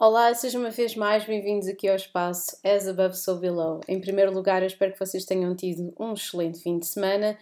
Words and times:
Olá, 0.00 0.34
sejam 0.34 0.62
uma 0.62 0.70
vez 0.70 0.96
mais 0.96 1.24
bem-vindos 1.26 1.68
aqui 1.68 1.86
ao 1.86 1.94
espaço 1.94 2.56
As 2.64 2.88
Above 2.88 3.14
So 3.14 3.36
Below. 3.36 3.80
Em 3.86 4.00
primeiro 4.00 4.32
lugar, 4.32 4.62
eu 4.62 4.66
espero 4.66 4.92
que 4.94 4.98
vocês 4.98 5.24
tenham 5.26 5.54
tido 5.54 5.92
um 6.00 6.14
excelente 6.14 6.60
fim 6.60 6.78
de 6.78 6.86
semana. 6.86 7.38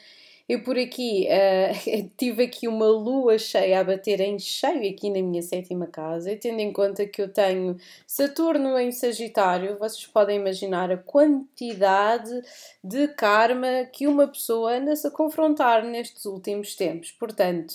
Eu 0.49 0.65
por 0.65 0.77
aqui 0.77 1.29
uh, 1.31 2.11
tive 2.19 2.43
aqui 2.43 2.67
uma 2.67 2.87
lua 2.87 3.39
cheia 3.39 3.81
a 3.81 3.85
bater 3.85 4.21
em 4.21 4.37
cheio 4.37 4.91
aqui 4.91 5.09
na 5.09 5.23
minha 5.23 5.41
sétima 5.41 5.87
casa, 5.87 6.33
e 6.33 6.37
tendo 6.37 6.59
em 6.59 6.73
conta 6.73 7.07
que 7.07 7.23
eu 7.23 7.33
tenho 7.33 7.77
Saturno 8.05 8.77
em 8.77 8.91
Sagitário, 8.91 9.79
vocês 9.79 10.05
podem 10.07 10.41
imaginar 10.41 10.91
a 10.91 10.97
quantidade 10.97 12.43
de 12.83 13.07
karma 13.09 13.85
que 13.93 14.09
uma 14.09 14.27
pessoa 14.27 14.77
anda-se 14.77 15.07
a 15.07 15.11
confrontar 15.11 15.85
nestes 15.85 16.25
últimos 16.25 16.75
tempos. 16.75 17.13
Portanto, 17.13 17.75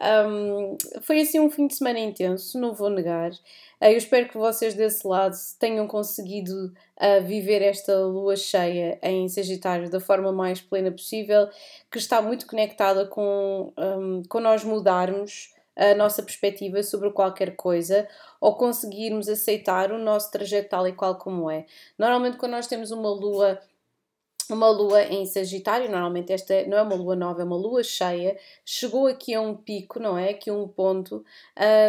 um, 0.00 0.76
foi 1.02 1.20
assim 1.20 1.38
um 1.38 1.50
fim 1.50 1.66
de 1.66 1.74
semana 1.74 1.98
intenso, 1.98 2.58
não 2.58 2.72
vou 2.74 2.88
negar. 2.88 3.30
Uh, 3.30 3.86
eu 3.86 3.96
espero 3.96 4.28
que 4.28 4.38
vocês 4.38 4.74
desse 4.74 5.06
lado 5.06 5.36
tenham 5.58 5.86
conseguido 5.86 6.72
uh, 6.98 7.22
viver 7.24 7.62
esta 7.62 7.98
lua 8.06 8.36
cheia 8.36 8.98
em 9.02 9.28
Sagitário 9.28 9.90
da 9.90 10.00
forma 10.00 10.32
mais 10.32 10.60
plena 10.60 10.90
possível, 10.90 11.48
que 11.90 11.98
está 11.98 12.22
muito 12.22 12.46
conectada 12.46 13.06
com, 13.06 13.72
um, 13.76 14.22
com 14.28 14.40
nós 14.40 14.64
mudarmos 14.64 15.52
a 15.76 15.94
nossa 15.94 16.22
perspectiva 16.22 16.82
sobre 16.82 17.10
qualquer 17.10 17.56
coisa 17.56 18.06
ou 18.40 18.56
conseguirmos 18.56 19.28
aceitar 19.28 19.90
o 19.90 19.98
nosso 19.98 20.30
trajeto 20.30 20.68
tal 20.68 20.86
e 20.86 20.92
qual 20.92 21.16
como 21.16 21.50
é. 21.50 21.64
Normalmente, 21.98 22.36
quando 22.36 22.52
nós 22.52 22.66
temos 22.66 22.90
uma 22.90 23.08
lua 23.08 23.58
uma 24.52 24.68
lua 24.68 25.02
em 25.04 25.24
Sagitário, 25.26 25.90
normalmente 25.90 26.32
esta 26.32 26.64
não 26.66 26.76
é 26.76 26.82
uma 26.82 26.94
lua 26.94 27.16
nova, 27.16 27.42
é 27.42 27.44
uma 27.44 27.56
lua 27.56 27.82
cheia, 27.82 28.36
chegou 28.64 29.06
aqui 29.06 29.34
a 29.34 29.40
um 29.40 29.54
pico, 29.54 29.98
não 29.98 30.16
é? 30.16 30.30
Aqui 30.30 30.50
a 30.50 30.54
um 30.54 30.68
ponto 30.68 31.24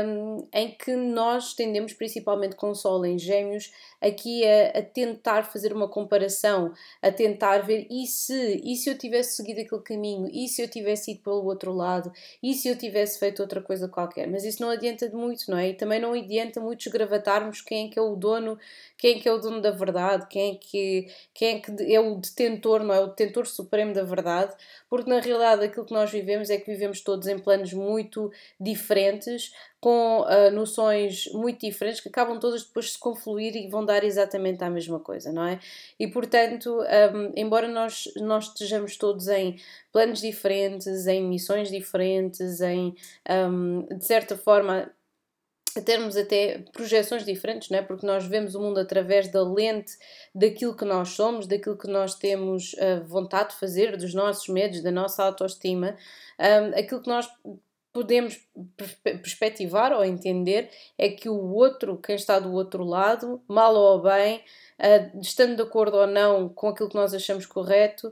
um, 0.05 0.47
em 0.53 0.71
que 0.71 0.95
nós 0.95 1.53
tendemos, 1.53 1.93
principalmente 1.93 2.55
com 2.55 2.69
o 2.69 2.75
Sol 2.75 3.05
em 3.05 3.17
Gêmeos, 3.17 3.71
aqui 4.01 4.45
a, 4.45 4.79
a, 4.79 4.81
tentar 4.81 5.43
fazer 5.43 5.73
uma 5.73 5.87
comparação, 5.87 6.73
a 7.01 7.11
tentar 7.11 7.59
ver 7.59 7.87
e 7.89 8.05
se, 8.05 8.61
e 8.63 8.75
se 8.75 8.89
eu 8.89 8.97
tivesse 8.97 9.37
seguido 9.37 9.61
aquele 9.61 9.81
caminho, 9.81 10.29
e 10.31 10.47
se 10.47 10.61
eu 10.61 10.67
tivesse 10.67 11.11
ido 11.11 11.21
pelo 11.21 11.45
outro 11.45 11.73
lado, 11.73 12.11
e 12.41 12.53
se 12.53 12.67
eu 12.67 12.77
tivesse 12.77 13.19
feito 13.19 13.41
outra 13.41 13.61
coisa 13.61 13.87
qualquer. 13.87 14.27
Mas 14.27 14.43
isso 14.43 14.61
não 14.61 14.69
adianta 14.69 15.07
de 15.07 15.15
muito, 15.15 15.49
não 15.49 15.57
é? 15.57 15.69
E 15.69 15.73
também 15.73 15.99
não 15.99 16.13
adianta 16.13 16.59
muito 16.59 16.81
esgravatarmos 16.81 17.61
quem 17.61 17.87
é 17.87 17.89
que 17.89 17.97
é 17.97 18.01
o 18.01 18.15
dono, 18.15 18.57
quem 18.97 19.17
é 19.17 19.19
que 19.19 19.27
é 19.27 19.33
o 19.33 19.37
dono 19.37 19.61
da 19.61 19.71
verdade, 19.71 20.27
quem 20.27 20.51
é 20.51 20.55
que, 20.55 21.07
quem 21.33 21.55
é, 21.55 21.59
que 21.59 21.93
é 21.93 21.99
o 21.99 22.15
detentor, 22.15 22.52
não 22.83 22.93
é? 22.93 22.99
O 22.99 23.07
detentor 23.07 23.45
supremo 23.45 23.93
da 23.93 24.03
verdade, 24.03 24.53
porque 24.89 25.09
na 25.09 25.19
realidade 25.19 25.63
aquilo 25.63 25.85
que 25.85 25.93
nós 25.93 26.11
vivemos 26.11 26.49
é 26.49 26.57
que 26.57 26.71
vivemos 26.71 27.01
todos 27.01 27.27
em 27.27 27.39
planos 27.39 27.73
muito 27.73 28.31
diferentes, 28.59 29.53
com 29.79 30.21
uh, 30.21 30.49
noções 30.51 31.25
muito 31.33 31.59
diferentes 31.59 31.99
que 31.99 32.07
acabam 32.07 32.39
todas 32.39 32.63
depois 32.63 32.85
de 32.85 32.91
se 32.91 32.99
confluir 32.99 33.55
e 33.55 33.67
vão 33.67 33.83
dar 33.83 34.03
exatamente 34.03 34.63
a 34.63 34.69
mesma 34.69 34.99
coisa, 34.99 35.31
não 35.33 35.45
é? 35.45 35.59
E 35.99 36.07
portanto, 36.07 36.79
um, 36.79 37.33
embora 37.35 37.67
nós, 37.67 38.05
nós 38.15 38.47
estejamos 38.47 38.95
todos 38.95 39.27
em 39.27 39.59
planos 39.91 40.21
diferentes, 40.21 41.05
em 41.05 41.21
missões 41.21 41.69
diferentes, 41.69 42.61
em 42.61 42.95
um, 43.29 43.85
de 43.97 44.05
certa 44.05 44.37
forma 44.37 44.89
termos 45.81 46.15
até 46.15 46.59
projeções 46.71 47.25
diferentes, 47.25 47.69
não 47.69 47.79
é? 47.79 47.81
porque 47.81 48.05
nós 48.05 48.25
vemos 48.25 48.55
o 48.55 48.61
mundo 48.61 48.79
através 48.79 49.29
da 49.29 49.41
lente 49.41 49.93
daquilo 50.33 50.75
que 50.75 50.85
nós 50.85 51.09
somos, 51.09 51.47
daquilo 51.47 51.77
que 51.77 51.87
nós 51.87 52.15
temos 52.15 52.73
uh, 52.73 53.03
vontade 53.05 53.49
de 53.51 53.59
fazer, 53.59 53.97
dos 53.97 54.13
nossos 54.13 54.47
medos, 54.47 54.81
da 54.81 54.91
nossa 54.91 55.23
autoestima, 55.23 55.95
aquilo 56.75 57.01
que 57.01 57.07
nós 57.07 57.27
podemos 57.93 58.41
perspectivar 59.21 59.93
ou 59.93 60.03
entender 60.03 60.69
é 60.97 61.09
que 61.09 61.29
o 61.29 61.53
outro, 61.53 61.97
quem 61.97 62.15
está 62.15 62.39
do 62.39 62.51
outro 62.51 62.83
lado, 62.83 63.39
mal 63.47 63.75
ou 63.75 64.01
bem, 64.01 64.43
uh, 64.79 65.19
estando 65.21 65.57
de 65.57 65.61
acordo 65.61 65.97
ou 65.97 66.07
não 66.07 66.49
com 66.49 66.69
aquilo 66.69 66.89
que 66.89 66.95
nós 66.95 67.13
achamos 67.13 67.45
correto, 67.45 68.11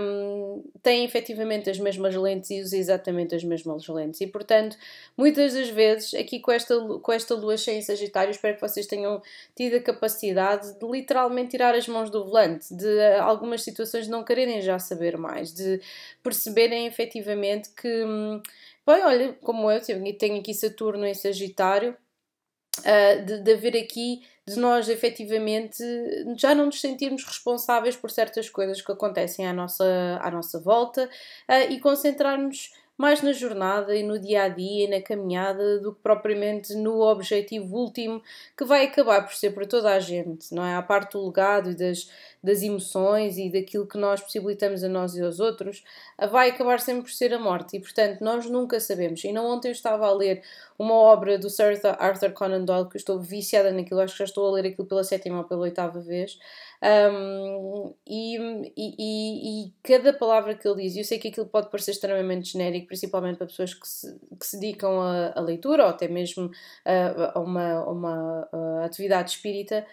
um, 0.00 0.64
tem 0.82 1.04
efetivamente 1.04 1.68
as 1.68 1.78
mesmas 1.78 2.14
lentes 2.14 2.50
e 2.50 2.62
usa 2.62 2.76
exatamente 2.76 3.34
as 3.34 3.44
mesmas 3.44 3.86
lentes. 3.86 4.22
E 4.22 4.26
portanto, 4.26 4.78
muitas 5.14 5.52
das 5.52 5.68
vezes, 5.68 6.14
aqui 6.14 6.40
com 6.40 6.50
esta, 6.50 6.74
com 6.80 7.12
esta 7.12 7.34
lua 7.34 7.58
cheia 7.58 7.76
em 7.76 7.82
Sagitário, 7.82 8.30
espero 8.30 8.54
que 8.54 8.62
vocês 8.62 8.86
tenham 8.86 9.20
tido 9.54 9.76
a 9.76 9.80
capacidade 9.80 10.72
de 10.78 10.86
literalmente 10.86 11.50
tirar 11.50 11.74
as 11.74 11.86
mãos 11.86 12.08
do 12.08 12.24
volante, 12.24 12.74
de 12.74 12.86
uh, 12.86 13.20
algumas 13.20 13.62
situações 13.62 14.08
não 14.08 14.24
quererem 14.24 14.62
já 14.62 14.78
saber 14.78 15.18
mais, 15.18 15.52
de 15.52 15.82
perceberem 16.22 16.86
efetivamente 16.86 17.68
que. 17.70 18.04
Um, 18.04 18.40
Bem, 18.84 19.04
olha, 19.04 19.32
como 19.42 19.70
eu 19.70 19.80
tenho 19.80 20.40
aqui 20.40 20.52
Saturno 20.52 21.06
em 21.06 21.14
Sagitário, 21.14 21.96
uh, 22.80 23.24
de, 23.24 23.40
de 23.40 23.52
haver 23.52 23.76
aqui, 23.76 24.22
de 24.46 24.58
nós 24.58 24.88
efetivamente 24.88 25.84
já 26.36 26.52
não 26.52 26.66
nos 26.66 26.80
sentirmos 26.80 27.24
responsáveis 27.24 27.94
por 27.94 28.10
certas 28.10 28.50
coisas 28.50 28.82
que 28.82 28.90
acontecem 28.90 29.46
à 29.46 29.52
nossa, 29.52 30.18
à 30.20 30.30
nossa 30.32 30.60
volta 30.60 31.08
uh, 31.48 31.72
e 31.72 31.78
concentrarmos 31.78 32.72
mais 32.96 33.22
na 33.22 33.32
jornada 33.32 33.94
e 33.96 34.02
no 34.02 34.18
dia 34.18 34.44
a 34.44 34.48
dia 34.48 34.84
e 34.84 34.88
na 34.88 35.00
caminhada 35.00 35.80
do 35.80 35.92
que 35.94 36.00
propriamente 36.02 36.74
no 36.74 37.00
objetivo 37.00 37.76
último 37.76 38.22
que 38.56 38.64
vai 38.64 38.84
acabar 38.84 39.24
por 39.24 39.34
ser 39.34 39.50
para 39.52 39.66
toda 39.66 39.92
a 39.92 39.98
gente, 39.98 40.54
não 40.54 40.64
é? 40.64 40.74
A 40.74 40.82
parte 40.82 41.12
do 41.12 41.26
legado 41.26 41.70
e 41.70 41.74
das, 41.74 42.08
das 42.42 42.62
emoções 42.62 43.38
e 43.38 43.50
daquilo 43.50 43.86
que 43.86 43.98
nós 43.98 44.20
possibilitamos 44.20 44.84
a 44.84 44.88
nós 44.88 45.16
e 45.16 45.22
aos 45.22 45.40
outros, 45.40 45.82
vai 46.30 46.50
acabar 46.50 46.80
sempre 46.80 47.02
por 47.02 47.10
ser 47.10 47.32
a 47.34 47.38
morte 47.38 47.76
e, 47.76 47.80
portanto, 47.80 48.20
nós 48.20 48.46
nunca 48.46 48.78
sabemos. 48.78 49.24
E 49.24 49.32
não 49.32 49.46
ontem 49.46 49.68
eu 49.68 49.72
estava 49.72 50.06
a 50.06 50.12
ler 50.12 50.42
uma 50.78 50.94
obra 50.94 51.38
do 51.38 51.48
Sir 51.48 51.80
Arthur 51.98 52.32
Conan 52.32 52.64
Doyle 52.64 52.88
que 52.88 52.96
eu 52.96 53.00
estou 53.00 53.20
viciada 53.20 53.72
naquilo, 53.72 54.00
acho 54.00 54.14
que 54.14 54.18
já 54.18 54.24
estou 54.24 54.48
a 54.48 54.52
ler 54.52 54.66
aquilo 54.66 54.86
pela 54.86 55.04
sétima 55.04 55.38
ou 55.38 55.44
pela 55.44 55.62
oitava 55.62 56.00
vez. 56.00 56.38
Um, 56.82 57.94
e, 58.04 58.36
e, 58.76 59.66
e, 59.66 59.72
cada 59.84 60.12
palavra 60.12 60.56
que 60.56 60.66
ele 60.66 60.82
diz, 60.82 60.96
eu 60.96 61.04
sei 61.04 61.16
que 61.16 61.28
aquilo 61.28 61.46
pode 61.46 61.70
parecer 61.70 61.92
extremamente 61.92 62.52
genérico, 62.52 62.88
principalmente 62.88 63.36
para 63.36 63.46
pessoas 63.46 63.72
que 63.72 63.86
se, 63.86 64.20
que 64.38 64.44
se 64.44 64.58
dedicam 64.58 65.00
à, 65.00 65.40
leitura 65.40 65.84
ou 65.84 65.90
até 65.90 66.08
mesmo 66.08 66.50
a, 66.84 67.38
a 67.38 67.40
uma, 67.40 67.72
a 67.74 67.90
uma 67.90 68.48
a 68.52 68.84
atividade 68.84 69.30
espírita, 69.30 69.86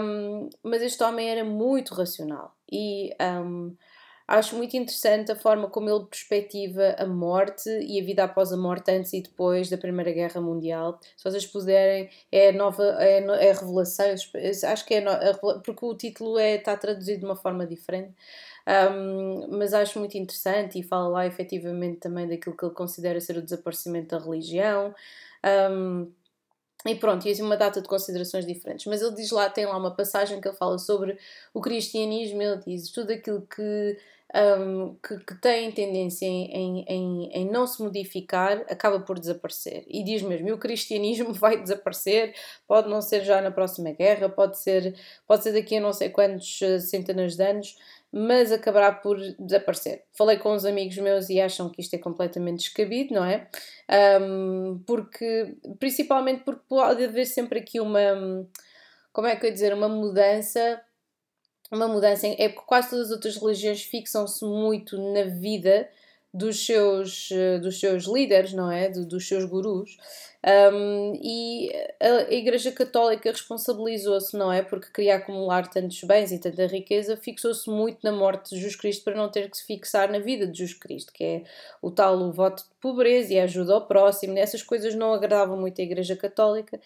um, 0.00 0.48
mas 0.62 0.80
este 0.82 1.02
homem 1.02 1.28
era 1.28 1.44
muito 1.44 1.92
racional 1.92 2.54
e 2.70 3.10
um, 3.20 3.74
Acho 4.32 4.56
muito 4.56 4.74
interessante 4.74 5.30
a 5.30 5.36
forma 5.36 5.68
como 5.68 5.90
ele 5.90 6.06
perspectiva 6.06 6.96
a 6.98 7.04
morte 7.04 7.68
e 7.68 8.00
a 8.00 8.02
vida 8.02 8.24
após 8.24 8.50
a 8.50 8.56
morte, 8.56 8.90
antes 8.90 9.12
e 9.12 9.20
depois 9.20 9.68
da 9.68 9.76
Primeira 9.76 10.10
Guerra 10.10 10.40
Mundial. 10.40 10.98
Se 11.18 11.22
vocês 11.22 11.44
puderem, 11.44 12.08
é 12.32 12.48
a 12.48 12.52
nova, 12.52 12.82
é, 12.98 13.18
é 13.18 13.50
a 13.50 13.54
revelação, 13.54 14.06
acho 14.06 14.86
que 14.86 14.94
é 14.94 15.06
a, 15.06 15.34
porque 15.34 15.84
o 15.84 15.94
título 15.94 16.38
é, 16.38 16.54
está 16.54 16.74
traduzido 16.74 17.18
de 17.18 17.24
uma 17.26 17.36
forma 17.36 17.66
diferente. 17.66 18.14
Um, 18.66 19.58
mas 19.58 19.74
acho 19.74 19.98
muito 19.98 20.16
interessante 20.16 20.78
e 20.78 20.82
fala 20.82 21.08
lá 21.08 21.26
efetivamente 21.26 21.98
também 21.98 22.26
daquilo 22.26 22.56
que 22.56 22.64
ele 22.64 22.72
considera 22.72 23.20
ser 23.20 23.36
o 23.36 23.42
desaparecimento 23.42 24.16
da 24.16 24.24
religião. 24.24 24.94
Um, 25.44 26.10
e 26.84 26.96
pronto, 26.96 27.26
e 27.28 27.30
assim 27.30 27.42
uma 27.42 27.56
data 27.56 27.80
de 27.80 27.88
considerações 27.88 28.44
diferentes. 28.46 28.86
Mas 28.86 29.02
ele 29.02 29.14
diz 29.14 29.30
lá, 29.30 29.48
tem 29.48 29.66
lá 29.66 29.76
uma 29.76 29.94
passagem 29.94 30.40
que 30.40 30.48
ele 30.48 30.56
fala 30.56 30.78
sobre 30.78 31.16
o 31.54 31.60
cristianismo, 31.60 32.42
ele 32.42 32.60
diz 32.66 32.90
tudo 32.90 33.12
aquilo 33.12 33.42
que, 33.42 33.98
um, 34.34 34.94
que, 34.94 35.18
que, 35.18 35.34
tem 35.40 35.70
tendência 35.72 36.24
em, 36.24 36.84
em, 36.88 37.30
em, 37.32 37.50
não 37.50 37.66
se 37.66 37.82
modificar 37.82 38.64
acaba 38.68 39.00
por 39.00 39.18
desaparecer. 39.18 39.84
E 39.86 40.02
diz 40.02 40.22
mesmo, 40.22 40.48
e 40.48 40.52
o 40.52 40.58
cristianismo 40.58 41.32
vai 41.34 41.60
desaparecer, 41.60 42.34
pode 42.66 42.88
não 42.88 43.02
ser 43.02 43.24
já 43.24 43.40
na 43.42 43.50
próxima 43.50 43.90
guerra, 43.92 44.28
pode 44.28 44.58
ser, 44.58 44.94
pode 45.26 45.42
ser 45.42 45.52
daqui 45.52 45.76
a 45.76 45.80
não 45.80 45.92
sei 45.92 46.08
quantos 46.08 46.60
eh, 46.62 46.78
centenas 46.78 47.36
de 47.36 47.44
anos, 47.44 47.76
mas 48.10 48.52
acabará 48.52 48.92
por 48.92 49.18
desaparecer. 49.38 50.04
Falei 50.12 50.38
com 50.38 50.52
uns 50.54 50.64
amigos 50.64 50.96
meus 50.98 51.30
e 51.30 51.40
acham 51.40 51.70
que 51.70 51.80
isto 51.80 51.94
é 51.94 51.98
completamente 51.98 52.58
descabido, 52.58 53.14
não 53.14 53.24
é? 53.24 53.48
Um, 54.20 54.82
porque, 54.86 55.56
principalmente 55.78 56.42
porque 56.44 56.62
pode 56.68 57.04
haver 57.04 57.26
sempre 57.26 57.58
aqui 57.58 57.80
uma, 57.80 58.46
como 59.12 59.26
é 59.26 59.36
que 59.36 59.46
eu 59.46 59.48
ia 59.48 59.54
dizer, 59.54 59.74
uma 59.74 59.88
mudança, 59.88 60.80
uma 61.72 61.88
mudança, 61.88 62.26
é 62.26 62.48
porque 62.48 62.66
quase 62.66 62.90
todas 62.90 63.06
as 63.06 63.12
outras 63.12 63.36
religiões 63.36 63.82
fixam-se 63.82 64.44
muito 64.44 64.96
na 65.12 65.24
vida 65.24 65.88
dos 66.32 66.64
seus, 66.64 67.30
dos 67.60 67.80
seus 67.80 68.04
líderes, 68.04 68.52
não 68.52 68.70
é? 68.70 68.88
dos 68.88 69.26
seus 69.26 69.44
gurus. 69.44 69.96
Um, 70.44 71.20
e 71.22 71.70
a 72.00 72.32
Igreja 72.32 72.72
Católica 72.72 73.30
responsabilizou-se, 73.30 74.36
não 74.36 74.52
é? 74.52 74.60
Porque 74.60 74.88
queria 74.92 75.16
acumular 75.16 75.68
tantos 75.68 76.02
bens 76.02 76.32
e 76.32 76.38
tanta 76.38 76.66
riqueza, 76.66 77.16
fixou-se 77.16 77.70
muito 77.70 77.98
na 78.02 78.10
morte 78.10 78.50
de 78.50 78.56
Jesus 78.56 78.74
Cristo 78.74 79.04
para 79.04 79.14
não 79.14 79.30
ter 79.30 79.48
que 79.48 79.56
se 79.56 79.64
fixar 79.64 80.10
na 80.10 80.18
vida 80.18 80.46
de 80.46 80.58
Jesus 80.58 80.76
Cristo, 80.76 81.12
que 81.12 81.22
é 81.22 81.42
o 81.80 81.92
tal 81.92 82.18
o 82.18 82.32
voto 82.32 82.64
de 82.64 82.70
pobreza 82.80 83.32
e 83.32 83.38
a 83.38 83.44
ajuda 83.44 83.74
ao 83.74 83.86
próximo. 83.86 84.36
Essas 84.36 84.62
coisas 84.62 84.96
não 84.96 85.14
agradavam 85.14 85.56
muito 85.56 85.80
a 85.80 85.84
Igreja 85.84 86.16
Católica 86.16 86.80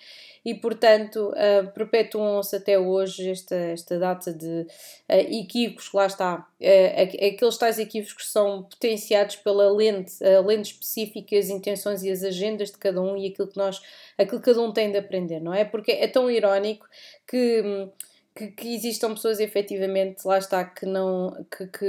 e, 0.44 0.54
portanto, 0.54 1.32
uh, 1.32 1.72
perpetuam-se 1.72 2.54
até 2.54 2.78
hoje 2.78 3.30
esta, 3.30 3.56
esta 3.56 3.98
data 3.98 4.32
de 4.32 4.46
uh, 4.46 4.66
equívocos, 5.08 5.90
lá 5.94 6.06
está. 6.06 6.46
Uh, 6.60 7.26
aqueles 7.26 7.56
tais 7.56 7.78
equívocos 7.78 8.12
que 8.12 8.26
são 8.26 8.64
potenciados 8.64 9.36
pela 9.36 9.72
lente, 9.72 10.12
lente 10.44 10.72
específica, 10.72 11.36
as 11.36 11.48
intenções 11.48 12.02
e 12.02 12.10
as 12.10 12.22
agendas 12.22 12.70
de 12.70 12.78
cada 12.78 13.00
um 13.00 13.16
e 13.16 13.28
aquilo 13.28 13.45
aquilo 13.46 13.52
que 13.52 13.56
nós, 13.56 13.80
aquilo 14.18 14.40
que 14.40 14.46
cada 14.46 14.60
um 14.60 14.72
tem 14.72 14.90
de 14.90 14.98
aprender, 14.98 15.40
não 15.40 15.54
é? 15.54 15.64
Porque 15.64 15.92
é 15.92 16.08
tão 16.08 16.30
irónico 16.30 16.86
que 17.26 17.88
que, 18.34 18.48
que, 18.48 18.74
existam 18.74 19.14
pessoas 19.14 19.40
efetivamente, 19.40 20.22
lá 20.26 20.36
está, 20.36 20.62
que 20.62 20.84
não 20.84 21.32
que, 21.50 21.66
que, 21.68 21.88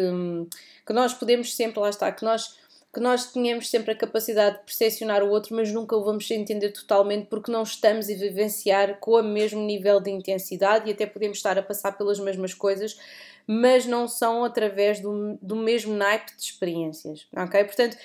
que, 0.86 0.94
nós 0.94 1.14
podemos 1.14 1.54
sempre, 1.54 1.78
lá 1.78 1.90
está, 1.90 2.10
que 2.10 2.24
nós 2.24 2.56
que 2.94 3.02
nós 3.02 3.32
tenhamos 3.32 3.70
sempre 3.70 3.92
a 3.92 3.96
capacidade 3.96 4.58
de 4.58 4.64
percepcionar 4.64 5.22
o 5.22 5.30
outro, 5.30 5.56
mas 5.56 5.72
nunca 5.72 5.96
o 5.96 6.04
vamos 6.04 6.32
entender 6.32 6.72
totalmente 6.72 7.28
porque 7.28 7.52
não 7.52 7.62
estamos 7.62 8.10
a 8.10 8.14
vivenciar 8.14 8.98
com 9.00 9.12
o 9.12 9.22
mesmo 9.22 9.62
nível 9.62 10.00
de 10.00 10.10
intensidade 10.10 10.90
e 10.90 10.94
até 10.94 11.06
podemos 11.06 11.38
estar 11.38 11.60
a 11.60 11.62
passar 11.62 11.92
pelas 11.92 12.18
mesmas 12.18 12.56
coisas, 12.56 12.98
mas 13.46 13.86
não 13.86 14.08
são 14.08 14.44
através 14.44 15.00
do, 15.00 15.38
do 15.42 15.56
mesmo 15.56 15.94
naipe 15.94 16.36
de 16.36 16.42
experiências, 16.42 17.28
ok? 17.36 17.64
Portanto, 17.66 17.98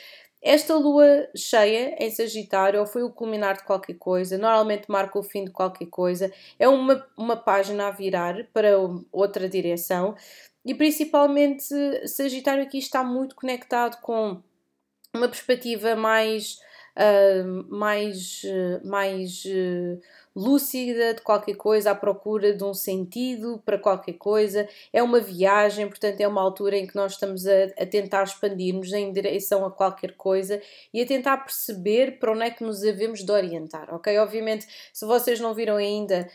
esta 0.43 0.75
lua 0.75 1.29
cheia 1.37 1.94
em 1.99 2.11
Sagitário 2.11 2.85
foi 2.85 3.05
o 3.05 3.11
culminar 3.11 3.56
de 3.56 3.62
qualquer 3.62 3.94
coisa, 3.94 4.37
normalmente 4.37 4.91
marca 4.91 5.17
o 5.17 5.23
fim 5.23 5.44
de 5.44 5.53
qualquer 5.53 5.87
coisa, 5.87 6.33
é 6.59 6.69
uma, 6.69 7.06
uma 7.17 7.37
página 7.37 7.87
a 7.87 7.91
virar 7.93 8.44
para 8.53 8.71
outra 9.12 9.49
direção. 9.49 10.17
E 10.65 10.75
principalmente 10.75 11.65
Sagitário 12.09 12.65
aqui 12.65 12.79
está 12.79 13.05
muito 13.05 13.37
conectado 13.37 14.00
com 14.00 14.43
uma 15.15 15.29
perspectiva 15.29 15.94
mais, 15.94 16.59
uh, 16.97 17.75
mais, 17.75 18.43
uh, 18.45 18.87
mais 18.87 19.45
uh, 19.45 20.00
lúcida 20.34 21.14
de 21.14 21.20
qualquer 21.20 21.55
coisa, 21.55 21.90
à 21.90 21.94
procura 21.94 22.52
de 22.52 22.64
um 22.64 22.75
sentido 22.75 23.62
para 23.64 23.79
qualquer 23.79 24.14
coisa. 24.14 24.69
É 24.93 25.02
uma 25.02 25.20
viagem, 25.20 25.88
portanto, 25.88 26.20
é 26.20 26.29
uma 26.29 26.40
altura 26.40 26.76
em 26.76 26.87
que 26.87 26.96
nós 26.96 27.12
estamos 27.12 27.46
a, 27.46 27.64
a 27.79 27.87
tentar 27.87 28.25
expandir-nos 28.25 28.93
em 28.93 29.12
direção 29.12 29.64
a 29.64 29.70
qualquer 29.70 30.12
coisa 30.12 30.61
e 30.93 31.02
a 31.02 31.06
tentar 31.06 31.38
perceber 31.38 32.19
para 32.19 32.32
onde 32.32 32.44
é 32.44 32.50
que 32.50 32.64
nos 32.64 32.81
devemos 32.81 33.25
de 33.25 33.31
orientar, 33.31 33.94
ok? 33.94 34.19
Obviamente, 34.19 34.67
se 34.93 35.05
vocês 35.05 35.40
não 35.40 35.55
viram 35.55 35.76
ainda 35.76 36.29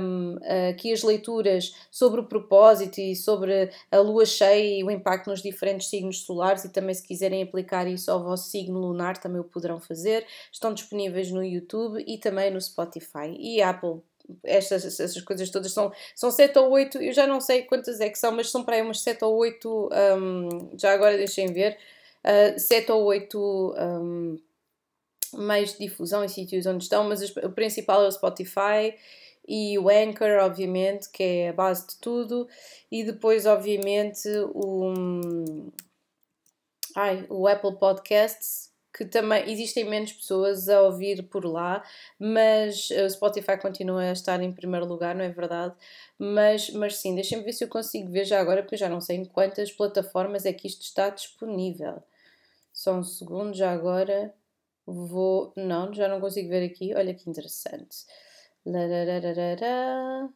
um, 0.00 0.36
aqui 0.70 0.92
as 0.92 1.02
leituras 1.02 1.74
sobre 1.90 2.20
o 2.20 2.24
propósito 2.24 2.98
e 3.00 3.14
sobre 3.14 3.70
a 3.90 3.98
lua 3.98 4.24
cheia 4.24 4.80
e 4.80 4.84
o 4.84 4.90
impacto 4.90 5.28
nos 5.28 5.42
diferentes 5.42 5.88
signos 5.88 6.20
solares, 6.22 6.64
e 6.64 6.72
também 6.72 6.94
se 6.94 7.06
quiserem 7.06 7.42
aplicar 7.42 7.86
isso 7.86 8.10
ao 8.10 8.22
vosso 8.22 8.48
signo 8.48 8.78
lunar, 8.78 9.18
também 9.18 9.40
o 9.40 9.44
poderão 9.44 9.80
fazer, 9.80 10.26
estão 10.52 10.72
disponíveis 10.72 11.30
no 11.30 11.44
YouTube 11.44 12.02
e 12.06 12.18
também 12.18 12.50
no 12.50 12.60
Spotify 12.60 13.33
e 13.38 13.62
Apple. 13.62 14.00
Estas, 14.42 14.84
essas 14.84 15.20
coisas 15.20 15.50
todas 15.50 15.72
são, 15.72 15.92
são 16.14 16.30
7 16.30 16.58
ou 16.58 16.70
8, 16.70 17.02
eu 17.02 17.12
já 17.12 17.26
não 17.26 17.40
sei 17.40 17.62
quantas 17.62 18.00
é 18.00 18.08
que 18.08 18.18
são, 18.18 18.32
mas 18.32 18.50
são 18.50 18.64
para 18.64 18.76
aí 18.76 18.82
umas 18.82 19.00
7 19.00 19.22
ou 19.22 19.36
8, 19.36 19.90
um, 20.18 20.70
já 20.78 20.92
agora 20.92 21.16
deixem 21.16 21.52
ver, 21.52 21.76
uh, 22.24 22.58
7 22.58 22.90
ou 22.90 23.04
8 23.04 23.74
um, 23.76 24.38
meios 25.34 25.72
de 25.72 25.80
difusão 25.80 26.24
em 26.24 26.28
sítios 26.28 26.64
onde 26.64 26.84
estão, 26.84 27.04
mas 27.04 27.20
o 27.36 27.50
principal 27.50 28.02
é 28.02 28.08
o 28.08 28.12
Spotify 28.12 28.94
e 29.46 29.78
o 29.78 29.88
Anchor, 29.88 30.42
obviamente, 30.42 31.10
que 31.10 31.22
é 31.22 31.48
a 31.50 31.52
base 31.52 31.86
de 31.86 31.96
tudo, 31.96 32.48
e 32.90 33.04
depois, 33.04 33.44
obviamente, 33.44 34.26
o, 34.54 35.70
ai, 36.96 37.26
o 37.28 37.46
Apple 37.46 37.76
Podcasts, 37.76 38.70
que 38.96 39.04
também 39.04 39.50
existem 39.50 39.84
menos 39.84 40.12
pessoas 40.12 40.68
a 40.68 40.82
ouvir 40.82 41.24
por 41.24 41.44
lá, 41.44 41.82
mas 42.18 42.90
o 42.90 43.10
Spotify 43.10 43.58
continua 43.60 44.02
a 44.02 44.12
estar 44.12 44.40
em 44.42 44.52
primeiro 44.52 44.86
lugar, 44.86 45.14
não 45.14 45.24
é 45.24 45.28
verdade? 45.30 45.74
Mas, 46.18 46.70
mas 46.70 46.96
sim, 46.96 47.14
deixem-me 47.14 47.44
ver 47.44 47.52
se 47.52 47.64
eu 47.64 47.68
consigo 47.68 48.10
ver 48.10 48.24
já 48.24 48.40
agora, 48.40 48.62
porque 48.62 48.76
eu 48.76 48.78
já 48.78 48.88
não 48.88 49.00
sei 49.00 49.16
em 49.18 49.24
quantas 49.24 49.72
plataformas 49.72 50.46
é 50.46 50.52
que 50.52 50.66
isto 50.68 50.82
está 50.82 51.10
disponível. 51.10 52.02
Só 52.72 52.94
um 52.94 53.04
segundo, 53.04 53.54
já 53.56 53.72
agora 53.72 54.34
vou. 54.86 55.52
Não, 55.56 55.92
já 55.94 56.08
não 56.08 56.20
consigo 56.20 56.48
ver 56.50 56.64
aqui. 56.64 56.94
Olha 56.94 57.14
que 57.14 57.28
interessante. 57.30 58.06
Larararara. 58.66 60.30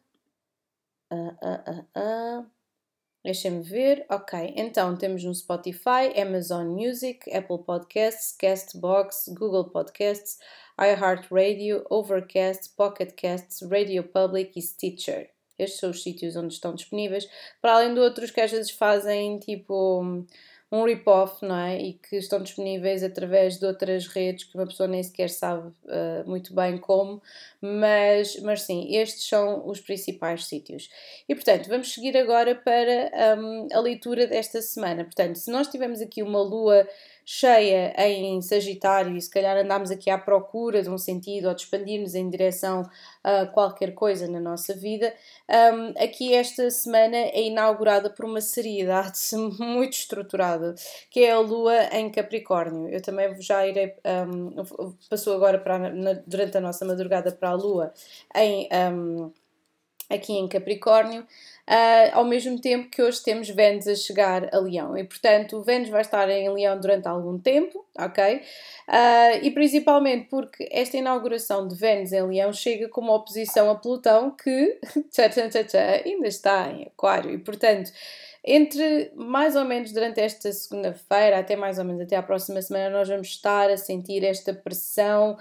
Ah, 1.11 1.37
ah, 1.41 1.63
ah, 1.67 1.85
ah. 1.95 2.58
Deixem-me 3.23 3.61
ver. 3.61 4.05
Ok, 4.09 4.53
então 4.55 4.95
temos 4.95 5.23
no 5.23 5.35
Spotify, 5.35 6.17
Amazon 6.19 6.67
Music, 6.67 7.29
Apple 7.31 7.63
Podcasts, 7.65 8.35
Castbox, 8.37 9.25
Google 9.37 9.69
Podcasts, 9.69 10.37
iHeartRadio, 10.79 11.85
Overcast, 11.89 12.69
Pocket 12.77 13.13
Casts, 13.15 13.61
Radio 13.69 14.03
Public 14.03 14.57
e 14.57 14.61
Stitcher. 14.61 15.29
Estes 15.57 15.81
são 15.81 15.89
os 15.89 16.01
sítios 16.01 16.37
onde 16.37 16.53
estão 16.53 16.73
disponíveis, 16.73 17.29
para 17.61 17.73
além 17.73 17.93
de 17.93 17.99
outros 17.99 18.31
que 18.31 18.39
às 18.39 18.51
vezes 18.51 18.71
fazem 18.71 19.37
tipo 19.39 20.25
um 20.71 20.83
rip-off, 20.83 21.43
não 21.43 21.55
é? 21.55 21.81
E 21.81 21.93
que 21.93 22.17
estão 22.17 22.41
disponíveis 22.41 23.03
através 23.03 23.57
de 23.57 23.65
outras 23.65 24.07
redes 24.07 24.43
que 24.45 24.55
uma 24.55 24.67
pessoa 24.67 24.87
nem 24.87 25.01
sequer 25.01 25.29
sabe 25.29 25.67
uh, 25.67 26.27
muito 26.27 26.53
bem 26.53 26.77
como, 26.77 27.21
mas, 27.59 28.39
mas 28.41 28.61
sim, 28.61 28.95
estes 28.95 29.27
são 29.27 29.67
os 29.67 29.79
principais 29.79 30.45
sítios. 30.45 30.89
E 31.27 31.33
portanto, 31.33 31.67
vamos 31.67 31.91
seguir 31.93 32.15
agora 32.15 32.53
para 32.53 33.11
um, 33.37 33.67
a 33.73 33.79
leitura 33.79 34.27
desta 34.27 34.61
semana. 34.61 35.03
Portanto, 35.03 35.37
se 35.37 35.51
nós 35.51 35.67
tivermos 35.67 36.01
aqui 36.01 36.21
uma 36.21 36.41
lua 36.41 36.87
cheia 37.31 37.93
em 37.95 38.41
Sagitário 38.41 39.15
e 39.15 39.21
se 39.21 39.29
calhar 39.29 39.55
andamos 39.55 39.91
aqui 39.91 40.09
à 40.09 40.17
procura 40.17 40.81
de 40.81 40.89
um 40.89 40.97
sentido 40.97 41.47
ou 41.47 41.53
de 41.53 41.61
expandirmos 41.61 42.15
em 42.15 42.27
direção 42.27 42.89
a 43.23 43.45
qualquer 43.45 43.93
coisa 43.93 44.27
na 44.27 44.39
nossa 44.39 44.73
vida, 44.73 45.13
um, 45.47 46.03
aqui 46.03 46.33
esta 46.33 46.71
semana 46.71 47.15
é 47.15 47.43
inaugurada 47.43 48.09
por 48.09 48.25
uma 48.25 48.41
seriedade 48.41 49.19
muito 49.59 49.93
estruturada, 49.93 50.73
que 51.11 51.19
é 51.19 51.33
a 51.33 51.39
Lua 51.39 51.95
em 51.95 52.09
Capricórnio. 52.09 52.89
Eu 52.89 52.99
também 52.99 53.39
já 53.39 53.67
irei, 53.67 53.93
um, 54.27 54.65
passou 55.07 55.35
agora 55.35 55.59
para, 55.59 55.77
na, 55.77 56.13
durante 56.25 56.57
a 56.57 56.61
nossa 56.61 56.83
madrugada 56.83 57.31
para 57.31 57.49
a 57.49 57.53
Lua 57.53 57.93
em, 58.35 58.67
um, 58.91 59.31
aqui 60.09 60.33
em 60.33 60.47
Capricórnio 60.47 61.27
uh, 61.69 62.17
ao 62.17 62.25
mesmo 62.25 62.59
tempo 62.59 62.89
que 62.89 63.01
hoje 63.01 63.23
temos 63.23 63.47
Vênus 63.49 63.87
a 63.87 63.95
chegar 63.95 64.49
a 64.53 64.59
Leão. 64.59 64.97
E, 64.97 65.03
portanto, 65.03 65.61
Vênus 65.61 65.89
vai 65.89 66.01
estar 66.01 66.27
em 66.29 66.49
Leão 66.49 66.79
durante 66.79 67.07
algum 67.07 67.37
tempo, 67.37 67.85
ok? 67.97 68.37
Uh, 68.87 69.43
e 69.43 69.51
principalmente 69.51 70.27
porque 70.29 70.67
esta 70.71 70.97
inauguração 70.97 71.67
de 71.67 71.75
Vênus 71.75 72.11
em 72.11 72.23
Leão 72.23 72.51
chega 72.51 72.89
como 72.89 73.13
oposição 73.13 73.69
a 73.69 73.75
Plutão, 73.75 74.31
que 74.31 74.79
tchá, 75.13 75.29
tchá, 75.29 75.47
tchá, 75.47 75.63
tchá, 75.63 76.01
ainda 76.03 76.27
está 76.27 76.71
em 76.71 76.85
Aquário. 76.85 77.31
E, 77.31 77.37
portanto, 77.37 77.91
entre 78.43 79.11
mais 79.15 79.55
ou 79.55 79.65
menos 79.65 79.91
durante 79.91 80.19
esta 80.19 80.51
segunda-feira, 80.51 81.37
até 81.37 81.55
mais 81.55 81.77
ou 81.77 81.85
menos 81.85 82.01
até 82.01 82.15
à 82.15 82.23
próxima 82.23 82.61
semana, 82.61 82.89
nós 82.89 83.07
vamos 83.07 83.27
estar 83.27 83.69
a 83.69 83.77
sentir 83.77 84.23
esta 84.23 84.53
pressão 84.53 85.37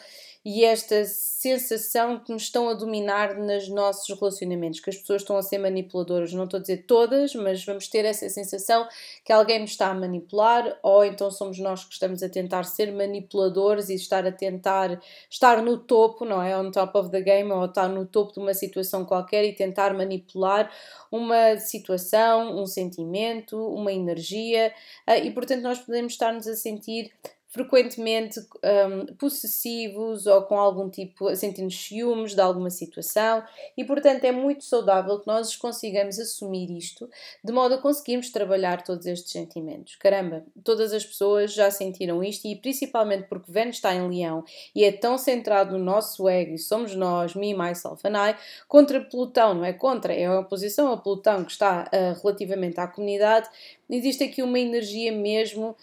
e 0.50 0.64
esta 0.64 1.04
sensação 1.04 2.18
que 2.18 2.32
nos 2.32 2.44
estão 2.44 2.70
a 2.70 2.72
dominar 2.72 3.36
nos 3.36 3.68
nossos 3.68 4.08
relacionamentos, 4.18 4.80
que 4.80 4.88
as 4.88 4.96
pessoas 4.96 5.20
estão 5.20 5.36
a 5.36 5.42
ser 5.42 5.58
manipuladoras. 5.58 6.32
Não 6.32 6.44
estou 6.44 6.56
a 6.56 6.60
dizer 6.62 6.86
todas, 6.86 7.34
mas 7.34 7.62
vamos 7.66 7.86
ter 7.86 8.06
essa 8.06 8.26
sensação 8.30 8.88
que 9.22 9.30
alguém 9.30 9.60
nos 9.60 9.72
está 9.72 9.88
a 9.88 9.94
manipular, 9.94 10.78
ou 10.82 11.04
então 11.04 11.30
somos 11.30 11.58
nós 11.58 11.84
que 11.84 11.92
estamos 11.92 12.22
a 12.22 12.30
tentar 12.30 12.62
ser 12.62 12.90
manipuladores 12.90 13.90
e 13.90 13.94
estar 13.94 14.26
a 14.26 14.32
tentar 14.32 14.98
estar 15.28 15.60
no 15.60 15.76
topo, 15.76 16.24
não 16.24 16.42
é? 16.42 16.58
On 16.58 16.70
top 16.70 16.96
of 16.96 17.10
the 17.10 17.20
game, 17.20 17.52
ou 17.52 17.66
estar 17.66 17.86
no 17.86 18.06
topo 18.06 18.32
de 18.32 18.38
uma 18.38 18.54
situação 18.54 19.04
qualquer 19.04 19.44
e 19.44 19.52
tentar 19.52 19.92
manipular 19.92 20.72
uma 21.12 21.58
situação, 21.58 22.58
um 22.58 22.64
sentimento, 22.64 23.54
uma 23.68 23.92
energia, 23.92 24.72
ah, 25.06 25.18
e 25.18 25.30
portanto 25.30 25.60
nós 25.60 25.78
podemos 25.78 26.14
estar-nos 26.14 26.48
a 26.48 26.56
sentir 26.56 27.12
frequentemente 27.48 28.38
um, 28.40 29.14
possessivos 29.14 30.26
ou 30.26 30.42
com 30.42 30.58
algum 30.58 30.90
tipo, 30.90 31.34
sentindo 31.34 31.70
ciúmes 31.70 32.34
de 32.34 32.40
alguma 32.40 32.68
situação 32.68 33.42
e, 33.76 33.84
portanto, 33.84 34.24
é 34.24 34.32
muito 34.32 34.64
saudável 34.64 35.18
que 35.18 35.26
nós 35.26 35.56
consigamos 35.56 36.18
assumir 36.18 36.70
isto 36.70 37.08
de 37.42 37.52
modo 37.52 37.74
a 37.74 37.78
conseguirmos 37.78 38.30
trabalhar 38.30 38.82
todos 38.82 39.06
estes 39.06 39.32
sentimentos. 39.32 39.96
Caramba, 39.96 40.44
todas 40.62 40.92
as 40.92 41.04
pessoas 41.04 41.54
já 41.54 41.70
sentiram 41.70 42.22
isto 42.22 42.46
e 42.46 42.54
principalmente 42.54 43.26
porque 43.28 43.50
Vênus 43.50 43.76
está 43.76 43.94
em 43.94 44.06
Leão 44.06 44.44
e 44.74 44.84
é 44.84 44.92
tão 44.92 45.16
centrado 45.16 45.78
no 45.78 45.82
nosso 45.82 46.28
ego 46.28 46.54
e 46.54 46.58
somos 46.58 46.94
nós, 46.94 47.34
me, 47.34 47.54
myself 47.54 48.06
and 48.06 48.30
I, 48.30 48.36
contra 48.66 49.00
Plutão, 49.00 49.54
não 49.54 49.64
é 49.64 49.72
contra, 49.72 50.12
é 50.12 50.26
a 50.26 50.40
oposição 50.40 50.92
a 50.92 50.98
Plutão 50.98 51.44
que 51.44 51.52
está 51.52 51.88
uh, 51.88 52.20
relativamente 52.22 52.78
à 52.78 52.86
comunidade, 52.86 53.48
existe 53.88 54.22
aqui 54.22 54.42
uma 54.42 54.58
energia 54.58 55.10
mesmo 55.12 55.74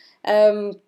um, 0.54 0.85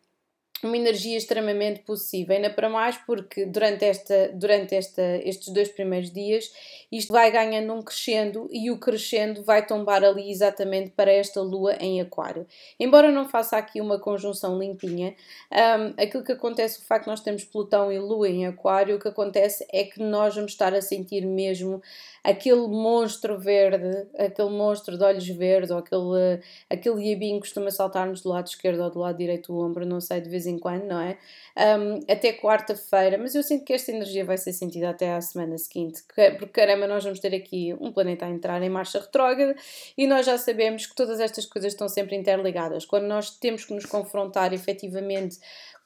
uma 0.64 0.76
energia 0.76 1.18
extremamente 1.18 1.82
possível, 1.82 2.36
ainda 2.36 2.50
para 2.50 2.70
mais 2.70 2.98
porque 2.98 3.46
durante, 3.46 3.86
esta, 3.86 4.30
durante 4.34 4.76
esta, 4.76 5.02
estes 5.24 5.54
dois 5.54 5.70
primeiros 5.70 6.12
dias 6.12 6.52
isto 6.92 7.12
vai 7.12 7.30
ganhando 7.30 7.74
um 7.74 7.82
crescendo 7.82 8.48
e 8.50 8.72
o 8.72 8.80
crescendo 8.80 9.44
vai 9.44 9.66
tombar 9.66 10.06
ali 10.06 10.32
exatamente 10.32 10.92
para 10.92 11.12
esta 11.12 11.42
lua 11.42 11.76
em 11.82 12.00
aquário. 12.00 12.48
Embora 12.80 13.12
não 13.12 13.28
faça 13.28 13.58
aqui 13.58 13.82
uma 13.82 14.00
conjunção 14.00 14.58
limpinha, 14.58 15.14
um, 15.52 16.02
aquilo 16.02 16.24
que 16.24 16.32
acontece, 16.32 16.80
o 16.80 16.86
facto 16.86 17.04
de 17.04 17.10
nós 17.10 17.20
termos 17.20 17.44
Plutão 17.44 17.92
e 17.92 18.00
Lua 18.00 18.30
em 18.30 18.48
aquário, 18.48 18.96
o 18.96 19.00
que 19.00 19.08
acontece 19.10 19.68
é 19.72 19.84
que 19.84 20.02
nós 20.02 20.36
vamos 20.36 20.54
estar 20.54 20.74
a 20.74 20.82
sentir 20.82 21.26
mesmo 21.26 21.82
aquele 22.24 22.68
monstro 22.68 23.38
verde, 23.38 24.08
aquele 24.18 24.50
monstro 24.50 24.98
de 24.98 25.04
olhos 25.04 25.28
verdes, 25.28 25.72
ou 25.72 25.78
aquele, 25.78 26.42
aquele 26.70 27.10
iabinho 27.10 27.36
que 27.36 27.48
costuma 27.48 27.70
saltar-nos 27.70 28.22
do 28.22 28.30
lado 28.30 28.48
esquerdo 28.48 28.82
ou 28.82 28.90
do 28.90 29.00
lado 29.00 29.18
direito 29.18 29.52
do 29.52 29.60
ombro, 29.60 29.86
não 29.86 30.00
sei, 30.00 30.22
de 30.22 30.30
vez 30.30 30.47
em 30.48 30.58
quando, 30.58 30.86
não 30.86 31.00
é? 31.00 31.18
Um, 31.56 32.00
até 32.12 32.34
quarta-feira, 32.34 33.18
mas 33.18 33.36
eu 33.36 33.44
sinto 33.44 33.66
que 33.66 33.74
esta 33.74 33.92
energia 33.92 34.26
vai 34.26 34.38
ser 34.38 34.54
sentida 34.54 34.90
até 34.90 35.14
à 35.14 35.22
semana 35.22 35.58
seguinte, 35.58 36.04
porque 36.38 36.48
caramba, 36.48 36.88
nós 36.88 37.04
vamos 37.04 37.20
ter 37.20 37.36
aqui 37.36 37.76
um 37.80 37.92
planeta 37.92 38.26
a 38.26 38.30
entrar 38.30 38.62
em 38.62 38.70
marcha 38.70 39.00
retrógrada 39.00 39.56
e 39.98 40.08
nós 40.08 40.26
já 40.26 40.38
sabemos 40.38 40.86
que 40.86 40.96
todas 40.96 41.20
estas 41.20 41.46
coisas 41.46 41.74
estão 41.74 41.90
sempre 41.90 42.16
interligadas. 42.16 42.86
Quando 42.86 43.06
nós 43.06 43.30
temos 43.30 43.66
que 43.66 43.74
nos 43.74 43.86
confrontar 43.86 44.54
efetivamente 44.54 45.38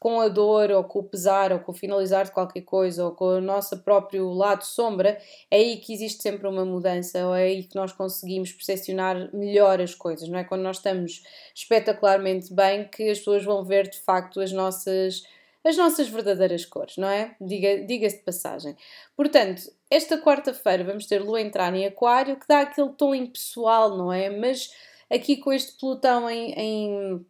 com 0.01 0.19
a 0.19 0.27
dor 0.27 0.71
ou 0.71 0.83
com 0.83 0.97
o 0.97 1.03
pesar 1.03 1.53
ou 1.53 1.59
com 1.59 1.71
o 1.71 1.75
finalizar 1.75 2.25
de 2.25 2.31
qualquer 2.31 2.61
coisa 2.61 3.05
ou 3.05 3.11
com 3.11 3.37
o 3.37 3.39
nosso 3.39 3.77
próprio 3.83 4.31
lado 4.33 4.65
sombra, 4.65 5.15
é 5.51 5.57
aí 5.57 5.77
que 5.77 5.93
existe 5.93 6.23
sempre 6.23 6.47
uma 6.47 6.65
mudança 6.65 7.23
ou 7.27 7.35
é 7.35 7.43
aí 7.43 7.63
que 7.65 7.75
nós 7.75 7.91
conseguimos 7.91 8.51
percepcionar 8.51 9.29
melhor 9.31 9.79
as 9.79 9.93
coisas, 9.93 10.27
não 10.27 10.39
é? 10.39 10.43
Quando 10.43 10.63
nós 10.63 10.77
estamos 10.77 11.21
espetacularmente 11.53 12.51
bem 12.51 12.87
que 12.87 13.11
as 13.11 13.19
pessoas 13.19 13.45
vão 13.45 13.63
ver 13.63 13.87
de 13.87 13.99
facto 13.99 14.41
as 14.41 14.51
nossas 14.51 15.21
as 15.63 15.77
nossas 15.77 16.09
verdadeiras 16.09 16.65
cores, 16.65 16.97
não 16.97 17.07
é? 17.07 17.35
Diga-se 17.39 17.85
diga 17.85 18.09
de 18.09 18.23
passagem. 18.23 18.75
Portanto, 19.15 19.71
esta 19.87 20.17
quarta-feira 20.17 20.83
vamos 20.83 21.05
ter 21.05 21.19
Lua 21.19 21.39
entrar 21.39 21.75
em 21.75 21.85
Aquário, 21.85 22.39
que 22.39 22.47
dá 22.47 22.61
aquele 22.61 22.89
tom 22.93 23.13
impessoal, 23.13 23.95
não 23.95 24.11
é? 24.11 24.31
Mas 24.31 24.71
aqui 25.11 25.37
com 25.37 25.53
este 25.53 25.77
Plutão 25.77 26.27
em, 26.27 26.53
em 26.53 27.25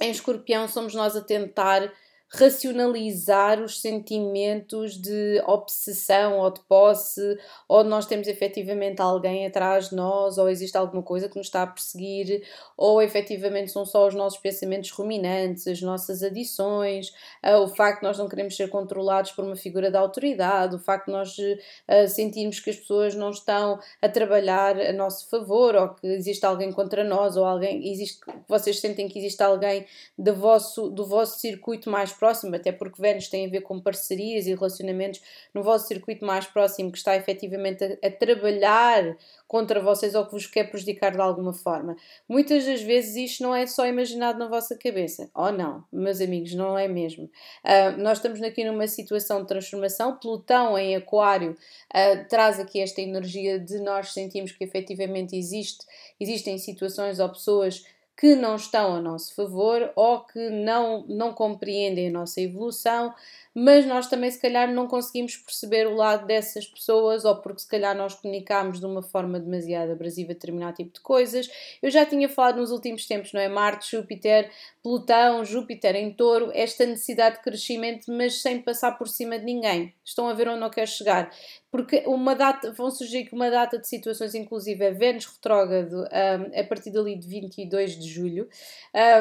em 0.00 0.10
escorpião 0.10 0.68
somos 0.68 0.94
nós 0.94 1.16
a 1.16 1.20
tentar 1.20 1.92
racionalizar 2.28 3.62
os 3.62 3.80
sentimentos 3.80 5.00
de 5.00 5.40
obsessão 5.46 6.38
ou 6.38 6.50
de 6.50 6.60
posse, 6.60 7.38
ou 7.68 7.84
nós 7.84 8.06
temos 8.06 8.26
efetivamente 8.26 9.00
alguém 9.00 9.46
atrás 9.46 9.90
de 9.90 9.96
nós, 9.96 10.36
ou 10.36 10.48
existe 10.48 10.76
alguma 10.76 11.02
coisa 11.02 11.28
que 11.28 11.36
nos 11.36 11.46
está 11.46 11.62
a 11.62 11.66
perseguir, 11.66 12.42
ou 12.76 13.00
efetivamente 13.00 13.70
são 13.70 13.86
só 13.86 14.08
os 14.08 14.14
nossos 14.14 14.38
pensamentos 14.38 14.90
ruminantes, 14.90 15.66
as 15.68 15.80
nossas 15.80 16.22
adições, 16.22 17.10
uh, 17.44 17.58
o 17.62 17.68
facto 17.68 18.00
de 18.00 18.06
nós 18.06 18.18
não 18.18 18.28
queremos 18.28 18.56
ser 18.56 18.68
controlados 18.68 19.30
por 19.30 19.44
uma 19.44 19.56
figura 19.56 19.90
de 19.90 19.96
autoridade, 19.96 20.74
o 20.74 20.80
facto 20.80 21.06
de 21.06 21.12
nós 21.12 21.36
uh, 21.38 22.08
sentirmos 22.08 22.58
que 22.58 22.70
as 22.70 22.76
pessoas 22.76 23.14
não 23.14 23.30
estão 23.30 23.78
a 24.02 24.08
trabalhar 24.08 24.78
a 24.80 24.92
nosso 24.92 25.30
favor, 25.30 25.76
ou 25.76 25.88
que 25.90 26.06
existe 26.08 26.44
alguém 26.44 26.72
contra 26.72 27.04
nós, 27.04 27.36
ou 27.36 27.44
alguém, 27.44 27.88
existe, 27.88 28.20
vocês 28.48 28.80
sentem 28.80 29.08
que 29.08 29.18
existe 29.18 29.42
alguém 29.42 29.86
do 30.18 30.34
vosso, 30.34 30.90
do 30.90 31.06
vosso 31.06 31.38
circuito 31.38 31.88
mais 31.88 32.15
próximo, 32.16 32.56
até 32.56 32.72
porque 32.72 33.00
Vênus 33.00 33.28
tem 33.28 33.46
a 33.46 33.50
ver 33.50 33.60
com 33.60 33.80
parcerias 33.80 34.46
e 34.46 34.54
relacionamentos 34.54 35.20
no 35.54 35.62
vosso 35.62 35.86
circuito 35.86 36.24
mais 36.24 36.46
próximo 36.46 36.90
que 36.90 36.98
está 36.98 37.16
efetivamente 37.16 37.84
a, 37.84 38.06
a 38.06 38.10
trabalhar 38.10 39.16
contra 39.46 39.80
vocês 39.80 40.14
ou 40.14 40.26
que 40.26 40.32
vos 40.32 40.46
quer 40.46 40.64
prejudicar 40.70 41.12
de 41.12 41.20
alguma 41.20 41.52
forma. 41.52 41.96
Muitas 42.28 42.64
das 42.64 42.82
vezes 42.82 43.16
isto 43.16 43.42
não 43.42 43.54
é 43.54 43.66
só 43.66 43.86
imaginado 43.86 44.38
na 44.38 44.48
vossa 44.48 44.76
cabeça. 44.76 45.30
Oh 45.34 45.50
não, 45.50 45.84
meus 45.92 46.20
amigos, 46.20 46.54
não 46.54 46.76
é 46.76 46.88
mesmo. 46.88 47.24
Uh, 47.64 47.96
nós 47.98 48.18
estamos 48.18 48.42
aqui 48.42 48.64
numa 48.64 48.88
situação 48.88 49.42
de 49.42 49.48
transformação. 49.48 50.16
Plutão 50.16 50.76
em 50.78 50.96
Aquário 50.96 51.52
uh, 51.52 52.28
traz 52.28 52.58
aqui 52.58 52.80
esta 52.80 53.00
energia 53.00 53.58
de 53.58 53.78
nós 53.78 54.12
sentimos 54.12 54.52
que 54.52 54.64
efetivamente 54.64 55.36
existe, 55.36 55.86
existem 56.18 56.58
situações 56.58 57.20
ou 57.20 57.28
pessoas 57.28 57.84
que 58.16 58.34
não 58.34 58.56
estão 58.56 58.96
a 58.96 59.00
nosso 59.00 59.34
favor 59.34 59.92
ou 59.94 60.20
que 60.24 60.48
não, 60.50 61.04
não 61.06 61.32
compreendem 61.34 62.08
a 62.08 62.12
nossa 62.12 62.40
evolução, 62.40 63.14
mas 63.58 63.86
nós 63.86 64.06
também 64.06 64.30
se 64.30 64.38
calhar 64.38 64.70
não 64.70 64.86
conseguimos 64.86 65.34
perceber 65.34 65.86
o 65.86 65.94
lado 65.94 66.26
dessas 66.26 66.66
pessoas 66.66 67.24
ou 67.24 67.36
porque 67.36 67.60
se 67.60 67.66
calhar 67.66 67.96
nós 67.96 68.14
comunicamos 68.14 68.78
de 68.78 68.84
uma 68.84 69.00
forma 69.00 69.40
demasiado 69.40 69.92
abrasiva 69.92 70.34
determinado 70.34 70.76
tipo 70.76 70.92
de 70.92 71.00
coisas. 71.00 71.48
Eu 71.80 71.90
já 71.90 72.04
tinha 72.04 72.28
falado 72.28 72.58
nos 72.58 72.70
últimos 72.70 73.06
tempos, 73.06 73.32
não 73.32 73.40
é? 73.40 73.48
Marte, 73.48 73.96
Júpiter, 73.96 74.50
Plutão, 74.82 75.42
Júpiter 75.42 75.96
em 75.96 76.12
touro, 76.12 76.50
esta 76.52 76.84
necessidade 76.84 77.36
de 77.36 77.42
crescimento, 77.42 78.12
mas 78.12 78.42
sem 78.42 78.60
passar 78.60 78.98
por 78.98 79.08
cima 79.08 79.38
de 79.38 79.46
ninguém. 79.46 79.94
Estão 80.04 80.28
a 80.28 80.34
ver 80.34 80.48
onde 80.48 80.62
eu 80.62 80.70
quero 80.70 80.90
chegar. 80.90 81.32
Porque 81.70 82.04
uma 82.06 82.34
data, 82.34 82.72
vão 82.72 82.90
surgir 82.90 83.24
aqui 83.24 83.34
uma 83.34 83.50
data 83.50 83.78
de 83.78 83.88
situações, 83.88 84.34
inclusive 84.34 84.84
é 84.84 84.92
Vênus 84.92 85.26
retrógrado, 85.26 86.04
um, 86.04 86.60
a 86.60 86.64
partir 86.64 86.90
dali 86.90 87.16
de 87.16 87.26
22 87.26 87.98
de 87.98 88.08
julho, 88.08 88.48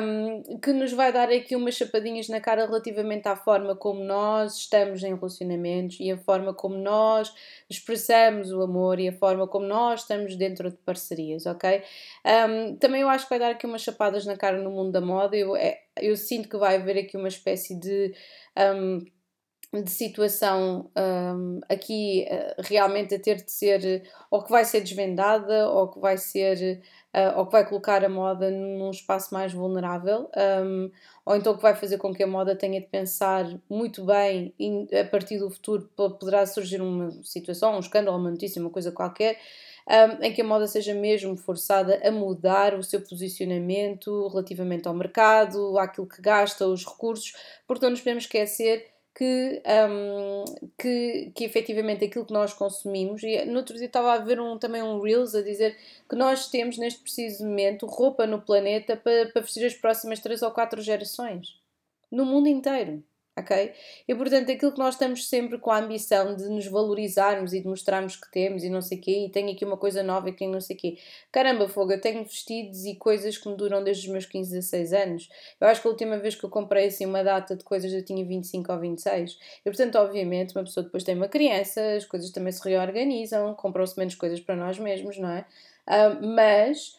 um, 0.01 0.57
que 0.59 0.71
nos 0.71 0.91
vai 0.91 1.11
dar 1.11 1.29
aqui 1.29 1.55
umas 1.55 1.75
chapadinhas 1.75 2.27
na 2.27 2.39
cara 2.39 2.65
relativamente 2.65 3.27
à 3.27 3.35
forma 3.35 3.75
como 3.75 4.03
nós 4.03 4.24
nós 4.25 4.57
estamos 4.57 5.03
em 5.03 5.13
relacionamentos 5.13 5.99
e 5.99 6.11
a 6.11 6.17
forma 6.17 6.53
como 6.53 6.75
nós 6.75 7.33
expressamos 7.69 8.51
o 8.51 8.61
amor 8.61 8.99
e 8.99 9.07
a 9.07 9.13
forma 9.13 9.47
como 9.47 9.65
nós 9.67 10.01
estamos 10.01 10.35
dentro 10.35 10.71
de 10.71 10.77
parcerias, 10.77 11.45
ok? 11.45 11.83
Um, 12.25 12.75
também 12.77 13.01
eu 13.01 13.09
acho 13.09 13.25
que 13.25 13.29
vai 13.29 13.39
dar 13.39 13.51
aqui 13.51 13.65
umas 13.67 13.83
chapadas 13.83 14.25
na 14.25 14.35
cara 14.35 14.61
no 14.61 14.71
mundo 14.71 14.91
da 14.91 15.01
moda. 15.01 15.37
Eu, 15.37 15.55
é, 15.55 15.79
eu 16.01 16.15
sinto 16.17 16.49
que 16.49 16.57
vai 16.57 16.75
haver 16.75 16.97
aqui 16.97 17.15
uma 17.15 17.27
espécie 17.27 17.79
de. 17.79 18.13
Um, 18.57 19.05
de 19.81 19.91
situação 19.91 20.89
um, 20.97 21.59
aqui 21.69 22.27
uh, 22.29 22.61
realmente 22.63 23.15
a 23.15 23.19
ter 23.19 23.35
de 23.35 23.51
ser 23.51 24.03
ou 24.29 24.43
que 24.43 24.51
vai 24.51 24.65
ser 24.65 24.81
desvendada 24.81 25.69
ou 25.69 25.89
que 25.89 25.99
vai 25.99 26.17
ser 26.17 26.81
uh, 27.15 27.39
ou 27.39 27.45
que 27.45 27.53
vai 27.53 27.67
colocar 27.67 28.03
a 28.03 28.09
moda 28.09 28.51
num 28.51 28.91
espaço 28.91 29.33
mais 29.33 29.53
vulnerável, 29.53 30.29
um, 30.63 30.91
ou 31.25 31.35
então 31.35 31.55
que 31.55 31.61
vai 31.61 31.73
fazer 31.75 31.97
com 31.97 32.13
que 32.13 32.23
a 32.23 32.27
moda 32.27 32.55
tenha 32.55 32.81
de 32.81 32.87
pensar 32.87 33.45
muito 33.69 34.05
bem 34.05 34.53
e 34.59 34.87
a 34.97 35.05
partir 35.05 35.39
do 35.39 35.49
futuro 35.49 35.89
poderá 35.95 36.45
surgir 36.45 36.81
uma 36.81 37.11
situação, 37.23 37.75
um 37.75 37.79
escândalo, 37.79 38.17
uma 38.17 38.31
notícia, 38.31 38.61
uma 38.61 38.69
coisa 38.69 38.91
qualquer, 38.91 39.39
um, 39.87 40.23
em 40.23 40.33
que 40.33 40.41
a 40.41 40.45
moda 40.45 40.67
seja 40.67 40.93
mesmo 40.93 41.37
forçada 41.37 42.01
a 42.03 42.11
mudar 42.11 42.73
o 42.73 42.83
seu 42.83 43.01
posicionamento 43.01 44.27
relativamente 44.27 44.87
ao 44.87 44.93
mercado, 44.93 45.77
àquilo 45.77 46.07
que 46.07 46.21
gasta, 46.21 46.67
os 46.67 46.85
recursos, 46.85 47.33
porque 47.67 47.85
não 47.85 47.91
nos 47.91 48.01
podemos 48.01 48.23
esquecer 48.25 48.94
que, 49.15 49.61
um, 49.89 50.43
que, 50.77 51.31
que 51.33 51.45
efetivamente 51.45 52.03
aquilo 52.03 52.25
que 52.25 52.33
nós 52.33 52.53
consumimos, 52.53 53.23
e 53.23 53.45
no 53.45 53.57
outro 53.57 53.77
dia 53.77 53.85
estava 53.85 54.13
a 54.13 54.17
ver 54.17 54.41
um, 54.41 54.59
também 54.59 54.83
um 54.83 54.99
Reels 54.99 55.33
a 55.33 55.41
dizer 55.41 55.77
que 56.09 56.15
nós 56.17 56.49
temos 56.49 56.77
neste 56.77 56.99
preciso 56.99 57.45
momento 57.45 57.85
roupa 57.85 58.27
no 58.27 58.41
planeta 58.41 58.97
para, 58.97 59.27
para 59.27 59.41
vestir 59.41 59.65
as 59.65 59.73
próximas 59.73 60.19
3 60.19 60.41
ou 60.41 60.51
4 60.51 60.81
gerações. 60.81 61.57
No 62.11 62.25
mundo 62.25 62.47
inteiro 62.47 63.01
ok? 63.37 63.73
E 64.07 64.15
portanto, 64.15 64.51
aquilo 64.51 64.71
que 64.71 64.79
nós 64.79 64.95
estamos 64.95 65.27
sempre 65.27 65.57
com 65.57 65.69
a 65.69 65.79
ambição 65.79 66.35
de 66.35 66.47
nos 66.47 66.65
valorizarmos 66.67 67.53
e 67.53 67.59
de 67.59 67.67
mostrarmos 67.67 68.15
que 68.15 68.31
temos 68.31 68.63
e 68.63 68.69
não 68.69 68.81
sei 68.81 68.97
o 68.97 69.01
quê, 69.01 69.25
e 69.25 69.29
tenho 69.29 69.51
aqui 69.51 69.65
uma 69.65 69.77
coisa 69.77 70.01
nova 70.01 70.29
e 70.29 70.33
tenho 70.33 70.51
não 70.51 70.61
sei 70.61 70.75
o 70.75 70.79
quê. 70.79 70.97
Caramba, 71.31 71.67
fogo, 71.67 71.91
eu 71.91 71.99
tenho 71.99 72.23
vestidos 72.23 72.85
e 72.85 72.95
coisas 72.95 73.37
que 73.37 73.49
me 73.49 73.57
duram 73.57 73.83
desde 73.83 74.07
os 74.07 74.11
meus 74.11 74.25
15, 74.25 74.51
16 74.51 74.93
anos. 74.93 75.29
Eu 75.59 75.67
acho 75.67 75.81
que 75.81 75.87
a 75.87 75.91
última 75.91 76.17
vez 76.17 76.35
que 76.35 76.45
eu 76.45 76.49
comprei 76.49 76.87
assim 76.87 77.05
uma 77.05 77.23
data 77.23 77.55
de 77.55 77.63
coisas 77.63 77.91
eu 77.91 78.03
tinha 78.03 78.23
25 78.25 78.71
ou 78.71 78.79
26. 78.79 79.37
E 79.65 79.69
portanto, 79.69 79.95
obviamente, 79.97 80.55
uma 80.55 80.63
pessoa 80.63 80.83
depois 80.83 81.03
tem 81.03 81.15
uma 81.15 81.27
criança, 81.27 81.81
as 81.95 82.05
coisas 82.05 82.31
também 82.31 82.51
se 82.53 82.63
reorganizam, 82.67 83.53
compram-se 83.55 83.97
menos 83.97 84.15
coisas 84.15 84.39
para 84.39 84.55
nós 84.55 84.79
mesmos, 84.79 85.17
não 85.17 85.29
é? 85.29 85.45
Uh, 85.87 86.25
mas 86.35 86.97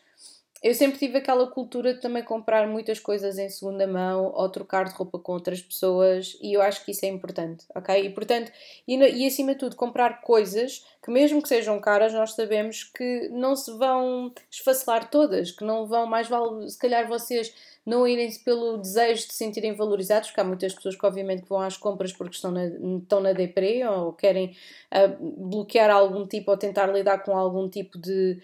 eu 0.62 0.74
sempre 0.74 0.98
tive 0.98 1.18
aquela 1.18 1.46
cultura 1.50 1.94
de 1.94 2.00
também 2.00 2.22
comprar 2.22 2.66
muitas 2.66 2.98
coisas 2.98 3.38
em 3.38 3.48
segunda 3.48 3.86
mão 3.86 4.32
ou 4.34 4.48
trocar 4.48 4.84
de 4.84 4.94
roupa 4.94 5.18
com 5.18 5.32
outras 5.32 5.60
pessoas 5.60 6.36
e 6.42 6.54
eu 6.54 6.62
acho 6.62 6.84
que 6.84 6.92
isso 6.92 7.04
é 7.04 7.08
importante, 7.08 7.64
ok? 7.74 8.04
E 8.04 8.10
portanto, 8.10 8.50
e, 8.86 8.96
e 8.96 9.26
acima 9.26 9.52
de 9.52 9.58
tudo, 9.58 9.76
comprar 9.76 10.22
coisas 10.22 10.84
que 11.06 11.10
mesmo 11.12 11.40
que 11.40 11.46
sejam 11.46 11.80
caras, 11.80 12.12
nós 12.12 12.32
sabemos 12.32 12.82
que 12.82 13.28
não 13.28 13.54
se 13.54 13.70
vão 13.78 14.32
esfacelar 14.50 15.08
todas, 15.08 15.52
que 15.52 15.62
não 15.62 15.86
vão, 15.86 16.04
mais 16.04 16.28
vale, 16.28 16.68
se 16.68 16.76
calhar 16.76 17.06
vocês 17.06 17.54
não 17.86 18.08
irem 18.08 18.28
pelo 18.44 18.76
desejo 18.76 19.28
de 19.28 19.32
se 19.32 19.38
sentirem 19.38 19.72
valorizados, 19.72 20.30
porque 20.30 20.40
há 20.40 20.44
muitas 20.44 20.74
pessoas 20.74 20.96
que 20.96 21.06
obviamente 21.06 21.44
vão 21.48 21.60
às 21.60 21.76
compras 21.76 22.12
porque 22.12 22.34
estão 22.34 22.50
na, 22.50 22.66
estão 22.66 23.20
na 23.20 23.32
deprê 23.32 23.86
ou 23.86 24.14
querem 24.14 24.56
uh, 24.92 25.46
bloquear 25.48 25.90
algum 25.90 26.26
tipo 26.26 26.50
ou 26.50 26.56
tentar 26.56 26.88
lidar 26.88 27.18
com 27.18 27.38
algum 27.38 27.68
tipo 27.68 27.96
de, 27.96 28.42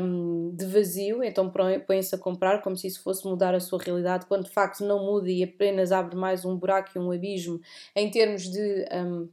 um, 0.00 0.54
de 0.54 0.66
vazio, 0.66 1.20
então 1.24 1.52
põem-se 1.84 2.14
a 2.14 2.18
comprar 2.18 2.62
como 2.62 2.76
se 2.76 2.86
isso 2.86 3.02
fosse 3.02 3.26
mudar 3.26 3.56
a 3.56 3.60
sua 3.60 3.82
realidade, 3.82 4.26
quando 4.26 4.44
de 4.44 4.50
facto 4.50 4.84
não 4.84 5.04
muda 5.04 5.28
e 5.28 5.42
apenas 5.42 5.90
abre 5.90 6.14
mais 6.14 6.44
um 6.44 6.56
buraco 6.56 6.90
e 6.94 6.98
um 7.00 7.10
abismo 7.10 7.60
em 7.96 8.08
termos 8.08 8.44
de, 8.44 8.86
um, 8.92 9.28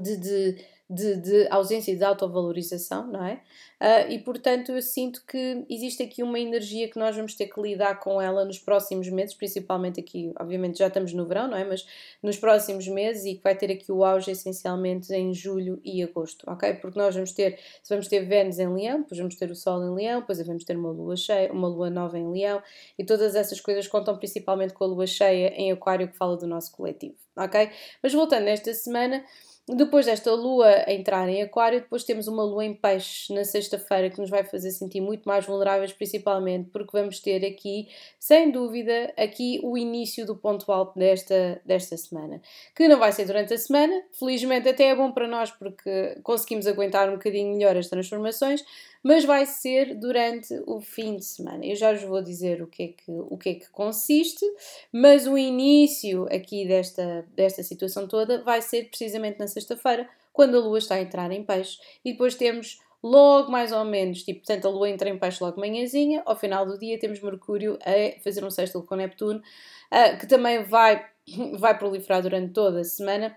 de, 0.00 0.16
de 0.16 0.72
de, 0.92 1.16
de 1.16 1.48
ausência 1.50 1.96
de 1.96 2.04
autovalorização, 2.04 3.06
não 3.06 3.24
é? 3.24 3.40
Uh, 3.80 4.12
e 4.12 4.18
portanto 4.18 4.70
eu 4.70 4.80
sinto 4.80 5.24
que 5.26 5.64
existe 5.68 6.02
aqui 6.02 6.22
uma 6.22 6.38
energia 6.38 6.88
que 6.88 6.98
nós 6.98 7.16
vamos 7.16 7.34
ter 7.34 7.46
que 7.46 7.60
lidar 7.60 7.98
com 7.98 8.20
ela 8.20 8.44
nos 8.44 8.58
próximos 8.58 9.08
meses, 9.08 9.34
principalmente 9.34 9.98
aqui, 9.98 10.32
obviamente 10.38 10.78
já 10.78 10.86
estamos 10.86 11.12
no 11.12 11.26
verão, 11.26 11.48
não 11.48 11.56
é? 11.56 11.64
Mas 11.64 11.84
nos 12.22 12.36
próximos 12.36 12.86
meses 12.86 13.24
e 13.24 13.34
que 13.34 13.42
vai 13.42 13.56
ter 13.56 13.72
aqui 13.72 13.90
o 13.90 14.04
auge 14.04 14.30
essencialmente 14.30 15.12
em 15.12 15.32
julho 15.32 15.80
e 15.82 16.02
agosto, 16.02 16.44
ok? 16.46 16.74
Porque 16.74 16.98
nós 16.98 17.14
vamos 17.14 17.32
ter, 17.32 17.58
se 17.82 17.88
vamos 17.88 18.06
ter 18.06 18.20
Vênus 18.20 18.58
em 18.58 18.72
Leão, 18.72 19.00
depois 19.00 19.18
vamos 19.18 19.34
ter 19.34 19.50
o 19.50 19.56
Sol 19.56 19.82
em 19.82 19.94
Leão, 19.94 20.20
depois 20.20 20.46
vamos 20.46 20.64
ter 20.64 20.76
uma 20.76 20.90
lua 20.90 21.16
cheia, 21.16 21.50
uma 21.52 21.68
lua 21.68 21.88
nova 21.90 22.18
em 22.18 22.30
Leão 22.30 22.62
e 22.98 23.04
todas 23.04 23.34
essas 23.34 23.60
coisas 23.60 23.88
contam 23.88 24.16
principalmente 24.16 24.74
com 24.74 24.84
a 24.84 24.86
lua 24.86 25.06
cheia 25.06 25.48
em 25.56 25.72
Aquário 25.72 26.06
que 26.06 26.16
fala 26.16 26.36
do 26.36 26.46
nosso 26.46 26.70
coletivo, 26.70 27.16
ok? 27.36 27.70
Mas 28.02 28.12
voltando 28.12 28.44
nesta 28.44 28.72
semana 28.74 29.24
Depois 29.68 30.06
desta 30.06 30.34
lua 30.34 30.90
entrar 30.90 31.28
em 31.28 31.40
Aquário, 31.40 31.80
depois 31.80 32.02
temos 32.02 32.26
uma 32.26 32.42
lua 32.42 32.64
em 32.64 32.74
Peixe 32.74 33.32
na 33.32 33.44
sexta-feira 33.44 34.10
que 34.10 34.20
nos 34.20 34.28
vai 34.28 34.42
fazer 34.42 34.72
sentir 34.72 35.00
muito 35.00 35.22
mais 35.22 35.46
vulneráveis, 35.46 35.92
principalmente 35.92 36.68
porque 36.70 36.90
vamos 36.92 37.20
ter 37.20 37.46
aqui, 37.46 37.88
sem 38.18 38.50
dúvida, 38.50 39.14
aqui 39.16 39.60
o 39.62 39.78
início 39.78 40.26
do 40.26 40.34
ponto 40.34 40.70
alto 40.72 40.98
desta, 40.98 41.62
desta 41.64 41.96
semana. 41.96 42.42
Que 42.74 42.88
não 42.88 42.98
vai 42.98 43.12
ser 43.12 43.24
durante 43.24 43.54
a 43.54 43.58
semana, 43.58 44.02
felizmente 44.10 44.68
até 44.68 44.88
é 44.88 44.96
bom 44.96 45.12
para 45.12 45.28
nós 45.28 45.52
porque 45.52 46.18
conseguimos 46.24 46.66
aguentar 46.66 47.08
um 47.08 47.12
bocadinho 47.12 47.52
melhor 47.52 47.76
as 47.76 47.86
transformações, 47.86 48.64
mas 49.02 49.24
vai 49.24 49.44
ser 49.46 49.94
durante 49.94 50.62
o 50.66 50.80
fim 50.80 51.16
de 51.16 51.24
semana. 51.24 51.64
Eu 51.64 51.74
já 51.74 51.92
vos 51.92 52.02
vou 52.02 52.22
dizer 52.22 52.62
o 52.62 52.66
que 52.66 52.82
é 52.82 52.88
que, 52.88 53.04
o 53.08 53.36
que, 53.36 53.48
é 53.50 53.54
que 53.54 53.70
consiste, 53.70 54.44
mas 54.92 55.26
o 55.26 55.36
início 55.36 56.26
aqui 56.30 56.66
desta, 56.66 57.26
desta 57.34 57.62
situação 57.62 58.06
toda 58.06 58.42
vai 58.42 58.62
ser 58.62 58.88
precisamente 58.88 59.38
na 59.38 59.48
sexta-feira, 59.48 60.08
quando 60.32 60.56
a 60.56 60.60
lua 60.60 60.78
está 60.78 60.94
a 60.94 61.02
entrar 61.02 61.30
em 61.30 61.44
peixe, 61.44 61.78
e 62.04 62.12
depois 62.12 62.34
temos 62.34 62.78
logo 63.02 63.50
mais 63.50 63.72
ou 63.72 63.84
menos, 63.84 64.22
tipo, 64.22 64.40
portanto 64.40 64.66
a 64.66 64.70
lua 64.70 64.88
entra 64.88 65.10
em 65.10 65.18
peixe 65.18 65.42
logo 65.42 65.58
manhãzinha, 65.58 66.22
ao 66.24 66.36
final 66.36 66.64
do 66.64 66.78
dia 66.78 66.98
temos 66.98 67.20
Mercúrio 67.20 67.76
a 67.82 68.20
fazer 68.22 68.44
um 68.44 68.50
sexto 68.50 68.80
com 68.82 68.94
Neptuno, 68.94 69.40
uh, 69.40 70.18
que 70.18 70.26
também 70.26 70.62
vai, 70.62 71.04
vai 71.58 71.76
proliferar 71.76 72.22
durante 72.22 72.52
toda 72.52 72.80
a 72.80 72.84
semana, 72.84 73.36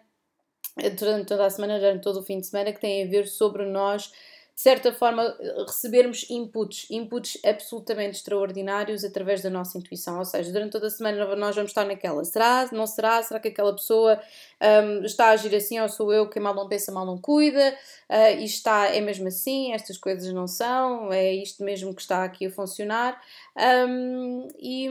durante 0.98 1.28
toda 1.28 1.46
a 1.46 1.50
semana, 1.50 1.80
durante 1.80 2.04
todo 2.04 2.20
o 2.20 2.24
fim 2.24 2.40
de 2.40 2.46
semana, 2.46 2.72
que 2.72 2.80
tem 2.80 3.04
a 3.04 3.08
ver 3.08 3.28
sobre 3.28 3.66
nós 3.66 4.12
de 4.56 4.62
certa 4.62 4.94
forma, 4.94 5.36
recebermos 5.68 6.26
inputs, 6.30 6.88
inputs 6.90 7.38
absolutamente 7.44 8.18
extraordinários 8.18 9.04
através 9.04 9.42
da 9.42 9.50
nossa 9.50 9.78
intuição. 9.78 10.18
Ou 10.18 10.24
seja, 10.24 10.50
durante 10.50 10.72
toda 10.72 10.88
a 10.88 10.90
semana 10.90 11.36
nós 11.36 11.56
vamos 11.56 11.72
estar 11.72 11.84
naquela: 11.84 12.24
será? 12.24 12.70
Não 12.72 12.88
será? 12.88 13.22
Será 13.22 13.38
que 13.38 13.50
aquela 13.50 13.74
pessoa 13.74 14.18
um, 14.62 15.04
está 15.04 15.26
a 15.26 15.32
agir 15.32 15.54
assim 15.54 15.78
ou 15.82 15.90
sou 15.90 16.14
eu 16.14 16.30
que 16.30 16.40
mal 16.40 16.56
não 16.56 16.70
pensa, 16.70 16.90
mal 16.90 17.06
não 17.06 17.18
cuida? 17.18 17.78
Uh, 18.10 18.40
e 18.40 18.46
está, 18.46 18.88
é 18.88 19.02
mesmo 19.02 19.28
assim? 19.28 19.74
Estas 19.74 19.98
coisas 19.98 20.32
não 20.32 20.48
são? 20.48 21.12
É 21.12 21.34
isto 21.34 21.62
mesmo 21.62 21.94
que 21.94 22.02
está 22.02 22.24
aqui 22.24 22.46
a 22.46 22.52
funcionar? 22.52 23.20
Um, 23.58 24.48
e, 24.60 24.90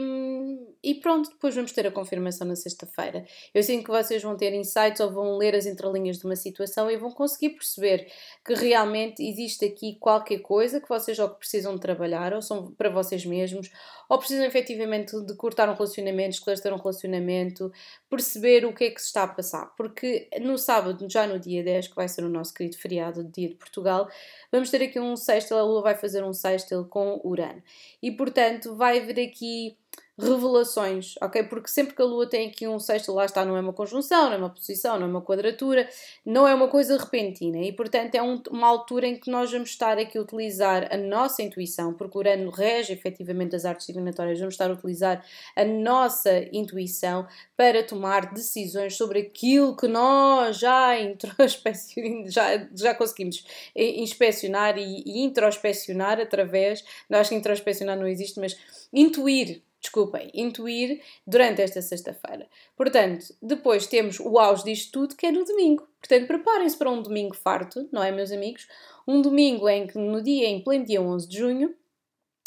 e, 0.83 0.95
pronto, 0.95 1.29
depois 1.29 1.55
vamos 1.55 1.71
ter 1.71 1.87
a 1.87 1.91
confirmação 1.91 2.45
na 2.47 2.55
sexta-feira. 2.55 3.25
Eu 3.53 3.63
sinto 3.63 3.85
que 3.85 3.91
vocês 3.91 4.21
vão 4.21 4.35
ter 4.35 4.53
insights 4.53 4.99
ou 4.99 5.11
vão 5.11 5.37
ler 5.37 5.55
as 5.55 5.65
entrelinhas 5.65 6.17
de 6.17 6.25
uma 6.25 6.35
situação 6.35 6.89
e 6.89 6.97
vão 6.97 7.11
conseguir 7.11 7.51
perceber 7.51 8.11
que 8.43 8.53
realmente 8.53 9.23
existe 9.23 9.54
aqui 9.63 9.95
qualquer 9.99 10.39
coisa 10.39 10.81
que 10.81 10.89
vocês 10.89 11.19
ou 11.19 11.29
que 11.29 11.39
precisam 11.39 11.75
de 11.75 11.81
trabalhar, 11.81 12.33
ou 12.33 12.41
são 12.41 12.71
para 12.71 12.89
vocês 12.89 13.23
mesmos, 13.25 13.69
ou 14.09 14.17
precisam 14.17 14.43
efetivamente 14.43 15.15
de 15.21 15.35
cortar 15.35 15.69
um 15.69 15.73
relacionamento, 15.73 16.31
esclarecer 16.31 16.73
um 16.73 16.77
relacionamento, 16.77 17.71
perceber 18.09 18.65
o 18.65 18.73
que 18.73 18.85
é 18.85 18.91
que 18.91 18.99
se 18.99 19.07
está 19.07 19.23
a 19.23 19.27
passar. 19.27 19.73
Porque 19.77 20.27
no 20.41 20.57
sábado, 20.57 21.07
já 21.09 21.25
no 21.27 21.39
dia 21.39 21.63
10, 21.63 21.89
que 21.89 21.95
vai 21.95 22.09
ser 22.09 22.25
o 22.25 22.29
nosso 22.29 22.53
querido 22.53 22.77
feriado, 22.77 23.23
dia 23.23 23.49
de 23.49 23.55
Portugal, 23.55 24.09
vamos 24.51 24.69
ter 24.69 24.81
aqui 24.81 24.99
um 24.99 25.15
sexto, 25.15 25.53
a 25.53 25.63
Lua 25.63 25.81
vai 25.81 25.95
fazer 25.95 26.23
um 26.23 26.33
sexto 26.33 26.85
com 26.89 27.21
Urano. 27.23 27.61
E 28.01 28.11
portanto, 28.11 28.75
vai 28.75 28.99
haver 28.99 29.19
aqui 29.29 29.77
revelações, 30.17 31.15
ok? 31.21 31.43
Porque 31.43 31.67
sempre 31.67 31.93
que 31.93 32.01
a 32.01 32.05
Lua 32.05 32.27
tem 32.27 32.47
aqui 32.47 32.67
um 32.67 32.79
sexto, 32.79 33.11
lá 33.11 33.25
está, 33.25 33.43
não 33.43 33.57
é 33.57 33.59
uma 33.59 33.73
conjunção, 33.73 34.25
não 34.25 34.33
é 34.33 34.37
uma 34.37 34.49
posição, 34.49 34.97
não 34.97 35.05
é 35.05 35.09
uma 35.09 35.21
quadratura, 35.21 35.89
não 36.25 36.47
é 36.47 36.53
uma 36.53 36.69
coisa 36.69 36.97
repentina 36.97 37.57
e, 37.57 37.73
portanto, 37.73 38.15
é 38.15 38.21
um, 38.21 38.41
uma 38.49 38.67
altura 38.67 39.07
em 39.07 39.19
que 39.19 39.29
nós 39.29 39.51
vamos 39.51 39.69
estar 39.71 39.97
aqui 39.97 40.17
a 40.17 40.21
utilizar 40.21 40.87
a 40.89 40.97
nossa 40.97 41.43
intuição, 41.43 41.93
porque 41.93 42.17
o 42.17 42.19
Urano 42.19 42.49
rege 42.49 42.93
efetivamente 42.93 43.55
as 43.55 43.65
artes 43.65 43.87
divinatórias, 43.87 44.39
vamos 44.39 44.53
estar 44.53 44.69
a 44.69 44.73
utilizar 44.73 45.23
a 45.55 45.65
nossa 45.65 46.47
intuição 46.53 47.27
para 47.57 47.83
tomar 47.83 48.33
decisões 48.33 48.95
sobre 48.95 49.19
aquilo 49.19 49.75
que 49.75 49.87
nós 49.87 50.57
já, 50.57 50.93
já, 52.27 52.67
já 52.73 52.95
conseguimos 52.95 53.43
inspecionar 53.75 54.77
e, 54.77 55.03
e 55.05 55.33
através, 56.21 56.83
não 57.09 57.19
acho 57.19 57.29
que 57.29 57.35
introspecionar 57.35 57.97
não 57.97 58.07
existe, 58.07 58.39
mas 58.39 58.57
intuir 58.93 59.61
desculpem, 59.85 60.29
intuir 60.33 61.01
durante 61.25 61.61
esta 61.61 61.81
sexta-feira. 61.81 62.47
Portanto, 62.75 63.33
depois 63.41 63.87
temos 63.87 64.19
o 64.19 64.37
auge 64.37 64.63
disto 64.63 64.91
tudo, 64.91 65.15
que 65.15 65.25
é 65.25 65.31
no 65.31 65.43
domingo. 65.43 65.87
Portanto, 65.99 66.27
preparem-se 66.27 66.77
para 66.77 66.91
um 66.91 67.01
domingo 67.01 67.35
farto, 67.35 67.87
não 67.91 68.03
é, 68.03 68.11
meus 68.11 68.31
amigos? 68.31 68.67
Um 69.07 69.21
domingo 69.21 69.67
em 69.69 69.87
que, 69.87 69.97
no 69.97 70.21
dia, 70.21 70.47
em 70.47 70.63
pleno 70.63 70.85
dia 70.85 71.01
11 71.01 71.27
de 71.27 71.37
junho, 71.37 71.75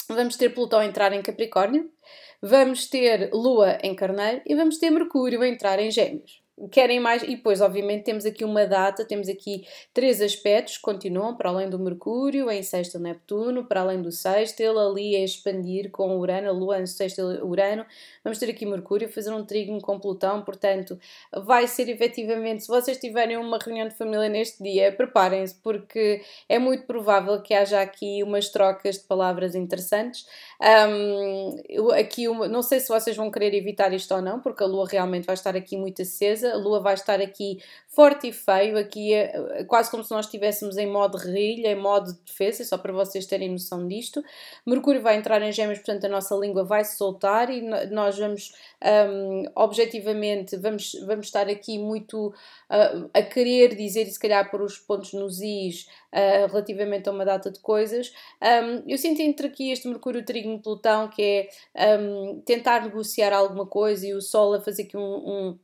vamos 0.09 0.37
ter 0.37 0.51
Plutão 0.51 0.83
entrar 0.83 1.13
em 1.13 1.23
Capricórnio, 1.23 1.91
vamos 2.41 2.87
ter 2.89 3.31
Lua 3.33 3.79
em 3.83 3.95
Carneiro 3.95 4.43
e 4.47 4.55
vamos 4.55 4.79
ter 4.79 4.91
Mercúrio 4.91 5.45
entrar 5.45 5.79
em 5.79 5.91
Gêmeos 5.91 6.48
querem 6.71 6.99
mais, 6.99 7.23
e 7.23 7.37
depois, 7.37 7.61
obviamente, 7.61 8.05
temos 8.05 8.27
aqui 8.27 8.45
uma 8.45 8.67
data, 8.67 9.05
temos 9.05 9.29
aqui 9.29 9.65
três 9.95 10.21
aspectos 10.21 10.77
que 10.77 10.83
continuam, 10.83 11.37
para 11.37 11.51
além 11.51 11.69
do 11.69 11.79
Mercúrio, 11.79 12.51
em 12.51 12.63
sexto 12.63 12.99
Neptuno, 12.99 13.65
para 13.65 13.81
além 13.81 14.03
do 14.03 14.11
sexto, 14.11 14.61
ele 14.61 14.79
ali 14.79 15.17
a 15.17 15.25
expandir 15.25 15.91
com 15.91 16.19
Urano, 16.19 16.49
a 16.49 16.53
Lua 16.53 16.81
em 16.81 16.87
sexto 16.87 17.23
Urano, 17.45 17.85
vamos 18.25 18.39
ter 18.39 18.51
aqui 18.51 18.67
Mercúrio, 18.67 19.09
fazer 19.09 19.33
um 19.33 19.45
trígono 19.45 19.81
com 19.81 19.99
Plutão, 19.99 20.43
portanto, 20.43 20.99
vai 21.45 21.67
ser 21.67 21.89
efetivamente, 21.89 22.63
se 22.63 22.69
vocês 22.69 22.99
tiverem 22.99 23.37
uma 23.37 23.59
reunião 23.59 23.89
de 23.89 23.95
família 23.95 24.29
neste 24.29 24.63
dia, 24.63 24.93
preparem-se, 24.93 25.55
porque 25.63 26.23
é 26.49 26.59
muito 26.59 26.87
provável 26.87 27.41
que 27.43 27.55
haja 27.55 27.81
aqui 27.81 28.23
umas 28.23 28.49
trocas 28.49 28.97
de 28.97 29.05
palavras 29.05 29.55
interessantes. 29.55 30.27
Um, 30.61 31.91
aqui, 31.93 32.27
não 32.27 32.63
sei 32.63 32.81
se 32.81 32.89
vocês 32.89 33.17
vão 33.17 33.31
querer 33.31 33.55
evitar 33.55 33.93
isto 33.93 34.13
ou 34.15 34.23
não, 34.23 34.41
porque 34.41 34.63
a 34.63 34.67
Lua 34.67 34.87
realmente 34.89 35.25
vai 35.25 35.35
estar 35.35 35.57
aqui 35.57 35.77
muito 35.77 36.03
acesa, 36.03 36.48
a 36.53 36.57
Lua 36.57 36.81
vai 36.81 36.95
estar 36.95 37.21
aqui 37.21 37.59
forte 37.89 38.29
e 38.29 38.33
feio, 38.33 38.79
aqui 38.79 39.13
é, 39.13 39.65
quase 39.65 39.91
como 39.91 40.05
se 40.05 40.11
nós 40.13 40.27
estivéssemos 40.27 40.77
em 40.77 40.87
modo 40.87 41.19
guerrilha, 41.19 41.73
em 41.73 41.75
modo 41.75 42.13
de 42.13 42.21
defesa, 42.21 42.65
só 42.65 42.79
para 42.79 42.93
vocês 42.93 43.27
terem 43.27 43.51
noção 43.51 43.89
disto. 43.89 44.23
Mercúrio 44.65 45.03
vai 45.03 45.17
entrar 45.17 45.43
em 45.43 45.51
gêmeos, 45.51 45.79
portanto 45.79 46.05
a 46.05 46.09
nossa 46.09 46.35
língua 46.37 46.65
vai 46.65 46.85
se 46.85 46.97
soltar 46.97 47.51
e 47.51 47.61
nós 47.91 48.19
vamos, 48.19 48.53
um, 49.11 49.45
objetivamente, 49.55 50.57
vamos, 50.57 50.93
vamos 51.07 51.27
estar 51.27 51.49
aqui 51.49 51.79
muito 51.79 52.29
uh, 52.29 53.11
a 53.13 53.23
querer 53.23 53.75
dizer 53.75 54.03
e 54.03 54.11
se 54.11 54.19
calhar 54.19 54.49
por 54.51 54.63
os 54.63 54.79
pontos 54.79 55.13
nos 55.13 55.41
is 55.41 55.89
uh, 56.13 56.47
relativamente 56.47 57.09
a 57.09 57.13
uma 57.13 57.25
data 57.25 57.51
de 57.51 57.59
coisas. 57.59 58.13
Um, 58.41 58.83
eu 58.87 58.97
sinto 58.97 59.21
entre 59.21 59.49
aqui 59.49 59.73
este 59.73 59.89
Mercúrio 59.89 60.25
Trigo 60.25 60.57
Plutão, 60.61 61.09
que 61.09 61.49
é 61.75 61.99
um, 61.99 62.41
tentar 62.43 62.83
negociar 62.83 63.33
alguma 63.33 63.67
coisa 63.67 64.07
e 64.07 64.15
o 64.15 64.21
Sol 64.21 64.55
a 64.55 64.61
fazer 64.61 64.83
aqui 64.85 64.97
um, 64.97 65.01
um 65.01 65.59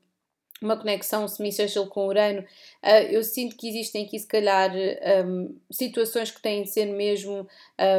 uma 0.64 0.76
conexão 0.76 1.28
semi-sexual 1.28 1.86
com 1.86 2.06
Urano, 2.06 2.40
uh, 2.40 2.88
eu 3.10 3.22
sinto 3.22 3.56
que 3.56 3.68
existem 3.68 4.06
aqui, 4.06 4.18
se 4.18 4.26
calhar, 4.26 4.72
um, 5.26 5.54
situações 5.70 6.30
que 6.30 6.40
têm 6.40 6.62
de 6.62 6.70
ser 6.70 6.86
mesmo, 6.86 7.46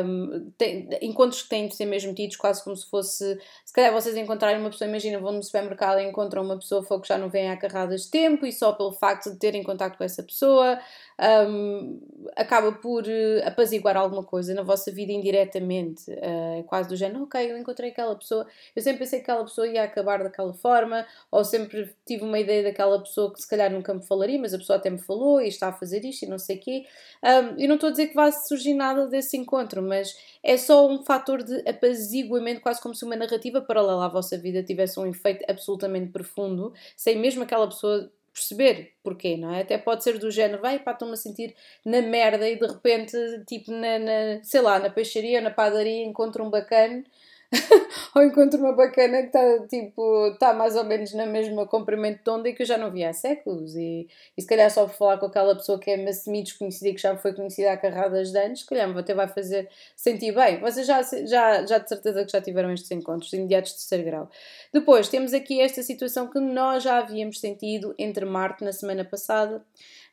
um, 0.06 0.51
tem, 0.58 0.89
encontros 1.01 1.43
que 1.43 1.49
têm 1.49 1.67
de 1.67 1.75
ser 1.75 1.86
mesmo 1.86 2.13
tidos, 2.13 2.36
quase 2.36 2.63
como 2.63 2.75
se 2.75 2.89
fosse, 2.89 3.39
se 3.63 3.73
calhar 3.73 3.93
vocês 3.93 4.17
encontrarem 4.17 4.60
uma 4.60 4.69
pessoa, 4.69 4.89
imagina, 4.89 5.19
vão 5.19 5.34
no 5.34 5.43
supermercado 5.43 5.99
e 5.99 6.04
encontram 6.04 6.43
uma 6.43 6.58
pessoa 6.58 6.84
que 7.01 7.08
já 7.08 7.17
não 7.17 7.30
vem 7.30 7.49
há 7.49 7.58
carradas 7.58 8.06
de 8.06 8.12
tempo 8.12 8.45
e 8.45 8.51
só 8.51 8.73
pelo 8.73 8.91
facto 8.91 9.32
de 9.32 9.38
terem 9.38 9.63
contato 9.63 9.97
com 9.97 10.04
essa 10.04 10.23
pessoa, 10.23 10.80
um, 11.19 11.99
acaba 12.36 12.71
por 12.71 13.04
uh, 13.04 13.47
apaziguar 13.47 13.95
alguma 13.95 14.23
coisa 14.23 14.54
na 14.54 14.63
vossa 14.63 14.91
vida 14.91 15.12
indiretamente, 15.12 16.12
uh, 16.12 16.63
quase 16.65 16.89
do 16.89 16.95
género, 16.95 17.23
ok, 17.23 17.51
eu 17.51 17.58
encontrei 17.58 17.91
aquela 17.91 18.15
pessoa, 18.15 18.45
eu 18.75 18.82
sempre 18.82 18.99
pensei 18.99 19.19
que 19.19 19.23
aquela 19.23 19.43
pessoa 19.43 19.67
ia 19.67 19.84
acabar 19.84 20.23
daquela 20.23 20.54
forma, 20.54 21.06
ou 21.32 21.43
sempre 21.43 21.95
tive 22.06 22.23
uma 22.23 22.39
ideia 22.39 22.63
daquela 22.63 22.99
pessoa 22.99 23.32
que 23.34 23.41
se 23.41 23.47
calhar 23.47 23.71
nunca 23.71 23.93
me 23.93 24.06
falaria, 24.06 24.39
mas 24.39 24.54
a 24.54 24.58
pessoa 24.58 24.78
até 24.78 24.89
me 24.89 24.97
falou 24.97 25.41
e 25.41 25.47
está 25.47 25.69
a 25.69 25.73
fazer 25.73 26.04
isto 26.04 26.23
e 26.23 26.28
não 26.28 26.38
sei 26.38 26.58
o 26.58 26.60
quê. 26.60 26.86
Um, 27.23 27.60
eu 27.60 27.67
não 27.67 27.75
estou 27.75 27.88
a 27.88 27.91
dizer 27.91 28.08
que 28.08 28.15
vá 28.15 28.32
surgir 28.32 28.73
nada 28.73 29.08
desse 29.08 29.38
encontro, 29.38 29.82
mas 29.82 30.17
é 30.43 30.58
só 30.58 30.88
um 30.88 31.04
fator 31.04 31.43
de 31.43 31.67
apaziguamento, 31.67 32.62
quase 32.62 32.82
como 32.82 32.93
se 32.93 33.06
uma 33.06 33.15
narrativa 33.15 33.62
paralela 33.62 34.06
à 34.06 34.10
vossa 34.10 34.38
vida 34.38 34.62
tivesse 34.63 34.99
um 34.99 35.06
efeito 35.06 35.45
absolutamente 35.47 36.12
profundo, 36.12 36.73
sem 36.95 37.17
mesmo 37.17 37.43
aquela 37.43 37.67
pessoa 37.67 38.12
perceber 38.36 38.93
porquê, 39.02 39.38
não 39.38 39.54
é? 39.54 39.62
Até 39.62 39.78
pode 39.78 40.04
ser 40.04 40.19
do 40.19 40.30
género, 40.30 40.62
vai 40.62 40.78
pá, 40.78 40.91
estou-me 40.91 41.13
a 41.13 41.17
sentir 41.17 41.56
na 41.86 42.02
merda 42.02 42.48
e 42.48 42.60
de 42.60 42.67
repente, 42.67 43.17
tipo, 43.48 43.71
na, 43.71 43.98
na, 43.98 44.43
sei 44.43 44.62
lá, 44.62 44.78
na 44.78 44.89
peixaria 44.89 45.38
ou 45.39 45.43
na 45.43 45.52
padaria 45.52 46.04
encontro 46.04 46.43
um 46.43 46.50
bacana 46.50 47.04
ou 48.15 48.23
encontro 48.23 48.60
uma 48.60 48.73
bacana 48.73 49.21
que 49.21 49.27
está 49.27 49.67
tipo, 49.67 50.27
está 50.27 50.53
mais 50.53 50.75
ou 50.75 50.84
menos 50.84 51.13
na 51.13 51.25
mesma 51.25 51.65
comprimento 51.67 52.23
de 52.23 52.29
onda 52.29 52.49
e 52.49 52.53
que 52.53 52.63
eu 52.63 52.65
já 52.65 52.77
não 52.77 52.91
via 52.91 53.10
há 53.10 53.13
séculos 53.13 53.75
e, 53.75 54.08
e 54.38 54.41
se 54.41 54.47
calhar 54.47 54.69
só 54.69 54.86
por 54.86 54.95
falar 54.95 55.17
com 55.17 55.25
aquela 55.27 55.55
pessoa 55.55 55.79
que 55.79 55.91
é 55.91 55.95
uma 55.95 56.12
semi-desconhecida 56.12 56.89
e 56.89 56.93
que 56.93 57.01
já 57.01 57.15
foi 57.17 57.34
conhecida 57.34 57.71
há 57.71 57.77
carradas 57.77 58.31
de 58.31 58.38
anos, 58.38 58.62
se 58.62 58.65
calhar 58.65 58.97
até 58.97 59.13
vai 59.13 59.27
fazer 59.27 59.69
sentir 59.95 60.34
bem. 60.34 60.60
Vocês 60.60 60.88
já, 60.88 61.01
já, 61.01 61.65
já 61.65 61.77
de 61.77 61.89
certeza 61.89 62.25
que 62.25 62.31
já 62.31 62.41
tiveram 62.41 62.71
estes 62.71 62.91
encontros 62.91 63.31
imediatos 63.34 63.71
de 63.71 63.77
terceiro 63.77 64.03
grau. 64.05 64.29
Depois 64.73 65.08
temos 65.10 65.34
aqui 65.34 65.62
esta 65.62 65.84
situação 65.84 66.27
que 66.27 66.39
nós 66.39 66.84
já 66.84 66.97
havíamos 66.99 67.39
sentido 67.39 67.93
entre 67.97 68.25
Marte 68.25 68.63
na 68.63 68.71
semana 68.71 69.05
passada 69.05 69.63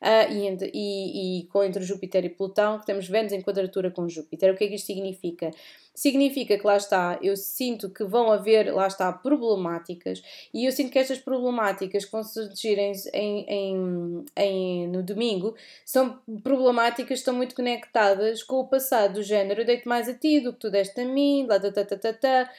uh, 0.03 0.33
e, 0.33 0.47
entre, 0.47 0.71
e, 0.75 1.41
e, 1.41 1.47
com 1.47 1.65
entre 1.65 1.83
Júpiter 1.83 2.25
e 2.25 2.29
Plutão, 2.29 2.79
que 2.79 2.87
temos 2.87 3.09
Vênus 3.09 3.33
em 3.33 3.41
quadratura 3.41 3.91
com 3.91 4.09
Júpiter. 4.09 4.53
O 4.53 4.57
que 4.57 4.65
é 4.65 4.69
que 4.69 4.75
isto 4.75 4.87
significa? 4.87 5.51
significa 5.95 6.59
que 6.59 6.67
lá 6.67 6.77
está, 6.77 7.19
eu 7.23 7.37
sinto 7.37 7.91
que 7.91 8.05
vão 8.05 8.33
haver, 8.33 8.73
lá 8.73 8.87
está, 8.87 9.13
problemáticas, 9.13 10.23
e 10.53 10.65
eu 10.65 10.73
sinto 10.73 10.91
que 10.91 10.99
estas 10.99 11.19
problemáticas 11.19 12.05
que 12.05 12.13
vão 12.13 12.25
surgir 12.25 12.79
em, 12.79 12.93
em, 13.13 14.25
em, 14.37 14.89
no 14.89 15.03
domingo 15.03 15.55
são 15.85 16.19
problemáticas 16.43 17.09
que 17.09 17.15
estão 17.15 17.35
muito 17.35 17.55
conectadas 17.55 18.43
com 18.43 18.57
o 18.61 18.67
passado 18.67 19.15
do 19.15 19.23
género, 19.23 19.61
eu 19.61 19.67
deito 19.67 19.89
mais 19.89 20.09
a 20.09 20.15
ti 20.15 20.41
do 20.41 20.53
que 20.53 20.61
tu 20.61 20.71
deste 20.71 21.01
a 21.01 21.05
mim, 21.05 21.47
lá, 21.47 21.61
tá, 21.61 21.71
tá, 21.71 21.85
tá, 21.85 21.97
tá, 21.97 22.13
tá, 22.15 22.51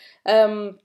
um, 0.47 0.75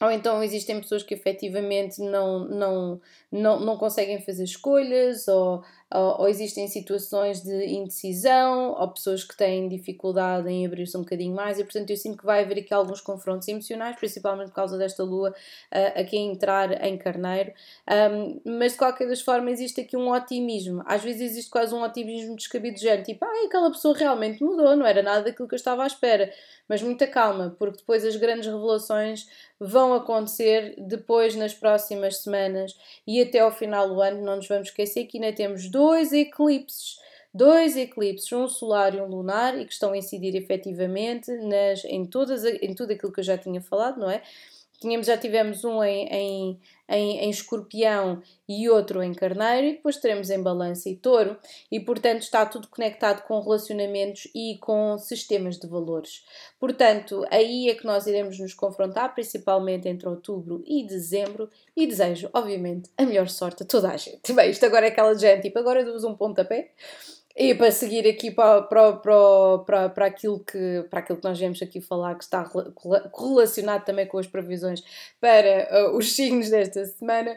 ou 0.00 0.10
então 0.10 0.42
existem 0.42 0.80
pessoas 0.80 1.04
que 1.04 1.14
efetivamente 1.14 2.00
não, 2.00 2.48
não, 2.48 3.00
não, 3.30 3.60
não 3.60 3.76
conseguem 3.76 4.20
fazer 4.20 4.42
escolhas, 4.42 5.28
ou, 5.28 5.62
ou, 5.94 6.22
ou, 6.22 6.28
existem 6.28 6.66
situações 6.66 7.40
de 7.40 7.66
indecisão, 7.66 8.72
ou 8.78 8.88
pessoas 8.88 9.22
que 9.22 9.36
têm 9.36 9.68
dificuldade 9.68 10.48
em 10.48 10.66
abrir-se 10.66 10.96
um 10.96 11.00
bocadinho 11.00 11.34
mais, 11.34 11.58
e 11.58 11.62
portanto 11.62 11.88
eu 11.90 11.96
sinto 11.96 12.18
que 12.18 12.26
vai 12.26 12.42
haver 12.42 12.58
aqui 12.58 12.74
alguns 12.74 13.00
confrontos 13.00 13.46
emocionais, 13.46 13.94
principalmente 13.96 14.48
por 14.48 14.56
causa 14.56 14.76
desta 14.76 15.04
lua 15.04 15.30
uh, 15.30 16.00
aqui 16.00 16.16
a 16.16 16.20
entrar 16.20 16.84
em 16.84 16.98
carneiro. 16.98 17.52
Um, 17.88 18.40
mas 18.58 18.72
de 18.72 18.78
qualquer 18.78 19.06
das 19.06 19.20
formas 19.20 19.54
existe 19.54 19.80
aqui 19.80 19.96
um 19.96 20.10
otimismo. 20.10 20.82
Às 20.84 21.02
vezes 21.02 21.22
existe 21.22 21.50
quase 21.50 21.72
um 21.72 21.82
otimismo 21.82 22.34
descabido 22.34 22.74
de 22.74 22.82
género, 22.82 23.04
tipo, 23.04 23.24
ah, 23.24 23.46
aquela 23.46 23.70
pessoa 23.70 23.96
realmente 23.96 24.42
mudou, 24.42 24.74
não 24.74 24.84
era 24.84 25.02
nada 25.02 25.22
daquilo 25.22 25.46
que 25.46 25.54
eu 25.54 25.58
estava 25.58 25.84
à 25.84 25.86
espera. 25.86 26.32
Mas 26.68 26.82
muita 26.82 27.06
calma, 27.06 27.54
porque 27.58 27.78
depois 27.78 28.04
as 28.04 28.16
grandes 28.16 28.46
revelações 28.46 29.28
vão 29.60 29.94
acontecer 29.94 30.74
depois 30.78 31.36
nas 31.36 31.52
próximas 31.52 32.18
semanas 32.18 32.74
e 33.06 33.20
até 33.20 33.40
ao 33.40 33.52
final 33.52 33.88
do 33.88 34.00
ano. 34.00 34.22
Não 34.22 34.36
nos 34.36 34.48
vamos 34.48 34.68
esquecer 34.68 35.04
que 35.04 35.18
ainda 35.18 35.34
temos 35.34 35.68
dois 35.84 36.12
eclipses 36.12 36.98
dois 37.34 37.76
eclipses, 37.76 38.32
um 38.32 38.46
solar 38.46 38.94
e 38.94 39.00
um 39.00 39.06
lunar, 39.06 39.58
e 39.58 39.64
que 39.64 39.72
estão 39.72 39.92
a 39.92 39.98
incidir 39.98 40.36
efetivamente 40.36 41.32
nas, 41.32 41.84
em, 41.84 42.06
todas, 42.06 42.44
em 42.44 42.72
tudo 42.72 42.92
aquilo 42.92 43.12
que 43.12 43.18
eu 43.18 43.24
já 43.24 43.36
tinha 43.36 43.60
falado, 43.60 43.98
não 43.98 44.08
é? 44.08 44.22
Tínhamos, 44.84 45.06
já 45.06 45.16
tivemos 45.16 45.64
um 45.64 45.82
em, 45.82 46.06
em, 46.08 46.60
em, 46.90 47.18
em 47.20 47.30
escorpião 47.30 48.22
e 48.46 48.68
outro 48.68 49.02
em 49.02 49.14
carneiro, 49.14 49.66
e 49.66 49.72
depois 49.76 49.96
teremos 49.96 50.28
em 50.28 50.42
balança 50.42 50.90
e 50.90 50.94
touro, 50.94 51.38
e 51.72 51.80
portanto 51.80 52.20
está 52.20 52.44
tudo 52.44 52.68
conectado 52.68 53.22
com 53.22 53.40
relacionamentos 53.40 54.28
e 54.34 54.58
com 54.60 54.98
sistemas 54.98 55.58
de 55.58 55.66
valores. 55.66 56.22
Portanto, 56.60 57.24
aí 57.30 57.70
é 57.70 57.74
que 57.74 57.86
nós 57.86 58.06
iremos 58.06 58.38
nos 58.38 58.52
confrontar, 58.52 59.14
principalmente 59.14 59.88
entre 59.88 60.06
outubro 60.06 60.62
e 60.66 60.86
dezembro, 60.86 61.48
e 61.74 61.86
desejo, 61.86 62.28
obviamente, 62.34 62.90
a 62.98 63.06
melhor 63.06 63.30
sorte 63.30 63.62
a 63.62 63.66
toda 63.66 63.88
a 63.88 63.96
gente. 63.96 64.30
Bem, 64.36 64.50
isto 64.50 64.66
agora 64.66 64.84
é 64.84 64.90
aquela 64.90 65.14
gente, 65.14 65.44
tipo, 65.44 65.58
agora 65.58 65.82
uso 65.94 66.06
um 66.06 66.14
pontapé. 66.14 66.72
E 67.36 67.52
para 67.52 67.72
seguir 67.72 68.06
aqui 68.08 68.30
para, 68.30 68.62
para, 68.62 68.92
para, 68.92 69.88
para, 69.88 70.06
aquilo 70.06 70.38
que, 70.38 70.86
para 70.88 71.00
aquilo 71.00 71.18
que 71.18 71.24
nós 71.24 71.36
vemos 71.36 71.60
aqui 71.60 71.80
falar, 71.80 72.14
que 72.14 72.22
está 72.22 72.48
relacionado 73.18 73.84
também 73.84 74.06
com 74.06 74.18
as 74.18 74.26
previsões 74.28 74.84
para 75.20 75.88
uh, 75.88 75.96
os 75.96 76.14
signos 76.14 76.48
desta 76.48 76.84
semana, 76.84 77.36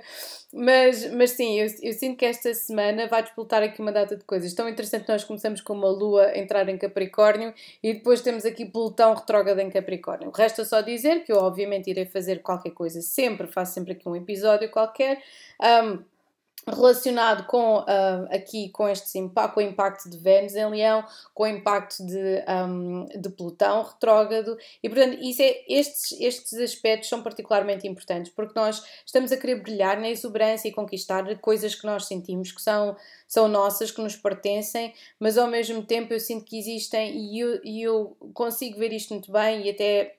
mas, 0.53 1.12
mas 1.12 1.31
sim, 1.31 1.60
eu, 1.60 1.67
eu, 1.81 1.93
sinto 1.93 2.15
que 2.15 2.25
esta 2.25 2.53
semana 2.53 3.07
vai 3.07 3.23
disputar 3.23 3.63
aqui 3.63 3.81
uma 3.81 3.91
data 3.91 4.15
de 4.15 4.23
coisas. 4.23 4.53
Tão 4.53 4.69
interessante, 4.69 5.10
nós 5.10 5.23
começamos 5.23 5.62
com 5.62 5.73
uma 5.73 5.89
lua 5.89 6.38
entrar 6.38 6.69
em 6.69 6.77
Capricórnio 6.77 7.51
e 7.81 7.95
depois 7.95 8.21
temos 8.21 8.45
aqui 8.45 8.65
Plutão 8.65 9.15
retrógrado 9.15 9.60
em 9.60 9.69
Capricórnio. 9.71 10.29
Resta 10.29 10.63
só 10.63 10.81
dizer 10.81 11.23
que 11.23 11.31
eu, 11.31 11.38
obviamente, 11.38 11.89
irei 11.89 12.05
fazer 12.05 12.43
qualquer 12.43 12.71
coisa 12.71 13.01
sempre, 13.01 13.47
faço 13.47 13.73
sempre 13.73 13.93
aqui 13.93 14.07
um 14.07 14.15
episódio 14.15 14.69
qualquer. 14.69 15.23
Um, 15.60 16.16
relacionado 16.67 17.45
com 17.45 17.80
uh, 17.80 18.27
aqui 18.30 18.69
com 18.69 18.88
este 18.89 19.17
impacto, 19.17 19.53
com 19.53 19.60
o 19.62 19.63
impacto 19.63 20.10
de 20.10 20.17
Vênus 20.17 20.56
em 20.56 20.69
Leão, 20.69 21.03
com 21.34 21.43
o 21.43 21.47
impacto 21.47 22.06
de, 22.06 22.43
um, 22.67 23.06
de 23.06 23.30
Plutão 23.30 23.84
retrógrado. 23.84 24.58
E 24.84 24.89
portanto 24.89 25.17
isso 25.21 25.41
é, 25.41 25.63
estes, 25.67 26.12
estes 26.19 26.53
aspectos 26.53 27.10
são 27.10 27.23
particularmente 27.23 27.88
importantes 27.88 28.32
porque 28.32 28.60
nós 28.60 28.84
estamos 29.06 29.32
a 29.32 29.38
querer 29.38 29.62
brilhar 29.62 29.99
na 29.99 30.10
exuberância 30.10 30.67
e 30.67 30.71
conquistar 30.71 31.23
coisas 31.39 31.73
que 31.73 31.86
nós 31.86 32.06
sentimos 32.06 32.51
que 32.51 32.62
são, 32.62 32.95
são 33.27 33.47
nossas, 33.47 33.89
que 33.89 34.01
nos 34.01 34.15
pertencem, 34.15 34.93
mas 35.19 35.38
ao 35.38 35.47
mesmo 35.47 35.84
tempo 35.84 36.13
eu 36.13 36.19
sinto 36.19 36.43
que 36.43 36.60
existem 36.60 37.15
e 37.15 37.39
eu, 37.39 37.62
e 37.63 37.82
eu 37.82 38.17
consigo 38.34 38.77
ver 38.77 38.91
isto 38.91 39.13
muito 39.13 39.32
bem 39.32 39.65
e 39.65 39.69
até 39.69 40.16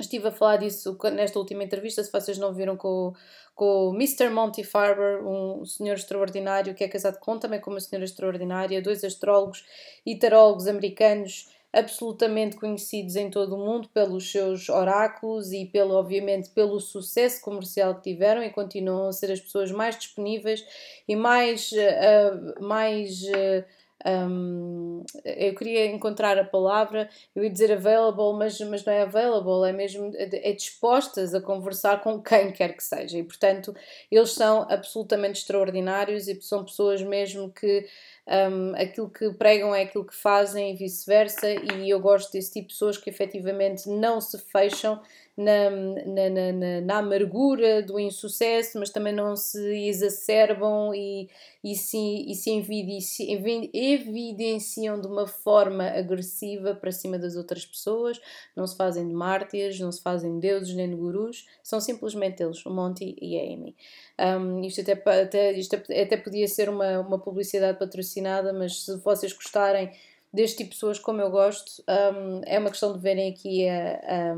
estive 0.00 0.28
a 0.28 0.32
falar 0.32 0.56
disso 0.56 0.96
nesta 1.12 1.38
última 1.38 1.64
entrevista, 1.64 2.02
se 2.02 2.12
vocês 2.12 2.38
não 2.38 2.52
viram 2.52 2.76
com, 2.76 3.12
com 3.54 3.90
o 3.90 3.94
Mr. 3.94 4.28
Monty 4.30 4.64
Farber, 4.64 5.26
um 5.26 5.64
senhor 5.64 5.94
extraordinário 5.94 6.74
que 6.74 6.84
é 6.84 6.88
casado 6.88 7.18
com 7.18 7.38
também 7.38 7.60
com 7.60 7.70
uma 7.70 7.80
senhora 7.80 8.04
extraordinária, 8.04 8.82
dois 8.82 9.04
astrólogos 9.04 9.64
e 10.04 10.16
tarólogos 10.16 10.66
americanos 10.66 11.48
absolutamente 11.72 12.56
conhecidos 12.56 13.16
em 13.16 13.30
todo 13.30 13.56
o 13.56 13.58
mundo 13.58 13.88
pelos 13.88 14.30
seus 14.30 14.68
oráculos 14.68 15.52
e 15.52 15.64
pelo 15.64 15.94
obviamente 15.94 16.50
pelo 16.50 16.78
sucesso 16.78 17.40
comercial 17.40 17.94
que 17.94 18.12
tiveram 18.12 18.42
e 18.42 18.50
continuam 18.50 19.08
a 19.08 19.12
ser 19.12 19.32
as 19.32 19.40
pessoas 19.40 19.72
mais 19.72 19.96
disponíveis 19.96 20.62
e 21.08 21.16
mais 21.16 21.72
uh, 21.72 22.62
mais 22.62 23.22
uh, 23.22 23.64
um, 24.04 25.04
eu 25.24 25.54
queria 25.54 25.86
encontrar 25.86 26.38
a 26.38 26.44
palavra, 26.44 27.08
eu 27.34 27.44
ia 27.44 27.50
dizer 27.50 27.72
available, 27.72 28.36
mas, 28.36 28.58
mas 28.60 28.84
não 28.84 28.92
é 28.92 29.02
available, 29.02 29.68
é 29.68 29.72
mesmo 29.72 30.12
é 30.16 30.52
dispostas 30.52 31.34
a 31.34 31.40
conversar 31.40 32.00
com 32.02 32.20
quem 32.20 32.52
quer 32.52 32.76
que 32.76 32.82
seja. 32.82 33.18
E 33.18 33.22
portanto, 33.22 33.74
eles 34.10 34.32
são 34.32 34.66
absolutamente 34.68 35.40
extraordinários 35.40 36.28
e 36.28 36.40
são 36.40 36.64
pessoas 36.64 37.02
mesmo 37.02 37.50
que 37.50 37.86
um, 38.26 38.74
aquilo 38.76 39.10
que 39.10 39.30
pregam 39.34 39.74
é 39.74 39.82
aquilo 39.82 40.04
que 40.04 40.14
fazem 40.14 40.72
e 40.72 40.76
vice-versa. 40.76 41.48
E 41.50 41.90
eu 41.90 42.00
gosto 42.00 42.32
desse 42.32 42.52
tipo 42.52 42.68
de 42.68 42.74
pessoas 42.74 42.96
que 42.96 43.10
efetivamente 43.10 43.88
não 43.88 44.20
se 44.20 44.38
fecham 44.38 45.00
na, 45.36 45.70
na, 45.70 46.52
na, 46.52 46.80
na, 46.82 46.98
amargura 46.98 47.82
do 47.82 47.98
insucesso, 47.98 48.78
mas 48.78 48.90
também 48.90 49.14
não 49.14 49.34
se 49.34 49.58
exacerbam 49.88 50.94
e, 50.94 51.28
e 51.64 51.74
se, 51.74 51.96
e 51.98 52.34
se 52.34 52.50
evidenciam 53.72 55.00
de 55.00 55.06
uma 55.06 55.26
forma 55.26 55.84
agressiva 55.84 56.74
para 56.74 56.92
cima 56.92 57.18
das 57.18 57.34
outras 57.34 57.64
pessoas, 57.64 58.20
não 58.54 58.66
se 58.66 58.76
fazem 58.76 59.08
de 59.08 59.14
mártires, 59.14 59.80
não 59.80 59.90
se 59.90 60.02
fazem 60.02 60.34
de 60.34 60.48
deuses 60.48 60.74
nem 60.74 60.90
de 60.90 60.96
gurus, 60.96 61.46
são 61.62 61.80
simplesmente 61.80 62.42
eles, 62.42 62.64
o 62.66 62.70
Monty 62.70 63.16
e 63.20 63.38
a 63.38 63.42
Amy. 63.42 63.74
Um, 64.20 64.60
isto, 64.62 64.82
até, 64.82 64.92
até, 64.92 65.52
isto 65.52 65.76
até 65.76 66.16
podia 66.18 66.46
ser 66.46 66.68
uma, 66.68 67.00
uma 67.00 67.18
publicidade 67.18 67.78
patrocinada, 67.78 68.52
mas 68.52 68.84
se 68.84 68.98
vocês 68.98 69.32
gostarem 69.32 69.90
deste 70.32 70.58
tipo 70.58 70.70
de 70.70 70.76
pessoas 70.76 70.98
como 70.98 71.22
eu 71.22 71.30
gosto, 71.30 71.82
um, 71.88 72.42
é 72.44 72.58
uma 72.58 72.70
questão 72.70 72.92
de 72.92 72.98
verem 72.98 73.30
aqui 73.30 73.66
a, 73.68 74.32
a 74.32 74.36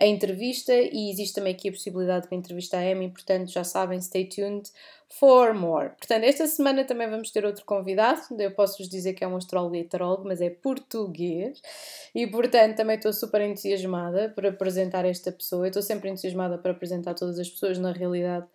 a 0.00 0.06
entrevista 0.06 0.72
e 0.72 1.10
existe 1.10 1.34
também 1.34 1.52
aqui 1.52 1.68
a 1.68 1.72
possibilidade 1.72 2.26
de 2.26 2.34
entrevista 2.34 2.78
a 2.78 2.80
Amy, 2.80 3.10
portanto 3.10 3.52
já 3.52 3.62
sabem, 3.62 4.00
stay 4.00 4.24
tuned 4.24 4.70
for 5.10 5.52
more. 5.52 5.90
Portanto, 5.90 6.24
esta 6.24 6.46
semana 6.46 6.84
também 6.84 7.10
vamos 7.10 7.30
ter 7.30 7.44
outro 7.44 7.66
convidado, 7.66 8.22
eu 8.38 8.50
posso-vos 8.52 8.88
dizer 8.88 9.12
que 9.12 9.22
é 9.22 9.28
um 9.28 9.36
astrólogo 9.36 9.76
e 9.76 9.80
heterólogo, 9.80 10.26
mas 10.26 10.40
é 10.40 10.48
português. 10.48 11.60
E 12.14 12.26
portanto 12.26 12.76
também 12.76 12.96
estou 12.96 13.12
super 13.12 13.42
entusiasmada 13.42 14.30
por 14.30 14.46
apresentar 14.46 15.04
esta 15.04 15.30
pessoa, 15.30 15.66
eu 15.66 15.68
estou 15.68 15.82
sempre 15.82 16.08
entusiasmada 16.08 16.56
para 16.56 16.70
apresentar 16.72 17.12
todas 17.12 17.38
as 17.38 17.50
pessoas 17.50 17.76
na 17.76 17.92
realidade, 17.92 18.46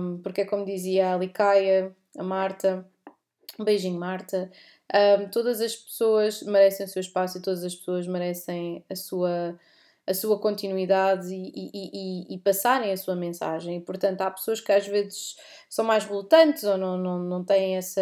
um, 0.00 0.18
porque 0.20 0.40
é 0.40 0.44
como 0.44 0.64
dizia 0.64 1.14
a 1.14 1.16
Licaia, 1.16 1.94
a 2.18 2.22
Marta, 2.24 2.84
um 3.56 3.64
beijinho 3.64 4.00
Marta, 4.00 4.50
um, 4.92 5.28
todas 5.28 5.60
as 5.60 5.76
pessoas 5.76 6.42
merecem 6.42 6.86
o 6.86 6.88
seu 6.88 7.00
espaço 7.00 7.38
e 7.38 7.42
todas 7.42 7.62
as 7.62 7.74
pessoas 7.74 8.08
merecem 8.08 8.84
a 8.90 8.96
sua 8.96 9.56
a 10.06 10.12
sua 10.12 10.38
continuidade 10.38 11.34
e, 11.34 11.52
e, 11.54 11.70
e, 11.72 12.34
e, 12.34 12.38
passarem 12.38 12.92
a 12.92 12.96
sua 12.96 13.16
mensagem. 13.16 13.78
E, 13.78 13.80
portanto, 13.80 14.20
há 14.20 14.30
pessoas 14.30 14.60
que 14.60 14.70
às 14.70 14.86
vezes 14.86 15.36
são 15.68 15.84
mais 15.84 16.04
relutantes 16.04 16.62
ou 16.64 16.76
não, 16.76 16.98
não, 16.98 17.18
não 17.18 17.42
têm 17.42 17.76
essa, 17.76 18.00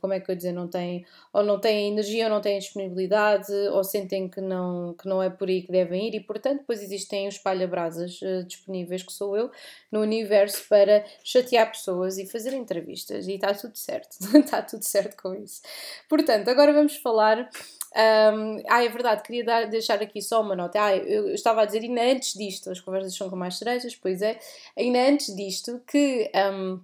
como 0.00 0.12
é 0.12 0.20
que 0.20 0.30
eu 0.30 0.36
dizer, 0.36 0.52
não 0.52 0.68
têm, 0.68 1.04
ou 1.32 1.42
não 1.42 1.58
têm 1.58 1.88
energia 1.88 2.24
ou 2.24 2.30
não 2.30 2.40
têm 2.40 2.58
disponibilidade 2.58 3.52
ou 3.72 3.82
sentem 3.82 4.28
que 4.28 4.40
não, 4.40 4.94
que 4.94 5.08
não 5.08 5.22
é 5.22 5.28
por 5.28 5.48
aí 5.48 5.62
que 5.62 5.72
devem 5.72 6.08
ir 6.08 6.14
e, 6.14 6.20
portanto, 6.20 6.60
depois 6.60 6.82
existem 6.82 7.26
os 7.26 7.34
espalha-brasas 7.34 8.20
uh, 8.22 8.44
disponíveis, 8.44 9.02
que 9.02 9.12
sou 9.12 9.36
eu, 9.36 9.50
no 9.90 10.00
universo 10.00 10.64
para 10.68 11.04
chatear 11.24 11.70
pessoas 11.70 12.16
e 12.16 12.26
fazer 12.26 12.54
entrevistas 12.54 13.26
e 13.26 13.34
está 13.34 13.52
tudo 13.52 13.76
certo, 13.76 14.16
está 14.38 14.62
tudo 14.62 14.84
certo 14.84 15.20
com 15.20 15.34
isso. 15.34 15.62
Portanto, 16.08 16.48
agora 16.48 16.72
vamos 16.72 16.96
falar 16.96 17.50
um, 17.96 18.62
ah, 18.68 18.84
é 18.84 18.88
verdade, 18.88 19.22
queria 19.22 19.44
dar, 19.44 19.66
deixar 19.66 20.00
aqui 20.00 20.22
só 20.22 20.40
uma 20.40 20.54
nota. 20.54 20.82
Ah, 20.82 20.96
eu, 20.96 21.34
estava 21.34 21.62
a 21.62 21.64
dizer, 21.64 21.80
ainda 21.80 22.02
antes 22.02 22.34
disto, 22.34 22.70
as 22.70 22.80
conversas 22.80 23.16
são 23.16 23.28
com 23.28 23.36
mais 23.36 23.58
cerejas, 23.58 23.96
pois 23.96 24.22
é, 24.22 24.38
ainda 24.76 25.08
antes 25.08 25.34
disto, 25.34 25.80
que 25.86 26.30
um, 26.52 26.80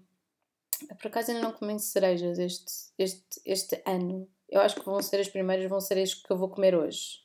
por 1.00 1.08
acaso 1.08 1.30
ainda 1.30 1.42
não 1.42 1.52
comi 1.52 1.78
cerejas 1.78 2.38
este, 2.38 2.72
este, 2.98 3.40
este 3.44 3.82
ano. 3.86 4.28
Eu 4.48 4.60
acho 4.60 4.76
que 4.76 4.84
vão 4.84 5.00
ser 5.02 5.20
as 5.20 5.28
primeiras, 5.28 5.68
vão 5.68 5.80
ser 5.80 5.98
as 5.98 6.14
que 6.14 6.30
eu 6.30 6.36
vou 6.36 6.48
comer 6.48 6.74
hoje. 6.74 7.20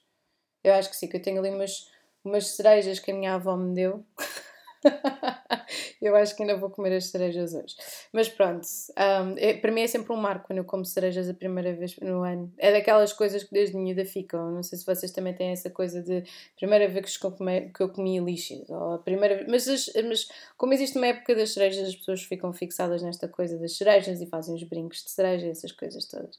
Eu 0.63 0.73
acho 0.73 0.89
que 0.89 0.95
sim, 0.95 1.07
que 1.07 1.17
eu 1.17 1.21
tenho 1.21 1.39
ali 1.39 1.49
umas, 1.49 1.89
umas 2.23 2.47
cerejas 2.47 2.99
que 2.99 3.11
a 3.11 3.15
minha 3.15 3.33
avó 3.33 3.57
me 3.57 3.73
deu. 3.73 4.05
eu 6.01 6.15
acho 6.15 6.35
que 6.35 6.43
ainda 6.43 6.57
vou 6.57 6.69
comer 6.69 6.95
as 6.95 7.05
cerejas 7.05 7.53
hoje. 7.53 7.75
Mas 8.11 8.27
pronto, 8.27 8.65
um, 8.65 9.35
é, 9.37 9.53
para 9.53 9.71
mim 9.71 9.81
é 9.81 9.87
sempre 9.87 10.11
um 10.13 10.17
marco 10.17 10.47
quando 10.47 10.59
eu 10.59 10.65
como 10.65 10.83
cerejas 10.83 11.29
a 11.29 11.33
primeira 11.33 11.73
vez 11.73 11.95
no 11.97 12.23
ano. 12.23 12.51
É 12.57 12.71
daquelas 12.71 13.13
coisas 13.13 13.43
que 13.43 13.51
desde 13.51 13.75
miúda 13.77 14.05
ficam. 14.05 14.51
Não 14.51 14.63
sei 14.63 14.77
se 14.77 14.85
vocês 14.85 15.11
também 15.11 15.33
têm 15.33 15.51
essa 15.51 15.69
coisa 15.69 16.01
de 16.01 16.23
primeira 16.55 16.87
vez 16.87 17.17
que 17.17 17.25
eu 17.25 17.31
comi, 17.31 17.69
que 17.69 17.81
eu 17.81 17.89
comi 17.89 18.19
lixo. 18.19 18.63
Ou 18.69 18.93
a 18.93 18.99
primeira 18.99 19.45
mas, 19.47 19.65
mas 20.07 20.27
como 20.57 20.73
existe 20.73 20.97
uma 20.97 21.07
época 21.07 21.35
das 21.35 21.53
cerejas, 21.53 21.89
as 21.89 21.95
pessoas 21.95 22.23
ficam 22.23 22.51
fixadas 22.53 23.01
nesta 23.01 23.27
coisa 23.27 23.57
das 23.57 23.77
cerejas 23.77 24.21
e 24.21 24.25
fazem 24.25 24.55
os 24.55 24.63
brincos 24.63 25.03
de 25.03 25.11
cereja, 25.11 25.47
essas 25.47 25.71
coisas 25.71 26.05
todas. 26.05 26.37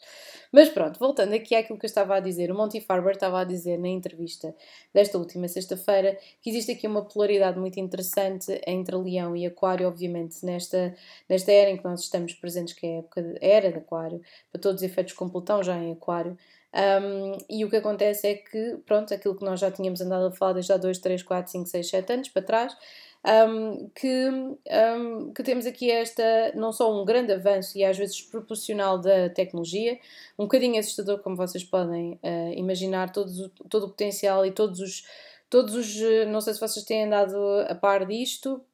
Mas 0.50 0.68
pronto, 0.68 0.98
voltando 0.98 1.34
aqui 1.34 1.54
àquilo 1.54 1.78
que 1.78 1.86
eu 1.86 1.88
estava 1.88 2.16
a 2.16 2.20
dizer, 2.20 2.50
o 2.50 2.54
Monty 2.54 2.80
Farber 2.80 3.12
estava 3.12 3.40
a 3.40 3.44
dizer 3.44 3.78
na 3.78 3.88
entrevista 3.88 4.54
desta 4.92 5.18
última 5.18 5.48
sexta-feira 5.48 6.18
que 6.40 6.50
existe 6.50 6.72
aqui 6.72 6.86
uma 6.86 7.04
polaridade 7.04 7.58
muito 7.58 7.78
interessante 7.78 8.31
entre 8.66 8.96
Leão 8.96 9.36
e 9.36 9.46
Aquário, 9.46 9.88
obviamente, 9.88 10.44
nesta, 10.44 10.94
nesta 11.28 11.52
era 11.52 11.70
em 11.70 11.76
que 11.76 11.84
nós 11.84 12.00
estamos 12.00 12.34
presentes, 12.34 12.74
que 12.74 12.86
é 12.86 12.96
a 12.96 12.98
época 12.98 13.22
de, 13.22 13.38
era 13.40 13.72
de 13.72 13.78
Aquário, 13.78 14.20
para 14.50 14.60
todos 14.60 14.82
os 14.82 14.88
efeitos 14.88 15.12
com 15.12 15.28
Plutão 15.28 15.62
já 15.62 15.76
em 15.76 15.92
Aquário. 15.92 16.36
Um, 16.74 17.36
e 17.50 17.64
o 17.64 17.70
que 17.70 17.76
acontece 17.76 18.26
é 18.26 18.34
que, 18.34 18.78
pronto, 18.86 19.12
aquilo 19.12 19.36
que 19.36 19.44
nós 19.44 19.60
já 19.60 19.70
tínhamos 19.70 20.00
andado 20.00 20.26
a 20.26 20.32
falar 20.32 20.54
desde 20.54 20.72
há 20.72 20.76
2, 20.76 20.98
3, 20.98 21.22
4, 21.22 21.52
5, 21.52 21.66
6, 21.66 21.88
7 21.88 22.12
anos 22.12 22.28
para 22.30 22.42
trás, 22.42 22.76
um, 23.24 23.88
que, 23.94 24.28
um, 24.28 25.32
que 25.32 25.42
temos 25.42 25.64
aqui 25.64 25.90
esta, 25.90 26.52
não 26.54 26.72
só 26.72 26.92
um 26.92 27.04
grande 27.04 27.32
avanço 27.32 27.78
e 27.78 27.84
às 27.84 27.96
vezes 27.96 28.20
proporcional 28.20 28.98
da 28.98 29.28
tecnologia, 29.28 29.98
um 30.38 30.44
bocadinho 30.44 30.80
assustador, 30.80 31.20
como 31.20 31.36
vocês 31.36 31.62
podem 31.62 32.18
uh, 32.22 32.52
imaginar, 32.56 33.12
todo, 33.12 33.48
todo 33.68 33.84
o 33.84 33.88
potencial 33.88 34.44
e 34.44 34.50
todos 34.50 34.80
os, 34.80 35.04
todos 35.52 35.74
os. 35.74 35.94
Não 36.28 36.40
sei 36.40 36.54
se 36.54 36.60
vocês 36.60 36.84
têm 36.84 37.04
andado 37.04 37.36
a 37.68 37.74
par 37.74 38.06
disto, 38.06 38.64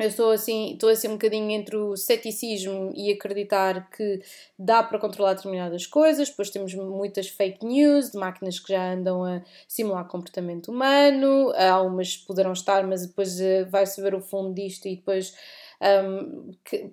eu 0.00 0.08
estou 0.08 0.32
assim, 0.32 0.72
estou 0.72 0.88
assim 0.88 1.06
um 1.06 1.12
bocadinho 1.12 1.52
entre 1.52 1.76
o 1.76 1.96
ceticismo 1.96 2.92
e 2.96 3.12
acreditar 3.12 3.88
que 3.90 4.20
dá 4.58 4.82
para 4.82 4.98
controlar 4.98 5.34
determinadas 5.34 5.86
coisas, 5.86 6.28
depois 6.28 6.50
temos 6.50 6.74
muitas 6.74 7.28
fake 7.28 7.64
news 7.64 8.10
de 8.10 8.18
máquinas 8.18 8.58
que 8.58 8.72
já 8.72 8.94
andam 8.94 9.24
a 9.24 9.42
simular 9.68 10.08
comportamento 10.08 10.72
humano, 10.72 11.52
há 11.54 11.80
umas 11.80 12.16
poderão 12.16 12.52
estar, 12.52 12.84
mas 12.84 13.06
depois 13.06 13.40
eh, 13.40 13.64
vai-se 13.64 14.02
ver 14.02 14.14
o 14.14 14.20
fundo 14.20 14.52
disto 14.52 14.88
e 14.88 14.96
depois 14.96 15.34
um, 15.82 16.52
que, 16.64 16.92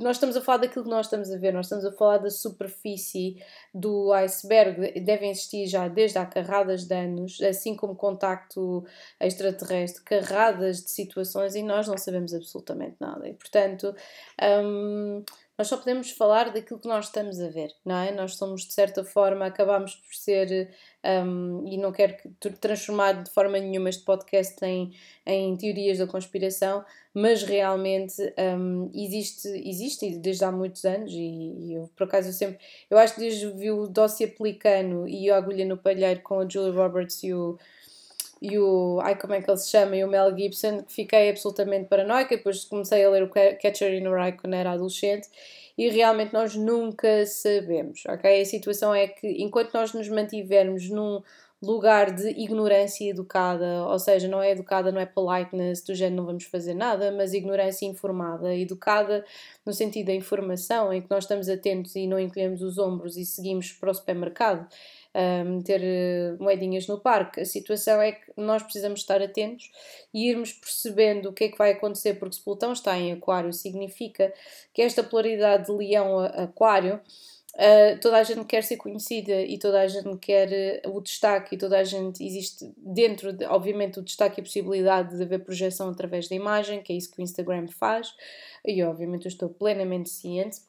nós 0.00 0.16
estamos 0.16 0.36
a 0.36 0.40
falar 0.40 0.58
daquilo 0.58 0.84
que 0.84 0.90
nós 0.90 1.06
estamos 1.06 1.30
a 1.30 1.36
ver, 1.36 1.52
nós 1.52 1.66
estamos 1.66 1.84
a 1.84 1.92
falar 1.92 2.18
da 2.18 2.30
superfície 2.30 3.36
do 3.72 4.12
iceberg, 4.14 4.98
devem 5.00 5.30
existir 5.30 5.66
já 5.66 5.88
desde 5.88 6.16
há 6.18 6.24
carradas 6.24 6.84
de 6.84 6.94
anos, 6.94 7.40
assim 7.42 7.76
como 7.76 7.94
contacto 7.94 8.84
extraterrestre, 9.20 10.02
carradas 10.04 10.82
de 10.82 10.90
situações 10.90 11.54
e 11.54 11.62
nós 11.62 11.86
não 11.86 11.98
sabemos 11.98 12.32
absolutamente 12.32 12.96
nada. 12.98 13.28
E 13.28 13.34
portanto. 13.34 13.94
Um, 14.42 15.22
nós 15.56 15.68
só 15.68 15.76
podemos 15.76 16.10
falar 16.10 16.50
daquilo 16.52 16.80
que 16.80 16.88
nós 16.88 17.06
estamos 17.06 17.40
a 17.40 17.48
ver, 17.48 17.72
não 17.84 17.96
é? 17.96 18.10
Nós 18.10 18.36
somos, 18.36 18.66
de 18.66 18.72
certa 18.72 19.04
forma, 19.04 19.46
acabamos 19.46 19.94
por 19.94 20.12
ser, 20.12 20.68
um, 21.04 21.64
e 21.68 21.76
não 21.76 21.92
quero 21.92 22.16
transformar 22.60 23.22
de 23.22 23.30
forma 23.30 23.58
nenhuma 23.58 23.88
este 23.88 24.04
podcast 24.04 24.64
em, 24.64 24.92
em 25.24 25.56
teorias 25.56 25.98
da 25.98 26.06
conspiração, 26.08 26.84
mas 27.12 27.44
realmente 27.44 28.20
um, 28.58 28.90
existe, 28.92 29.46
existe 29.48 30.18
desde 30.18 30.44
há 30.44 30.50
muitos 30.50 30.84
anos, 30.84 31.12
e, 31.12 31.18
e, 31.18 31.74
eu, 31.74 31.88
por 31.96 32.04
acaso, 32.04 32.30
eu 32.30 32.32
sempre, 32.32 32.58
eu 32.90 32.98
acho 32.98 33.14
que 33.14 33.20
desde 33.20 33.48
vi 33.52 33.70
o 33.70 33.86
Dossiê 33.86 34.26
Pelicano 34.26 35.06
e 35.08 35.30
a 35.30 35.36
Agulha 35.36 35.64
no 35.64 35.76
Palheiro 35.76 36.20
com 36.22 36.40
a 36.40 36.48
Julia 36.48 36.72
Roberts 36.72 37.22
e 37.22 37.32
o 37.32 37.56
e 38.40 38.58
o. 38.58 39.00
Ai, 39.02 39.18
como 39.18 39.34
é 39.34 39.40
que 39.40 39.50
ele 39.50 39.56
se 39.56 39.70
chama? 39.70 39.96
E 39.96 40.04
o 40.04 40.08
Mel 40.08 40.36
Gibson, 40.36 40.82
que 40.82 40.92
fiquei 40.92 41.30
absolutamente 41.30 41.88
paranoica. 41.88 42.36
Depois 42.36 42.64
comecei 42.64 43.04
a 43.04 43.10
ler 43.10 43.22
o 43.22 43.28
Catcher 43.28 43.94
in 43.94 44.02
the 44.02 44.10
Rye 44.10 44.32
quando 44.32 44.54
era 44.54 44.72
adolescente 44.72 45.28
e 45.76 45.88
realmente 45.88 46.32
nós 46.32 46.54
nunca 46.54 47.26
sabemos, 47.26 48.04
ok? 48.08 48.40
A 48.40 48.44
situação 48.44 48.94
é 48.94 49.08
que 49.08 49.26
enquanto 49.42 49.74
nós 49.74 49.92
nos 49.92 50.08
mantivermos 50.08 50.88
num 50.88 51.20
lugar 51.60 52.14
de 52.14 52.28
ignorância 52.28 53.08
educada, 53.08 53.84
ou 53.86 53.98
seja, 53.98 54.28
não 54.28 54.42
é 54.42 54.50
educada, 54.50 54.92
não 54.92 55.00
é 55.00 55.06
politeness, 55.06 55.82
do 55.82 55.94
género 55.94 56.16
não 56.16 56.26
vamos 56.26 56.44
fazer 56.44 56.74
nada, 56.74 57.10
mas 57.10 57.32
ignorância 57.32 57.86
informada, 57.86 58.54
educada 58.54 59.24
no 59.64 59.72
sentido 59.72 60.06
da 60.06 60.14
informação, 60.14 60.92
em 60.92 61.00
que 61.00 61.10
nós 61.10 61.24
estamos 61.24 61.48
atentos 61.48 61.96
e 61.96 62.06
não 62.06 62.20
encolhemos 62.20 62.62
os 62.62 62.78
ombros 62.78 63.16
e 63.16 63.24
seguimos 63.24 63.72
para 63.72 63.90
o 63.90 63.94
supermercado 63.94 64.68
meter 65.44 65.80
eh, 65.82 66.36
moedinhas 66.40 66.86
no 66.88 66.98
parque. 66.98 67.40
A 67.40 67.44
situação 67.44 68.02
é 68.02 68.12
que 68.12 68.32
nós 68.36 68.62
precisamos 68.62 69.00
estar 69.00 69.22
atentos 69.22 69.70
e 70.12 70.28
irmos 70.28 70.52
percebendo 70.52 71.28
o 71.28 71.32
que 71.32 71.44
é 71.44 71.48
que 71.48 71.58
vai 71.58 71.72
acontecer, 71.72 72.14
porque 72.14 72.36
se 72.36 72.42
Plutão 72.42 72.72
está 72.72 72.98
em 72.98 73.12
Aquário, 73.12 73.52
significa 73.52 74.32
que 74.72 74.82
esta 74.82 75.02
polaridade 75.02 75.66
de 75.66 75.72
Leão-Aquário. 75.72 77.00
Uh, 77.54 78.00
toda 78.00 78.16
a 78.16 78.24
gente 78.24 78.44
quer 78.46 78.64
ser 78.64 78.76
conhecida 78.76 79.40
e 79.40 79.56
toda 79.60 79.80
a 79.80 79.86
gente 79.86 80.16
quer 80.16 80.82
uh, 80.84 80.90
o 80.90 81.00
destaque 81.00 81.54
e 81.54 81.58
toda 81.58 81.78
a 81.78 81.84
gente 81.84 82.26
existe 82.26 82.68
dentro, 82.76 83.32
de, 83.32 83.44
obviamente, 83.44 84.00
o 84.00 84.02
destaque 84.02 84.40
e 84.40 84.42
a 84.42 84.44
possibilidade 84.44 85.16
de 85.16 85.22
haver 85.22 85.44
projeção 85.44 85.88
através 85.88 86.28
da 86.28 86.34
imagem, 86.34 86.82
que 86.82 86.92
é 86.92 86.96
isso 86.96 87.12
que 87.12 87.20
o 87.20 87.22
Instagram 87.22 87.68
faz, 87.68 88.12
e 88.66 88.82
obviamente 88.82 89.26
eu 89.26 89.28
estou 89.28 89.48
plenamente 89.48 90.10
ciente 90.10 90.62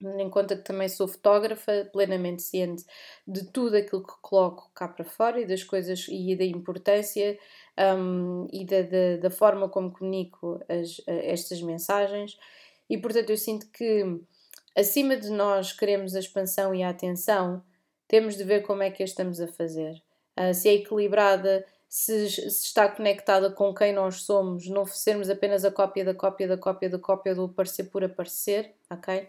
em 0.00 0.28
conta 0.28 0.56
que 0.56 0.62
também 0.62 0.88
sou 0.88 1.08
fotógrafa, 1.08 1.88
plenamente 1.92 2.42
ciente 2.42 2.84
de 3.26 3.44
tudo 3.46 3.76
aquilo 3.76 4.02
que 4.02 4.14
coloco 4.20 4.70
cá 4.74 4.88
para 4.88 5.04
fora 5.04 5.40
e 5.40 5.46
das 5.46 5.62
coisas 5.62 6.06
e 6.08 6.36
da 6.36 6.44
importância 6.44 7.38
um, 7.78 8.46
e 8.52 8.64
da, 8.64 8.82
da, 8.82 9.16
da, 9.22 9.30
forma 9.30 9.68
como 9.68 9.90
comunico 9.90 10.60
as, 10.68 11.00
estas 11.06 11.62
mensagens. 11.62 12.38
E 12.88 12.98
portanto, 12.98 13.30
eu 13.30 13.36
sinto 13.36 13.70
que 13.70 14.20
acima 14.76 15.16
de 15.16 15.30
nós 15.30 15.72
queremos 15.72 16.14
a 16.14 16.18
expansão 16.18 16.74
e 16.74 16.82
a 16.82 16.90
atenção, 16.90 17.62
temos 18.06 18.36
de 18.36 18.44
ver 18.44 18.62
como 18.62 18.82
é 18.82 18.90
que 18.90 19.02
a 19.02 19.06
estamos 19.06 19.40
a 19.40 19.48
fazer. 19.48 20.02
Uh, 20.38 20.52
se 20.52 20.68
é 20.68 20.74
equilibrada, 20.74 21.64
se, 21.88 22.28
se, 22.28 22.48
está 22.48 22.88
conectada 22.88 23.50
com 23.50 23.72
quem 23.72 23.92
nós 23.92 24.22
somos, 24.22 24.68
não 24.68 24.84
sermos 24.84 25.30
apenas 25.30 25.64
a 25.64 25.70
cópia 25.70 26.04
da 26.04 26.14
cópia 26.14 26.48
da 26.48 26.58
cópia 26.58 26.90
da 26.90 26.98
cópia 26.98 27.34
do 27.34 27.44
aparecer 27.44 27.84
por 27.84 28.02
aparecer, 28.02 28.74
ok? 28.90 29.28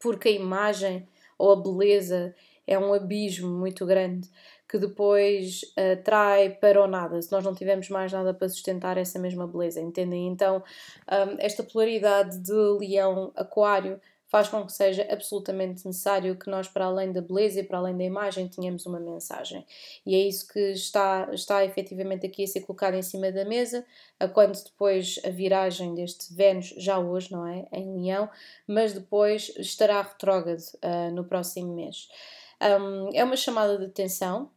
Porque 0.00 0.28
a 0.28 0.32
imagem 0.32 1.06
ou 1.38 1.52
a 1.52 1.56
beleza 1.56 2.34
é 2.66 2.78
um 2.78 2.92
abismo 2.92 3.50
muito 3.50 3.84
grande 3.84 4.28
que 4.72 4.78
depois 4.78 5.60
atrai 5.92 6.48
uh, 6.48 6.56
para 6.58 6.82
o 6.82 6.86
nada, 6.86 7.20
se 7.20 7.30
nós 7.30 7.44
não 7.44 7.54
tivermos 7.54 7.90
mais 7.90 8.10
nada 8.10 8.32
para 8.32 8.48
sustentar 8.48 8.96
essa 8.96 9.18
mesma 9.18 9.46
beleza, 9.46 9.82
entendem? 9.82 10.28
Então, 10.28 10.64
um, 11.06 11.36
esta 11.38 11.62
polaridade 11.62 12.38
de 12.38 12.52
leão-aquário 12.80 14.00
faz 14.32 14.48
com 14.48 14.64
que 14.64 14.72
seja 14.72 15.06
absolutamente 15.10 15.86
necessário 15.86 16.34
que 16.36 16.48
nós, 16.48 16.66
para 16.66 16.86
além 16.86 17.12
da 17.12 17.20
beleza 17.20 17.60
e 17.60 17.62
para 17.62 17.76
além 17.76 17.94
da 17.94 18.02
imagem, 18.02 18.48
tenhamos 18.48 18.86
uma 18.86 18.98
mensagem. 18.98 19.66
E 20.06 20.14
é 20.14 20.20
isso 20.20 20.48
que 20.48 20.58
está, 20.72 21.28
está 21.34 21.62
efetivamente 21.62 22.24
aqui 22.24 22.44
a 22.44 22.46
ser 22.46 22.62
colocado 22.62 22.94
em 22.94 23.02
cima 23.02 23.30
da 23.30 23.44
mesa, 23.44 23.84
a 24.18 24.26
quando 24.26 24.58
depois 24.64 25.20
a 25.22 25.28
viragem 25.28 25.94
deste 25.94 26.32
Vênus, 26.32 26.72
já 26.78 26.98
hoje, 26.98 27.30
não 27.30 27.46
é? 27.46 27.66
Em 27.70 27.94
Leão, 27.94 28.30
mas 28.66 28.94
depois 28.94 29.52
estará 29.58 30.00
retrógrado 30.00 30.62
uh, 30.82 31.14
no 31.14 31.24
próximo 31.24 31.74
mês. 31.74 32.08
Um, 32.58 33.10
é 33.12 33.22
uma 33.22 33.36
chamada 33.36 33.76
de 33.76 33.84
atenção 33.84 34.50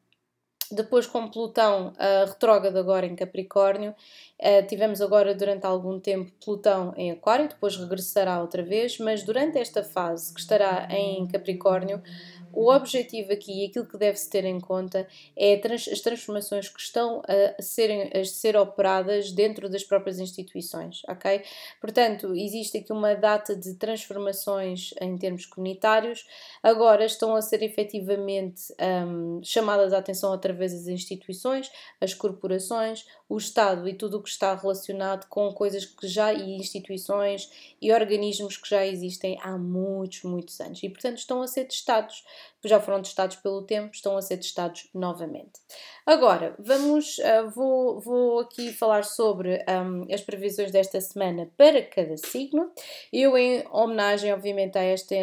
depois, 0.72 1.06
com 1.06 1.28
Plutão 1.28 1.90
uh, 1.90 2.30
retrógrado 2.30 2.78
agora 2.78 3.06
em 3.06 3.16
Capricórnio, 3.16 3.92
uh, 3.92 4.68
tivemos 4.68 5.02
agora 5.02 5.34
durante 5.34 5.66
algum 5.66 6.00
tempo 6.00 6.32
Plutão 6.44 6.94
em 6.96 7.12
Aquário, 7.12 7.48
depois 7.48 7.76
regressará 7.76 8.42
outra 8.42 8.64
vez, 8.64 8.98
mas 8.98 9.24
durante 9.24 9.58
esta 9.58 9.84
fase 9.84 10.34
que 10.34 10.40
estará 10.40 10.88
em 10.90 11.28
Capricórnio, 11.28 12.02
o 12.56 12.74
objetivo 12.74 13.34
aqui 13.34 13.64
e 13.64 13.66
aquilo 13.66 13.86
que 13.86 13.98
deve-se 13.98 14.30
ter 14.30 14.46
em 14.46 14.60
conta 14.60 15.08
é 15.36 15.62
as 15.66 16.00
transformações 16.02 16.70
que 16.70 16.80
estão 16.80 17.22
a, 17.28 17.60
a 17.60 18.26
ser 18.26 18.56
operadas 18.56 19.32
dentro 19.32 19.70
das 19.70 19.84
próprias 19.84 20.20
instituições, 20.20 21.02
ok? 21.08 21.44
Portanto, 21.82 22.34
existe 22.34 22.78
aqui 22.78 22.92
uma 22.92 23.14
data 23.14 23.56
de 23.56 23.74
transformações 23.76 24.94
em 25.02 25.18
termos 25.18 25.46
comunitários, 25.46 26.26
agora 26.64 27.06
estão 27.06 27.36
a 27.36 27.42
ser 27.42 27.62
efetivamente 27.62 28.74
um, 29.08 29.42
chamadas 29.44 29.94
a 29.94 29.98
atenção 29.98 30.32
através 30.32 30.74
das 30.74 30.88
instituições, 30.88 31.70
as 32.00 32.14
corporações, 32.14 33.06
o 33.28 33.38
Estado 33.38 33.88
e 33.88 33.94
tudo 33.94 34.18
o 34.18 34.24
que 34.24 34.30
está 34.30 34.56
relacionado 34.56 35.28
com 35.28 35.52
coisas 35.54 35.86
que 35.86 36.08
já 36.08 36.32
e 36.34 36.56
instituições 36.56 37.76
e 37.82 37.92
organismos 37.92 38.58
que 38.58 38.70
já 38.70 38.86
existem 38.86 39.38
há 39.42 39.58
muitos, 39.58 40.24
muitos 40.24 40.60
anos. 40.60 40.82
E, 40.84 40.90
portanto, 40.90 41.18
estão 41.18 41.42
a 41.42 41.48
ser 41.48 41.66
testados 41.66 42.24
já 42.64 42.80
foram 42.80 43.02
testados 43.02 43.38
pelo 43.38 43.62
tempo, 43.62 43.94
estão 43.94 44.18
a 44.18 44.22
ser 44.22 44.38
testados 44.38 44.90
novamente. 44.94 45.60
Agora, 46.06 46.56
vamos, 46.60 47.18
uh, 47.20 47.50
vou, 47.50 48.00
vou 48.00 48.40
aqui 48.40 48.72
falar 48.72 49.04
sobre 49.04 49.64
um, 49.68 50.14
as 50.14 50.22
previsões 50.22 50.72
desta 50.72 51.00
semana 51.02 51.50
para 51.58 51.82
cada 51.82 52.18
signo. 52.18 52.72
Eu, 53.12 53.38
em 53.38 53.64
homenagem, 53.72 54.34
obviamente, 54.34 54.78
a 54.78 54.84
esta, 54.84 55.16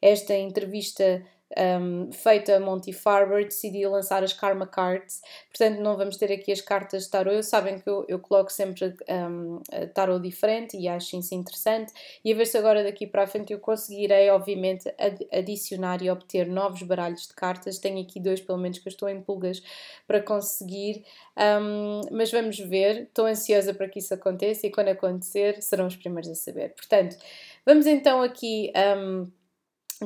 esta 0.00 0.34
entrevista 0.34 1.24
um, 1.56 2.10
feita 2.12 2.58
Monty 2.60 2.92
Farber, 2.92 3.44
decidi 3.44 3.86
lançar 3.86 4.22
as 4.22 4.32
Karma 4.32 4.66
Cards, 4.66 5.20
portanto 5.50 5.80
não 5.80 5.96
vamos 5.96 6.16
ter 6.16 6.32
aqui 6.32 6.52
as 6.52 6.60
cartas 6.60 7.04
de 7.04 7.10
tarot, 7.10 7.42
sabem 7.42 7.78
que 7.78 7.88
eu, 7.88 8.04
eu 8.08 8.18
coloco 8.18 8.50
sempre 8.50 8.94
um, 9.08 9.60
tarot 9.94 10.22
diferente 10.22 10.76
e 10.76 10.88
acho 10.88 11.16
isso 11.16 11.34
interessante, 11.34 11.92
e 12.24 12.32
a 12.32 12.36
ver 12.36 12.46
se 12.46 12.56
agora 12.56 12.82
daqui 12.82 13.06
para 13.06 13.22
a 13.22 13.26
frente 13.26 13.52
eu 13.52 13.58
conseguirei 13.58 14.30
obviamente 14.30 14.92
ad 14.98 15.26
adicionar 15.32 16.02
e 16.02 16.10
obter 16.10 16.46
novos 16.46 16.82
baralhos 16.82 17.26
de 17.28 17.34
cartas, 17.34 17.78
tenho 17.78 18.00
aqui 18.00 18.20
dois 18.20 18.40
pelo 18.40 18.58
menos 18.58 18.78
que 18.78 18.88
eu 18.88 18.90
estou 18.90 19.08
em 19.08 19.20
pulgas 19.20 19.62
para 20.06 20.20
conseguir, 20.20 21.04
um, 21.36 22.00
mas 22.10 22.30
vamos 22.30 22.58
ver, 22.58 23.02
estou 23.02 23.26
ansiosa 23.26 23.74
para 23.74 23.88
que 23.88 23.98
isso 23.98 24.12
aconteça 24.14 24.66
e 24.66 24.70
quando 24.70 24.88
acontecer 24.88 25.62
serão 25.62 25.86
os 25.86 25.96
primeiros 25.96 26.30
a 26.30 26.34
saber. 26.34 26.74
Portanto, 26.74 27.16
vamos 27.64 27.86
então 27.86 28.22
aqui 28.22 28.72
um, 28.98 29.30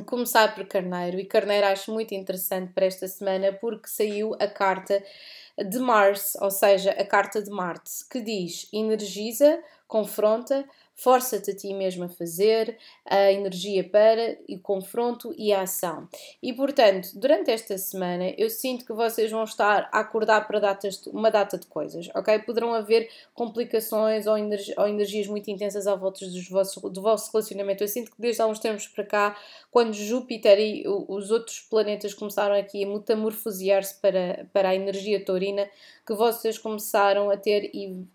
começar 0.03 0.53
por 0.55 0.65
Carneiro, 0.65 1.19
e 1.19 1.25
Carneiro 1.25 1.67
acho 1.67 1.91
muito 1.91 2.13
interessante 2.13 2.71
para 2.73 2.85
esta 2.85 3.07
semana 3.07 3.53
porque 3.53 3.87
saiu 3.87 4.35
a 4.39 4.47
carta 4.47 5.03
de 5.57 5.79
Mars, 5.79 6.35
ou 6.39 6.51
seja, 6.51 6.91
a 6.91 7.05
carta 7.05 7.41
de 7.41 7.49
Marte, 7.49 8.05
que 8.09 8.21
diz 8.21 8.69
energiza, 8.71 9.59
confronta, 9.87 10.65
força-te 10.97 11.51
a 11.51 11.55
ti 11.55 11.73
mesmo 11.73 12.05
a 12.05 12.09
fazer, 12.09 12.75
a 13.05 13.31
energia 13.31 13.83
para 13.83 14.37
o 14.49 14.59
confronto 14.59 15.33
e 15.37 15.53
a 15.53 15.61
ação. 15.61 16.09
E 16.41 16.51
portanto, 16.51 17.09
durante 17.13 17.51
esta 17.51 17.77
semana, 17.77 18.33
eu 18.35 18.49
sinto 18.49 18.83
que 18.83 18.91
vocês 18.91 19.29
vão 19.29 19.43
estar 19.43 19.87
a 19.93 19.99
acordar 19.99 20.47
para 20.47 20.59
datas, 20.59 21.05
uma 21.07 21.29
data 21.29 21.57
de 21.57 21.67
coisas, 21.67 22.09
ok? 22.15 22.39
Poderão 22.39 22.73
haver 22.73 23.09
complicações 23.33 24.25
ou, 24.25 24.37
energi 24.37 24.73
ou 24.75 24.87
energias 24.87 25.27
muito 25.27 25.51
intensas 25.51 25.85
à 25.85 25.95
volta 25.95 26.25
dos 26.25 26.49
vossos, 26.49 26.81
do 26.91 27.01
vosso 27.01 27.31
relacionamento. 27.31 27.83
Eu 27.83 27.87
sinto 27.87 28.09
que 28.09 28.19
desde 28.19 28.41
há 28.41 28.47
uns 28.47 28.59
tempos 28.59 28.87
para 28.87 29.03
cá, 29.03 29.37
quando 29.69 29.93
Júpiter 29.93 30.59
e 30.59 30.83
os 30.87 31.29
outros 31.29 31.59
planetas 31.59 32.15
começaram 32.15 32.55
aqui 32.55 32.83
a 32.83 32.87
metamorfosear-se 32.87 34.01
para, 34.01 34.47
para 34.51 34.69
a 34.69 34.75
energia 34.75 35.23
taurina, 35.23 35.69
que 36.07 36.13
vocês 36.13 36.57
começaram 36.57 37.29
a 37.29 37.35
ter 37.35 37.69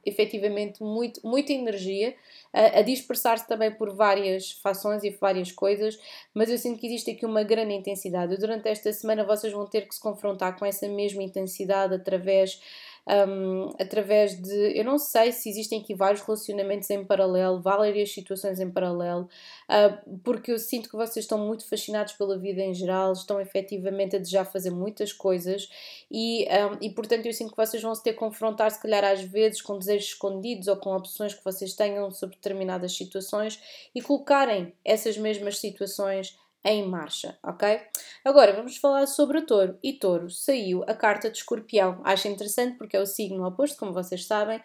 efetivamente 0.04 0.82
muito, 0.82 1.20
muita 1.22 1.52
energia, 1.52 2.14
a, 2.52 2.80
a 2.80 2.82
dispersar-se 2.82 3.46
também 3.46 3.70
por 3.70 3.94
várias 3.94 4.52
fações 4.52 5.02
e 5.02 5.10
várias 5.10 5.50
coisas, 5.50 5.98
mas 6.34 6.50
eu 6.50 6.58
sinto 6.58 6.78
que 6.78 6.86
existe 6.86 7.10
aqui 7.10 7.24
uma 7.24 7.42
grande 7.42 7.74
intensidade. 7.74 8.36
Durante 8.36 8.68
esta 8.68 8.92
semana 8.92 9.24
vocês 9.24 9.52
vão 9.52 9.66
ter 9.66 9.88
que 9.88 9.94
se 9.94 10.00
confrontar 10.00 10.58
com 10.58 10.64
essa 10.64 10.88
mesma 10.88 11.22
intensidade 11.22 11.94
através 11.94 12.60
um, 13.08 13.70
através 13.80 14.40
de. 14.40 14.78
Eu 14.78 14.84
não 14.84 14.96
sei 14.96 15.32
se 15.32 15.48
existem 15.48 15.80
aqui 15.80 15.94
vários 15.94 16.20
relacionamentos 16.22 16.88
em 16.90 17.04
paralelo, 17.04 17.60
várias 17.60 18.12
situações 18.12 18.60
em 18.60 18.70
paralelo, 18.70 19.28
uh, 19.68 20.18
porque 20.22 20.52
eu 20.52 20.58
sinto 20.58 20.88
que 20.88 20.96
vocês 20.96 21.24
estão 21.24 21.38
muito 21.38 21.68
fascinados 21.68 22.12
pela 22.12 22.38
vida 22.38 22.60
em 22.60 22.72
geral, 22.72 23.12
estão 23.12 23.40
efetivamente 23.40 24.16
a 24.16 24.18
desejar 24.18 24.44
fazer 24.44 24.70
muitas 24.70 25.12
coisas 25.12 25.68
e, 26.10 26.46
um, 26.46 26.78
e 26.80 26.90
portanto, 26.90 27.26
eu 27.26 27.32
sinto 27.32 27.50
que 27.50 27.56
vocês 27.56 27.82
vão 27.82 27.94
se 27.94 28.02
ter 28.02 28.12
que 28.12 28.18
confrontar, 28.18 28.70
se 28.70 28.80
calhar, 28.80 29.04
às 29.04 29.22
vezes, 29.22 29.60
com 29.60 29.78
desejos 29.78 30.08
escondidos 30.08 30.68
ou 30.68 30.76
com 30.76 30.94
opções 30.94 31.34
que 31.34 31.44
vocês 31.44 31.74
tenham 31.74 32.10
sobre 32.10 32.36
determinadas 32.36 32.96
situações 32.96 33.60
e 33.94 34.00
colocarem 34.00 34.72
essas 34.84 35.18
mesmas 35.18 35.58
situações 35.58 36.38
em 36.64 36.86
marcha, 36.86 37.38
ok? 37.42 37.80
Agora 38.24 38.52
vamos 38.52 38.76
falar 38.76 39.06
sobre 39.06 39.38
o 39.38 39.46
touro. 39.46 39.78
E 39.82 39.92
touro 39.92 40.30
saiu 40.30 40.84
a 40.86 40.94
carta 40.94 41.30
de 41.30 41.38
escorpião. 41.38 42.00
Acho 42.04 42.28
interessante 42.28 42.78
porque 42.78 42.96
é 42.96 43.00
o 43.00 43.06
signo 43.06 43.46
oposto, 43.46 43.78
como 43.78 43.92
vocês 43.92 44.24
sabem, 44.24 44.62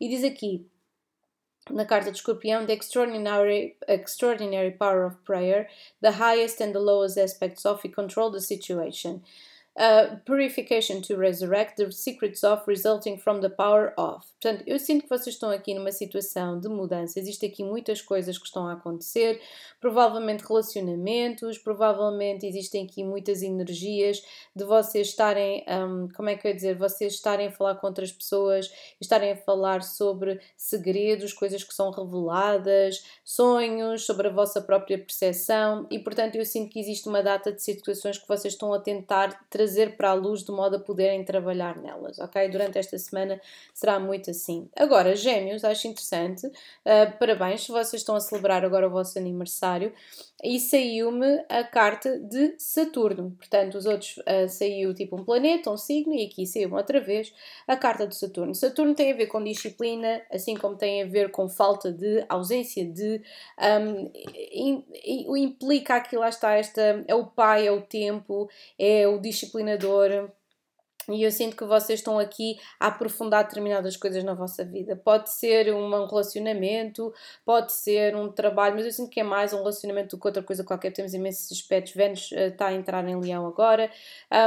e 0.00 0.08
diz 0.08 0.24
aqui 0.24 0.66
na 1.70 1.84
carta 1.84 2.10
de 2.10 2.18
escorpião: 2.18 2.66
The 2.66 2.74
extraordinary, 2.74 3.76
extraordinary 3.86 4.72
power 4.72 5.06
of 5.06 5.16
prayer, 5.24 5.68
the 6.00 6.10
highest 6.10 6.62
and 6.62 6.72
the 6.72 6.78
lowest 6.78 7.18
aspects 7.18 7.64
of 7.64 7.80
it 7.84 7.94
control 7.94 8.30
the 8.30 8.40
situation. 8.40 9.22
Uh, 9.78 10.16
purification 10.24 11.00
to 11.00 11.16
resurrect 11.16 11.76
the 11.76 11.88
secrets 11.92 12.42
of 12.42 12.66
resulting 12.66 13.16
from 13.16 13.40
the 13.40 13.48
power 13.48 13.94
of. 13.96 14.26
Portanto, 14.40 14.64
eu 14.66 14.76
sinto 14.76 15.04
que 15.04 15.08
vocês 15.08 15.36
estão 15.36 15.50
aqui 15.50 15.72
numa 15.72 15.92
situação 15.92 16.58
de 16.58 16.68
mudança. 16.68 17.20
Existem 17.20 17.48
aqui 17.48 17.62
muitas 17.62 18.02
coisas 18.02 18.36
que 18.36 18.46
estão 18.46 18.66
a 18.66 18.72
acontecer, 18.72 19.40
provavelmente 19.80 20.44
relacionamentos, 20.44 21.58
provavelmente 21.58 22.44
existem 22.44 22.86
aqui 22.86 23.04
muitas 23.04 23.40
energias 23.40 24.20
de 24.54 24.64
vocês 24.64 25.08
estarem, 25.08 25.64
um, 25.68 26.08
como 26.08 26.28
é 26.28 26.34
que 26.34 26.48
eu 26.48 26.50
ia 26.50 26.56
dizer, 26.56 26.76
vocês 26.76 27.14
estarem 27.14 27.46
a 27.46 27.52
falar 27.52 27.76
com 27.76 27.86
outras 27.86 28.10
pessoas, 28.10 28.68
estarem 29.00 29.30
a 29.30 29.36
falar 29.36 29.84
sobre 29.84 30.40
segredos, 30.56 31.32
coisas 31.32 31.62
que 31.62 31.72
são 31.72 31.92
reveladas, 31.92 33.04
sonhos, 33.24 34.04
sobre 34.04 34.26
a 34.26 34.32
vossa 34.32 34.60
própria 34.60 34.98
percepção 34.98 35.86
e, 35.88 36.00
portanto, 36.00 36.34
eu 36.34 36.44
sinto 36.44 36.72
que 36.72 36.80
existe 36.80 37.08
uma 37.08 37.22
data 37.22 37.52
de 37.52 37.62
situações 37.62 38.18
que 38.18 38.26
vocês 38.26 38.54
estão 38.54 38.74
a 38.74 38.80
tentar 38.80 39.46
trazer 39.48 39.67
trazer 39.68 39.96
para 39.96 40.10
a 40.10 40.14
luz 40.14 40.42
de 40.42 40.50
modo 40.50 40.76
a 40.76 40.80
poderem 40.80 41.22
trabalhar 41.22 41.76
nelas, 41.76 42.18
ok? 42.18 42.48
Durante 42.48 42.78
esta 42.78 42.96
semana 42.96 43.38
será 43.74 44.00
muito 44.00 44.30
assim. 44.30 44.68
Agora, 44.74 45.14
Gêmeos, 45.14 45.62
acho 45.62 45.86
interessante, 45.86 46.46
uh, 46.46 47.18
parabéns 47.18 47.62
se 47.64 47.70
vocês 47.70 48.00
estão 48.00 48.16
a 48.16 48.20
celebrar 48.20 48.64
agora 48.64 48.86
o 48.88 48.90
vosso 48.90 49.18
aniversário 49.18 49.92
e 50.42 50.58
saiu-me 50.58 51.44
a 51.48 51.64
carta 51.64 52.18
de 52.18 52.54
Saturno. 52.58 53.32
Portanto, 53.36 53.76
os 53.76 53.84
outros 53.84 54.16
uh, 54.18 54.48
saiu 54.48 54.94
tipo 54.94 55.16
um 55.16 55.24
planeta, 55.24 55.70
um 55.70 55.76
signo, 55.76 56.14
e 56.14 56.24
aqui 56.24 56.46
saiu 56.46 56.72
outra 56.74 57.00
vez 57.00 57.32
a 57.66 57.76
carta 57.76 58.06
de 58.06 58.16
Saturno. 58.16 58.54
Saturno 58.54 58.94
tem 58.94 59.12
a 59.12 59.16
ver 59.16 59.26
com 59.26 59.42
disciplina, 59.42 60.22
assim 60.32 60.56
como 60.56 60.76
tem 60.76 61.02
a 61.02 61.06
ver 61.06 61.30
com 61.30 61.48
falta 61.48 61.92
de, 61.92 62.24
ausência 62.28 62.86
de, 62.86 63.20
um, 63.84 65.36
implica 65.36 65.96
aqui 65.96 66.16
lá 66.16 66.28
está 66.28 66.54
esta, 66.54 67.04
é 67.06 67.14
o 67.14 67.26
pai, 67.26 67.66
é 67.66 67.72
o 67.72 67.82
tempo, 67.82 68.48
é 68.78 69.06
o 69.06 69.18
disciplinador, 69.48 70.30
e 71.10 71.22
eu 71.22 71.32
sinto 71.32 71.56
que 71.56 71.64
vocês 71.64 72.00
estão 72.00 72.18
aqui 72.18 72.58
a 72.78 72.88
aprofundar 72.88 73.42
determinadas 73.44 73.96
coisas 73.96 74.22
na 74.22 74.34
vossa 74.34 74.62
vida. 74.62 74.94
Pode 74.94 75.30
ser 75.30 75.72
um 75.72 76.04
relacionamento, 76.04 77.14
pode 77.46 77.72
ser 77.72 78.14
um 78.14 78.30
trabalho, 78.30 78.74
mas 78.76 78.84
eu 78.84 78.92
sinto 78.92 79.08
que 79.08 79.20
é 79.20 79.22
mais 79.22 79.54
um 79.54 79.58
relacionamento 79.58 80.14
do 80.16 80.20
que 80.20 80.28
outra 80.28 80.42
coisa 80.42 80.62
qualquer. 80.62 80.92
Temos 80.92 81.14
imensos 81.14 81.50
aspectos. 81.50 81.94
Vênus 81.94 82.30
uh, 82.32 82.40
está 82.40 82.66
a 82.66 82.74
entrar 82.74 83.08
em 83.08 83.18
Leão 83.18 83.46
agora, 83.46 83.90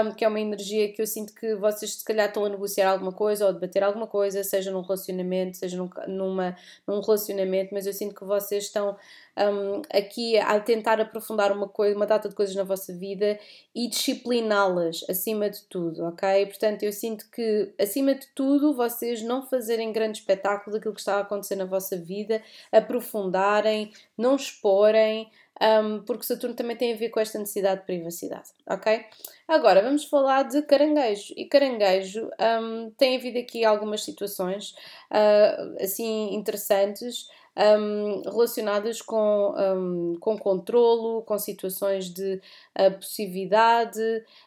um, 0.06 0.12
que 0.12 0.24
é 0.24 0.28
uma 0.28 0.40
energia 0.40 0.94
que 0.94 1.02
eu 1.02 1.08
sinto 1.08 1.34
que 1.34 1.56
vocês 1.56 1.96
se 1.96 2.06
calhar 2.06 2.28
estão 2.28 2.46
a 2.46 2.50
negociar 2.50 2.92
alguma 2.92 3.12
coisa 3.12 3.46
ou 3.46 3.50
a 3.50 3.54
debater 3.54 3.84
alguma 3.84 4.06
coisa, 4.06 4.44
seja 4.44 4.70
num 4.70 4.82
relacionamento, 4.82 5.58
seja 5.58 5.78
num, 5.78 5.90
numa, 6.08 6.56
num 6.88 7.02
relacionamento, 7.02 7.74
mas 7.74 7.88
eu 7.88 7.94
sinto 7.94 8.14
que 8.14 8.24
vocês 8.24 8.66
estão 8.66 8.96
um, 9.38 9.82
aqui 9.92 10.38
a 10.38 10.60
tentar 10.60 11.00
aprofundar 11.00 11.52
uma, 11.52 11.68
coisa, 11.68 11.96
uma 11.96 12.06
data 12.06 12.28
de 12.28 12.36
coisas 12.36 12.56
na 12.56 12.64
vossa 12.64 12.94
vida 12.94 13.40
e 13.74 13.88
discipliná-las 13.88 15.06
acima 15.10 15.50
de 15.50 15.62
tudo, 15.64 16.04
ok? 16.06 16.46
Portanto, 16.46 16.84
eu 16.84 16.92
sinto 16.92 17.30
que 17.32 17.74
acima 17.80 18.14
de 18.16 18.28
tudo 18.36 18.74
vocês 18.74 19.22
não 19.22 19.46
fazerem 19.46 19.94
grande 19.94 20.20
espetáculo 20.20 20.76
daquilo 20.76 20.94
que 20.94 21.00
está 21.00 21.18
a 21.18 21.22
acontecer 21.22 21.56
na 21.56 21.66
vossa 21.66 21.98
vida, 21.98 22.42
aprofundarem, 22.72 23.92
não 24.18 24.36
exporem. 24.36 25.30
Um, 25.62 26.02
porque 26.06 26.26
Saturno 26.26 26.56
também 26.56 26.76
tem 26.76 26.92
a 26.92 26.98
ver 26.98 27.10
com 27.10 27.20
esta 27.20 27.38
necessidade 27.38 27.82
de 27.82 27.86
privacidade, 27.86 28.50
ok? 28.68 29.06
Agora 29.48 29.84
vamos 29.84 30.06
falar 30.06 30.44
de 30.44 30.60
caranguejo. 30.64 31.36
E 31.38 31.46
caranguejo 31.46 32.28
um, 32.64 32.90
tem 32.98 33.16
havido 33.16 33.38
aqui 33.38 33.64
algumas 33.64 34.04
situações 34.04 34.72
uh, 35.12 35.76
assim 35.80 36.34
interessantes 36.34 37.28
um, 37.58 38.22
relacionadas 38.22 39.02
com, 39.02 39.54
um, 39.58 40.16
com 40.20 40.38
controlo, 40.38 41.22
com 41.24 41.38
situações 41.38 42.10
de 42.10 42.42
uh, 42.80 42.92
possessividade. 42.94 44.00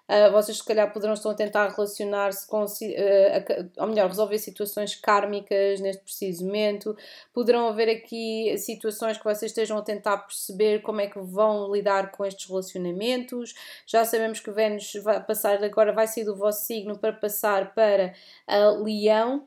Uh, 0.08 0.32
vocês, 0.32 0.58
se 0.58 0.64
calhar, 0.64 0.92
poderão 0.92 1.14
estar 1.14 1.30
a 1.30 1.34
tentar 1.34 1.68
relacionar-se 1.68 2.46
com, 2.46 2.64
uh, 2.64 3.70
ou 3.76 3.86
melhor, 3.86 4.08
resolver 4.08 4.38
situações 4.38 4.94
kármicas 4.94 5.80
neste 5.80 6.02
preciso 6.02 6.46
momento. 6.46 6.96
Poderão 7.32 7.68
haver 7.68 7.90
aqui 7.90 8.56
situações 8.56 9.18
que 9.18 9.24
vocês 9.24 9.50
estejam 9.50 9.76
a 9.76 9.82
tentar 9.82 10.18
perceber 10.18 10.80
como 10.80 11.00
é 11.00 11.06
que 11.06 11.18
vão 11.18 11.72
lidar 11.72 12.10
com 12.10 12.24
estes 12.24 12.48
relacionamentos. 12.48 13.54
Já 13.86 14.04
sabemos 14.04 14.40
que 14.40 14.50
Vênus 14.50 14.92
vai 15.02 15.22
passar 15.22 15.62
agora, 15.62 15.92
vai 15.92 16.06
sair 16.06 16.24
do 16.24 16.36
vosso 16.36 16.64
signo 16.66 16.98
para 16.98 17.12
passar 17.12 17.74
para 17.74 18.14
Leão 18.82 19.46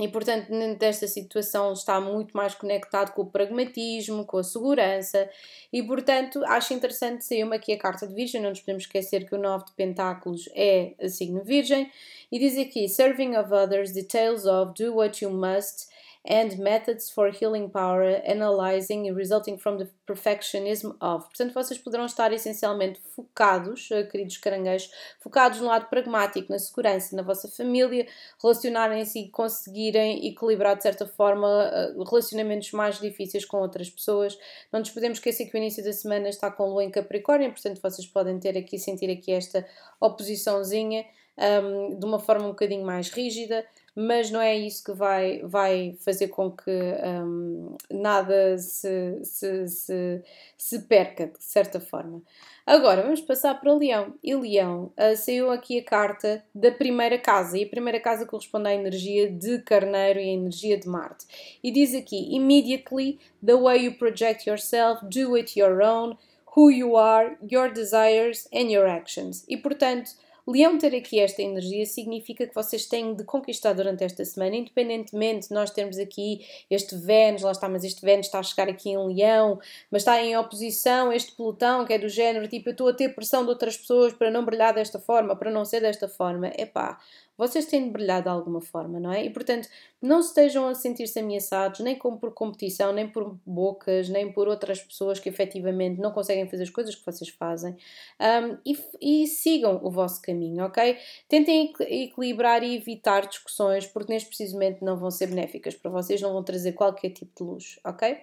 e, 0.00 0.06
portanto, 0.06 0.48
nesta 0.50 1.08
situação 1.08 1.72
está 1.72 2.00
muito 2.00 2.36
mais 2.36 2.54
conectado 2.54 3.12
com 3.12 3.22
o 3.22 3.30
pragmatismo, 3.30 4.24
com 4.24 4.38
a 4.38 4.44
segurança, 4.44 5.28
e, 5.72 5.82
portanto, 5.82 6.44
acho 6.44 6.72
interessante 6.72 7.24
sair-me 7.24 7.56
aqui 7.56 7.72
a 7.72 7.78
carta 7.78 8.06
de 8.06 8.14
Virgem. 8.14 8.40
Não 8.40 8.50
nos 8.50 8.60
podemos 8.60 8.84
esquecer 8.84 9.26
que 9.26 9.34
o 9.34 9.38
9 9.38 9.66
de 9.66 9.72
Pentáculos 9.72 10.48
é 10.54 10.94
a 11.02 11.08
signo 11.08 11.42
Virgem, 11.42 11.90
e 12.30 12.38
diz 12.38 12.56
aqui: 12.56 12.88
Serving 12.88 13.36
of 13.36 13.52
others, 13.52 13.92
details 13.92 14.44
of, 14.44 14.72
do 14.80 14.94
what 14.94 15.24
you 15.24 15.30
must 15.30 15.88
and 16.28 16.58
methods 16.58 17.10
for 17.10 17.30
healing 17.30 17.70
power, 17.70 18.20
analyzing 18.26 19.08
and 19.08 19.16
resulting 19.16 19.56
from 19.56 19.78
the 19.78 19.88
perfectionism 20.06 20.94
of. 21.00 21.24
Portanto, 21.24 21.54
vocês 21.54 21.80
poderão 21.80 22.04
estar 22.04 22.30
essencialmente 22.32 23.00
focados, 23.16 23.90
eh, 23.90 24.02
queridos 24.02 24.36
caranguejos, 24.36 24.90
focados 25.20 25.58
no 25.58 25.66
lado 25.66 25.88
pragmático, 25.88 26.52
na 26.52 26.58
segurança, 26.58 27.16
na 27.16 27.22
vossa 27.22 27.48
família, 27.48 28.06
relacionarem-se 28.42 29.18
e 29.18 29.30
conseguirem 29.30 30.28
equilibrar 30.28 30.76
de 30.76 30.82
certa 30.82 31.06
forma 31.06 31.70
eh, 31.72 31.94
relacionamentos 32.06 32.72
mais 32.72 33.00
difíceis 33.00 33.46
com 33.46 33.56
outras 33.56 33.88
pessoas. 33.88 34.38
Não 34.70 34.80
nos 34.80 34.90
podemos 34.90 35.16
esquecer 35.16 35.46
que 35.46 35.56
o 35.56 35.58
início 35.58 35.82
da 35.82 35.94
semana 35.94 36.28
está 36.28 36.50
com 36.50 36.68
lua 36.68 36.84
em 36.84 36.90
Capricórnio, 36.90 37.50
portanto, 37.50 37.80
vocês 37.80 38.06
podem 38.06 38.38
ter 38.38 38.58
aqui, 38.58 38.78
sentir 38.78 39.10
aqui 39.10 39.32
esta 39.32 39.66
oposiçãozinha 39.98 41.06
um, 41.38 41.98
de 41.98 42.04
uma 42.04 42.18
forma 42.18 42.46
um 42.46 42.50
bocadinho 42.50 42.84
mais 42.84 43.10
rígida, 43.10 43.64
mas 43.94 44.30
não 44.30 44.40
é 44.40 44.56
isso 44.56 44.84
que 44.84 44.92
vai, 44.92 45.40
vai 45.42 45.96
fazer 46.00 46.28
com 46.28 46.50
que 46.50 46.70
um, 46.70 47.76
nada 47.90 48.56
se, 48.58 49.18
se, 49.24 49.66
se, 49.66 50.22
se, 50.56 50.78
perca, 50.80 51.26
de 51.26 51.42
certa 51.42 51.80
forma. 51.80 52.22
Agora 52.66 53.02
vamos 53.02 53.20
passar 53.20 53.60
para 53.60 53.74
Leão. 53.74 54.14
E 54.22 54.34
Leão 54.34 54.92
uh, 54.96 55.16
saiu 55.16 55.50
aqui 55.50 55.78
a 55.78 55.84
carta 55.84 56.44
da 56.54 56.70
primeira 56.70 57.18
casa, 57.18 57.58
e 57.58 57.64
a 57.64 57.68
primeira 57.68 57.98
casa 57.98 58.26
corresponde 58.26 58.68
à 58.68 58.74
energia 58.74 59.30
de 59.30 59.58
Carneiro 59.60 60.20
e 60.20 60.30
à 60.30 60.32
energia 60.32 60.78
de 60.78 60.88
Marte. 60.88 61.26
E 61.62 61.70
diz 61.70 61.94
aqui: 61.94 62.34
Immediately, 62.34 63.18
the 63.44 63.54
way 63.54 63.84
you 63.84 63.94
project 63.94 64.48
yourself, 64.48 65.04
do 65.06 65.34
it 65.34 65.58
your 65.58 65.82
own, 65.82 66.16
who 66.56 66.70
you 66.70 66.96
are, 66.96 67.36
your 67.50 67.72
desires 67.72 68.48
and 68.52 68.70
your 68.70 68.86
actions. 68.86 69.44
E 69.48 69.56
portanto 69.56 70.10
Leão 70.50 70.78
ter 70.78 70.94
aqui 70.96 71.20
esta 71.20 71.42
energia 71.42 71.84
significa 71.84 72.46
que 72.46 72.54
vocês 72.54 72.86
têm 72.86 73.14
de 73.14 73.22
conquistar 73.22 73.74
durante 73.74 74.02
esta 74.02 74.24
semana, 74.24 74.56
independentemente 74.56 75.48
de 75.48 75.54
nós 75.54 75.70
termos 75.70 75.98
aqui 75.98 76.46
este 76.70 76.96
Vênus, 76.96 77.42
lá 77.42 77.52
está, 77.52 77.68
mas 77.68 77.84
este 77.84 78.00
Vênus 78.00 78.26
está 78.26 78.38
a 78.38 78.42
chegar 78.42 78.68
aqui 78.68 78.90
em 78.90 79.06
Leão, 79.06 79.60
mas 79.90 80.02
está 80.02 80.22
em 80.22 80.36
oposição 80.36 81.10
a 81.10 81.16
este 81.16 81.32
pelotão 81.32 81.84
que 81.84 81.92
é 81.92 81.98
do 81.98 82.08
género, 82.08 82.48
tipo, 82.48 82.70
eu 82.70 82.72
estou 82.72 82.88
a 82.88 82.94
ter 82.94 83.14
pressão 83.14 83.42
de 83.44 83.50
outras 83.50 83.76
pessoas 83.76 84.12
para 84.12 84.30
não 84.30 84.44
brilhar 84.44 84.72
desta 84.72 84.98
forma, 84.98 85.36
para 85.36 85.50
não 85.50 85.64
ser 85.64 85.80
desta 85.80 86.08
forma. 86.08 86.50
Epá, 86.56 86.98
vocês 87.38 87.66
têm 87.66 87.84
de 87.84 87.90
brilhar 87.90 88.20
de 88.20 88.28
alguma 88.28 88.60
forma, 88.60 88.98
não 88.98 89.12
é? 89.12 89.24
E 89.24 89.30
portanto, 89.30 89.68
não 90.02 90.18
estejam 90.18 90.68
a 90.68 90.74
sentir-se 90.74 91.20
ameaçados, 91.20 91.80
nem 91.80 91.96
por 91.96 92.32
competição, 92.34 92.92
nem 92.92 93.08
por 93.08 93.38
bocas, 93.46 94.08
nem 94.08 94.32
por 94.32 94.48
outras 94.48 94.82
pessoas 94.82 95.20
que 95.20 95.28
efetivamente 95.28 96.00
não 96.00 96.10
conseguem 96.10 96.48
fazer 96.48 96.64
as 96.64 96.70
coisas 96.70 96.96
que 96.96 97.06
vocês 97.06 97.30
fazem. 97.30 97.76
Um, 98.20 98.58
e, 98.66 98.78
e, 99.00 99.26
sigam 99.28 99.80
o 99.82 99.90
vosso 99.90 100.20
caminho, 100.20 100.64
ok? 100.64 100.98
Tentem 101.28 101.72
equilibrar 101.80 102.64
e 102.64 102.76
evitar 102.76 103.26
discussões, 103.26 103.86
porque 103.86 104.12
neste 104.12 104.28
preciso 104.28 104.54
momento 104.54 104.84
não 104.84 104.96
vão 104.96 105.10
ser 105.10 105.28
benéficas 105.28 105.76
para 105.76 105.90
vocês, 105.90 106.20
não 106.20 106.32
vão 106.32 106.42
trazer 106.42 106.72
qualquer 106.72 107.10
tipo 107.10 107.32
de 107.36 107.48
luz, 107.48 107.78
ok? 107.84 108.18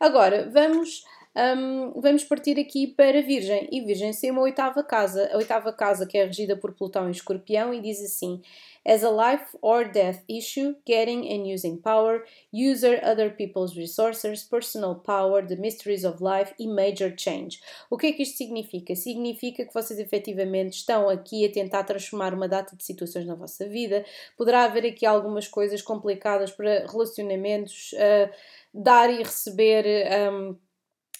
Agora, 0.00 0.50
vamos 0.50 1.04
um, 1.38 2.00
vamos 2.00 2.24
partir 2.24 2.58
aqui 2.58 2.88
para 2.88 3.22
Virgem. 3.22 3.68
E 3.70 3.80
Virgem 3.80 4.10
tem 4.10 4.32
uma 4.32 4.40
oitava 4.40 4.82
casa, 4.82 5.30
a 5.32 5.36
oitava 5.36 5.72
casa 5.72 6.04
que 6.04 6.18
é 6.18 6.24
regida 6.24 6.56
por 6.56 6.72
Plutão 6.74 7.06
e 7.06 7.12
Escorpião, 7.12 7.72
e 7.72 7.80
diz 7.80 8.00
assim: 8.00 8.42
As 8.84 9.04
a 9.04 9.10
life 9.10 9.56
or 9.62 9.88
death 9.88 10.20
issue, 10.28 10.74
getting 10.84 11.32
and 11.32 11.46
using 11.54 11.76
power, 11.76 12.24
user 12.52 13.00
other 13.04 13.30
people's 13.30 13.76
resources, 13.76 14.42
personal 14.42 14.96
power, 14.96 15.46
the 15.46 15.54
mysteries 15.54 16.04
of 16.04 16.20
life 16.20 16.52
e 16.58 16.66
major 16.66 17.14
change. 17.16 17.60
O 17.88 17.96
que 17.96 18.08
é 18.08 18.12
que 18.12 18.24
isto 18.24 18.36
significa? 18.36 18.96
Significa 18.96 19.64
que 19.64 19.72
vocês 19.72 20.00
efetivamente 20.00 20.78
estão 20.78 21.08
aqui 21.08 21.46
a 21.46 21.52
tentar 21.52 21.84
transformar 21.84 22.34
uma 22.34 22.48
data 22.48 22.74
de 22.74 22.82
situações 22.82 23.24
na 23.24 23.36
vossa 23.36 23.68
vida. 23.68 24.04
Poderá 24.36 24.64
haver 24.64 24.86
aqui 24.86 25.06
algumas 25.06 25.46
coisas 25.46 25.82
complicadas 25.82 26.50
para 26.50 26.84
relacionamentos, 26.90 27.92
uh, 27.92 28.28
dar 28.74 29.08
e 29.08 29.18
receber. 29.18 29.84
Um, 30.32 30.67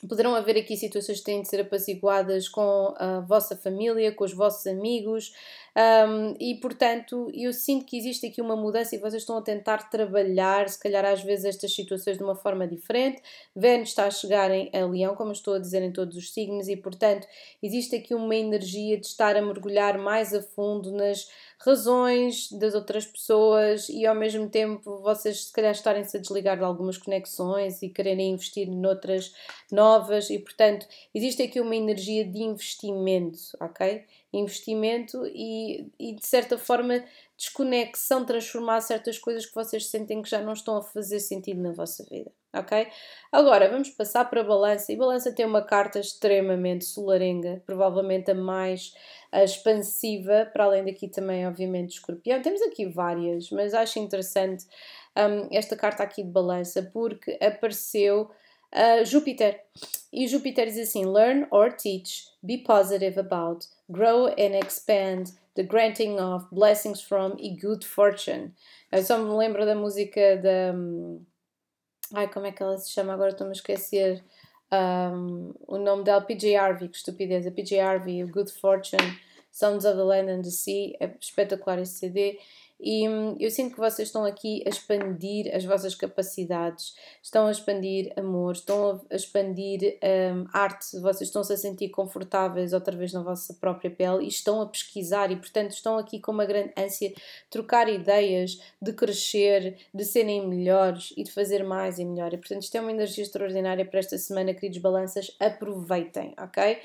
Poderão 0.07 0.35
haver 0.35 0.57
aqui 0.57 0.77
situações 0.77 1.19
que 1.19 1.25
têm 1.25 1.43
de 1.43 1.49
ser 1.49 1.61
apaziguadas 1.61 2.49
com 2.49 2.95
a 2.97 3.21
vossa 3.21 3.57
família, 3.57 4.13
com 4.13 4.25
os 4.25 4.33
vossos 4.33 4.67
amigos, 4.67 5.33
um, 5.79 6.35
e 6.41 6.57
portanto 6.57 7.31
eu 7.33 7.53
sinto 7.53 7.85
que 7.85 7.97
existe 7.97 8.27
aqui 8.27 8.43
uma 8.43 8.57
mudança 8.57 8.97
e 8.97 8.99
vocês 8.99 9.23
estão 9.23 9.39
a 9.39 9.43
tentar 9.43 9.89
trabalhar, 9.89 10.69
se 10.69 10.79
calhar 10.79 11.05
às 11.05 11.23
vezes, 11.23 11.45
estas 11.45 11.73
situações 11.73 12.17
de 12.17 12.25
uma 12.25 12.35
forma 12.35 12.67
diferente. 12.67 13.23
Vênus 13.55 13.91
está 13.91 14.07
a 14.07 14.11
chegar 14.11 14.51
em 14.51 14.71
Leão, 14.91 15.15
como 15.15 15.31
estou 15.31 15.55
a 15.55 15.59
dizer 15.61 15.81
em 15.83 15.93
todos 15.93 16.17
os 16.17 16.33
signos, 16.33 16.67
e 16.67 16.77
portanto 16.77 17.29
existe 17.63 17.95
aqui 17.95 18.13
uma 18.13 18.35
energia 18.35 18.99
de 18.99 19.07
estar 19.07 19.37
a 19.37 19.43
mergulhar 19.43 19.99
mais 19.99 20.35
a 20.35 20.43
fundo 20.43 20.91
nas 20.91 21.29
razões 21.61 22.51
das 22.53 22.75
outras 22.75 23.07
pessoas 23.07 23.89
e 23.89 24.07
ao 24.07 24.15
mesmo 24.15 24.49
tempo 24.49 24.99
vocês 24.99 25.47
se 25.47 25.53
calhar 25.53 25.73
estarem-se 25.73 26.17
a 26.17 26.21
desligar 26.21 26.57
de 26.57 26.65
algumas 26.65 26.99
conexões 26.99 27.83
e 27.83 27.89
quererem 27.89 28.33
investir 28.33 28.69
noutras 28.69 29.33
novas 29.71 30.31
e 30.31 30.39
portanto 30.39 30.87
existe 31.15 31.43
aqui 31.43 31.61
uma 31.61 31.75
energia 31.75 32.25
de 32.25 32.43
investimento, 32.43 33.39
ok? 33.61 34.05
Investimento 34.33 35.25
e, 35.27 35.91
e 35.99 36.15
de 36.15 36.27
certa 36.27 36.59
forma 36.59 37.03
desconexão, 37.37 38.27
transformar 38.27 38.81
certas 38.81 39.19
coisas 39.19 39.47
que 39.47 39.55
vocês 39.55 39.87
sentem 39.87 40.21
que 40.21 40.29
já 40.29 40.43
não 40.43 40.53
estão 40.53 40.77
a 40.77 40.83
fazer 40.83 41.21
sentido 41.21 41.63
na 41.63 41.73
vossa 41.73 42.05
vida, 42.11 42.31
ok? 42.55 42.89
Agora 43.33 43.71
vamos 43.71 43.89
passar 43.91 44.25
para 44.27 44.41
a 44.41 44.45
balança 44.45 44.93
e 44.93 44.97
balança 44.97 45.33
tem 45.33 45.47
uma 45.47 45.63
carta 45.63 46.01
extremamente 46.01 46.85
solarenga, 46.85 47.63
provavelmente 47.65 48.31
a 48.31 48.35
mais 48.35 48.93
a 49.31 49.45
expansiva, 49.45 50.51
para 50.53 50.65
além 50.65 50.85
daqui 50.85 51.09
também, 51.09 51.47
obviamente, 51.47 51.93
escorpião. 51.93 52.43
Temos 52.43 52.61
aqui 52.63 52.87
várias, 52.87 53.51
mas 53.51 53.73
acho 53.73 53.99
interessante 53.99 54.67
um, 55.17 55.49
esta 55.51 55.77
carta 55.77 56.03
aqui 56.03 56.23
de 56.23 56.31
balança 56.31 56.83
porque 56.93 57.39
apareceu 57.41 58.31
uh, 58.73 59.05
Júpiter. 59.05 59.61
E 60.13 60.27
Júpiter 60.27 60.67
diz 60.67 60.79
assim: 60.79 61.05
Learn 61.05 61.47
or 61.51 61.71
teach, 61.71 62.27
be 62.43 62.59
positive 62.59 63.19
about, 63.19 63.67
grow 63.91 64.27
and 64.27 64.55
expand, 64.55 65.33
the 65.55 65.63
granting 65.63 66.19
of 66.19 66.47
blessings 66.51 67.01
from 67.01 67.37
e 67.39 67.57
good 67.57 67.85
fortune. 67.85 68.53
Eu 68.91 69.03
só 69.03 69.19
me 69.19 69.31
lembro 69.37 69.67
da 69.67 69.75
música 69.75 70.37
da. 70.37 70.73
Um, 70.75 71.25
ai, 72.15 72.29
como 72.29 72.47
é 72.47 72.53
que 72.53 72.63
ela 72.63 72.79
se 72.79 72.91
chama? 72.91 73.13
Agora 73.13 73.31
estou-me 73.31 73.53
a 73.53 73.57
esquecer 73.57 74.25
um, 74.73 75.55
o 75.67 75.79
nome 75.79 76.05
dela, 76.05 76.21
PJ 76.21 76.57
Harvey, 76.57 76.89
que 76.89 76.97
estupidez, 76.97 77.47
a 77.47 77.51
PJ 77.51 77.81
Harvey, 77.81 78.23
Good 78.25 78.53
Fortune, 78.53 79.19
Sounds 79.51 79.85
of 79.85 79.97
the 79.97 80.05
Land 80.05 80.31
and 80.31 80.43
the 80.43 80.51
Sea, 80.51 80.97
é 81.01 81.11
espetacular 81.21 81.81
esse 81.81 81.95
CD. 81.95 82.39
E 82.81 83.09
hum, 83.09 83.37
eu 83.41 83.51
sinto 83.51 83.75
que 83.75 83.81
vocês 83.81 84.09
estão 84.09 84.25
aqui 84.25 84.63
a 84.65 84.69
expandir 84.69 85.55
as 85.55 85.65
vossas 85.65 85.95
capacidades, 85.97 86.95
estão 87.21 87.47
a 87.47 87.51
expandir 87.51 88.13
amor, 88.17 88.53
estão 88.53 89.05
a 89.11 89.17
expandir 89.17 89.99
um, 90.03 90.47
arte, 90.53 90.99
vocês 91.01 91.29
estão-se 91.29 91.53
a 91.53 91.57
sentir 91.57 91.89
confortáveis 91.89 92.73
outra 92.73 92.97
vez 92.97 93.13
na 93.13 93.23
vossa 93.23 93.53
própria 93.55 93.91
pele 93.91 94.25
e 94.25 94.29
estão 94.29 94.61
a 94.61 94.67
pesquisar 94.67 95.33
e, 95.33 95.37
portanto, 95.37 95.73
estão 95.73 95.99
aqui 95.99 96.21
com 96.21 96.31
uma 96.31 96.47
grande 96.47 96.73
ânsia 96.79 97.09
de 97.09 97.17
trocar 97.51 97.89
ideias, 97.89 98.61
de 98.81 98.93
crescer, 98.93 99.77
de 99.93 100.05
serem 100.05 100.47
melhores 100.47 101.13
e 101.17 101.25
de 101.25 101.33
fazer 101.33 101.65
mais 101.65 101.99
e 101.99 102.05
melhor. 102.05 102.33
E, 102.33 102.37
portanto, 102.37 102.63
isto 102.63 102.77
é 102.77 102.81
uma 102.81 102.93
energia 102.93 103.25
extraordinária 103.25 103.85
para 103.85 103.99
esta 103.99 104.17
semana, 104.17 104.55
queridos 104.55 104.79
balanças. 104.79 105.35
Aproveitem, 105.41 106.35
ok? 106.39 106.79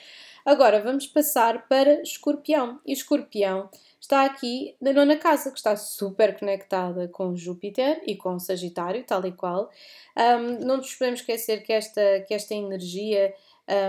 Agora 0.45 0.81
vamos 0.81 1.07
passar 1.07 1.67
para 1.69 2.01
Escorpião. 2.01 2.79
E 2.85 2.91
Escorpião 2.91 3.69
está 4.03 4.25
aqui 4.25 4.75
na 4.81 4.91
nona 4.91 5.15
casa, 5.15 5.49
que 5.49 5.57
está 5.57 5.77
super 5.77 6.37
conectada 6.37 7.07
com 7.07 7.33
Júpiter 7.37 8.01
e 8.05 8.17
com 8.17 8.37
Sagitário, 8.37 9.01
tal 9.05 9.25
e 9.25 9.31
qual. 9.31 9.71
Um, 10.17 10.65
não 10.65 10.77
nos 10.77 10.93
podemos 10.93 11.21
esquecer 11.21 11.63
que 11.63 11.71
esta, 11.71 12.19
que 12.27 12.33
esta 12.33 12.53
energia 12.53 13.33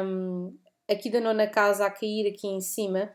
um, 0.07 0.57
aqui 0.89 1.11
da 1.11 1.21
nona 1.21 1.49
casa 1.49 1.85
a 1.85 1.91
cair 1.91 2.29
aqui 2.29 2.47
em 2.47 2.61
cima 2.61 3.13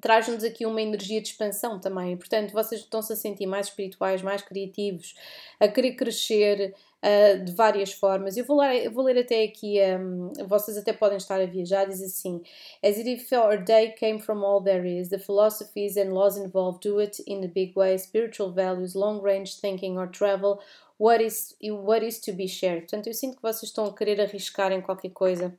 traz-nos 0.00 0.44
aqui 0.44 0.66
uma 0.66 0.80
energia 0.80 1.20
de 1.20 1.28
expansão 1.28 1.78
também. 1.78 2.16
Portanto, 2.16 2.52
vocês 2.52 2.82
estão-se 2.82 3.12
a 3.12 3.16
sentir 3.16 3.46
mais 3.46 3.68
espirituais, 3.68 4.22
mais 4.22 4.42
criativos, 4.42 5.14
a 5.58 5.68
querer 5.68 5.92
crescer, 5.92 6.74
uh, 7.06 7.44
de 7.44 7.52
várias 7.52 7.92
formas. 7.92 8.36
Eu 8.36 8.44
vou 8.44 8.58
ler, 8.58 8.84
eu 8.84 8.90
vou 8.90 9.04
ler 9.04 9.18
até 9.18 9.44
aqui, 9.44 9.78
um, 9.98 10.32
vocês 10.46 10.76
até 10.76 10.92
podem 10.92 11.16
estar 11.16 11.40
a 11.40 11.46
viajar, 11.46 11.84
diz 11.84 12.02
assim: 12.02 12.42
As 12.82 12.98
if 12.98 13.32
our 13.32 13.62
day 13.62 13.92
came 13.92 14.18
from 14.18 14.44
all 14.44 14.60
there 14.60 14.86
is, 14.86 15.08
the 15.08 15.18
philosophies 15.18 15.96
and 15.96 16.12
laws 16.12 16.36
involved 16.36 16.80
do 16.86 17.00
it 17.00 17.22
in 17.26 17.44
a 17.44 17.48
big 17.48 17.76
way, 17.76 17.96
spiritual 17.98 18.52
values, 18.52 18.94
long 18.94 19.22
range 19.22 19.60
thinking 19.60 19.96
or 19.96 20.08
travel, 20.08 20.58
what 20.98 21.22
is, 21.22 21.54
what 21.62 22.04
is 22.04 22.18
to 22.20 22.32
be 22.32 22.48
shared. 22.48 22.82
Portanto, 22.82 23.06
eu 23.06 23.14
sinto 23.14 23.36
que 23.36 23.42
vocês 23.42 23.70
estão 23.70 23.86
a 23.86 23.94
querer 23.94 24.20
arriscar 24.20 24.72
em 24.72 24.80
qualquer 24.80 25.10
coisa 25.10 25.56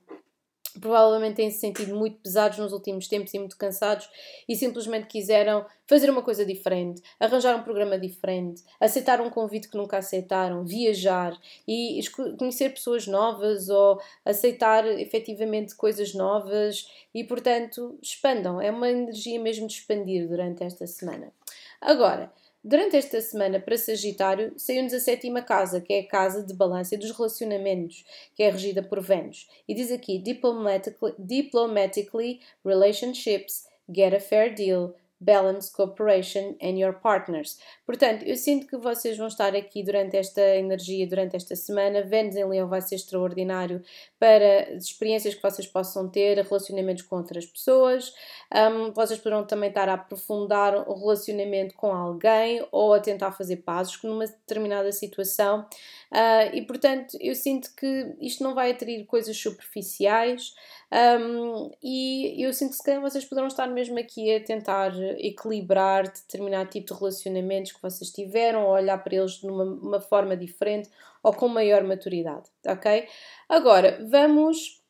provavelmente 0.79 1.35
têm 1.35 1.51
se 1.51 1.59
sentido 1.59 1.95
muito 1.95 2.19
pesados 2.19 2.57
nos 2.57 2.71
últimos 2.71 3.07
tempos 3.07 3.33
e 3.33 3.39
muito 3.39 3.57
cansados 3.57 4.09
e 4.47 4.55
simplesmente 4.55 5.07
quiseram 5.07 5.65
fazer 5.85 6.09
uma 6.09 6.21
coisa 6.21 6.45
diferente, 6.45 7.01
arranjar 7.19 7.55
um 7.55 7.63
programa 7.63 7.97
diferente, 7.97 8.61
aceitar 8.79 9.21
um 9.21 9.29
convite 9.29 9.69
que 9.69 9.77
nunca 9.77 9.97
aceitaram, 9.97 10.65
viajar 10.65 11.37
e 11.67 11.99
conhecer 12.37 12.69
pessoas 12.69 13.07
novas 13.07 13.69
ou 13.69 13.99
aceitar 14.25 14.85
efetivamente 14.99 15.75
coisas 15.75 16.13
novas 16.13 16.89
e, 17.13 17.23
portanto, 17.23 17.97
expandam. 18.01 18.59
É 18.59 18.69
uma 18.69 18.89
energia 18.89 19.39
mesmo 19.39 19.67
de 19.67 19.73
expandir 19.73 20.27
durante 20.27 20.63
esta 20.63 20.85
semana. 20.85 21.31
Agora, 21.79 22.31
Durante 22.63 22.97
esta 22.97 23.21
semana, 23.21 23.59
para 23.59 23.77
Sagitário, 23.77 24.53
saiu-nos 24.57 24.93
a 24.93 24.99
sétima 24.99 25.41
casa, 25.41 25.79
que 25.79 25.93
é 25.93 25.99
a 25.99 26.07
casa 26.07 26.43
de 26.43 26.53
balança 26.53 26.95
e 26.95 26.97
dos 26.97 27.11
relacionamentos, 27.11 28.03
que 28.35 28.43
é 28.43 28.49
regida 28.49 28.83
por 28.83 28.99
Vênus. 28.99 29.47
E 29.67 29.73
diz 29.73 29.91
aqui: 29.91 30.17
diplomatically, 30.17 31.13
diplomatically 31.17 32.41
relationships, 32.65 33.67
get 33.89 34.13
a 34.13 34.19
fair 34.19 34.53
deal, 34.53 34.95
balance 35.19 35.71
cooperation 35.71 36.55
and 36.61 36.77
your 36.77 36.93
partners. 36.93 37.59
Portanto, 37.85 38.23
eu 38.23 38.35
sinto 38.35 38.67
que 38.67 38.77
vocês 38.77 39.17
vão 39.17 39.27
estar 39.27 39.55
aqui 39.55 39.83
durante 39.83 40.15
esta 40.15 40.41
energia, 40.55 41.07
durante 41.07 41.35
esta 41.35 41.55
semana. 41.55 42.03
Vênus 42.03 42.35
em 42.35 42.45
Leão 42.45 42.67
vai 42.67 42.81
ser 42.81 42.95
extraordinário 42.95 43.81
para 44.19 44.71
experiências 44.73 45.33
que 45.33 45.41
vocês 45.41 45.67
possam 45.67 46.07
ter, 46.09 46.37
relacionamentos 46.37 47.03
com 47.03 47.17
outras 47.17 47.45
pessoas. 47.45 48.13
Um, 48.53 48.91
vocês 48.93 49.19
poderão 49.19 49.45
também 49.45 49.69
estar 49.69 49.89
a 49.89 49.93
aprofundar 49.93 50.87
o 50.87 50.93
relacionamento 50.93 51.75
com 51.75 51.91
alguém 51.91 52.65
ou 52.71 52.93
a 52.93 52.99
tentar 52.99 53.31
fazer 53.31 53.57
pazes 53.57 54.01
numa 54.03 54.25
determinada 54.25 54.91
situação. 54.91 55.65
Uh, 56.11 56.55
e 56.55 56.61
portanto, 56.61 57.17
eu 57.19 57.35
sinto 57.35 57.73
que 57.75 58.15
isto 58.21 58.43
não 58.43 58.53
vai 58.53 58.71
atrair 58.71 59.05
coisas 59.05 59.35
superficiais. 59.35 60.53
Um, 60.89 61.69
e 61.83 62.41
eu 62.41 62.53
sinto 62.53 62.71
que 62.71 62.77
se 62.77 62.83
calhar 62.83 63.01
vocês 63.01 63.25
poderão 63.25 63.47
estar 63.47 63.67
mesmo 63.67 63.99
aqui 63.99 64.33
a 64.33 64.41
tentar 64.41 64.93
equilibrar 65.19 66.03
determinado 66.03 66.69
tipo 66.69 66.93
de 66.93 66.99
relacionamentos 66.99 67.71
que 67.71 67.81
vocês 67.81 68.11
tiveram, 68.11 68.65
ou 68.65 68.71
olhar 68.71 68.97
para 69.03 69.15
eles 69.15 69.33
de 69.33 69.47
uma, 69.47 69.63
uma 69.63 70.01
forma 70.01 70.35
diferente 70.35 70.89
ou 71.23 71.33
com 71.33 71.47
maior 71.47 71.83
maturidade, 71.83 72.49
ok? 72.65 73.07
Agora, 73.49 73.99
vamos 74.09 74.81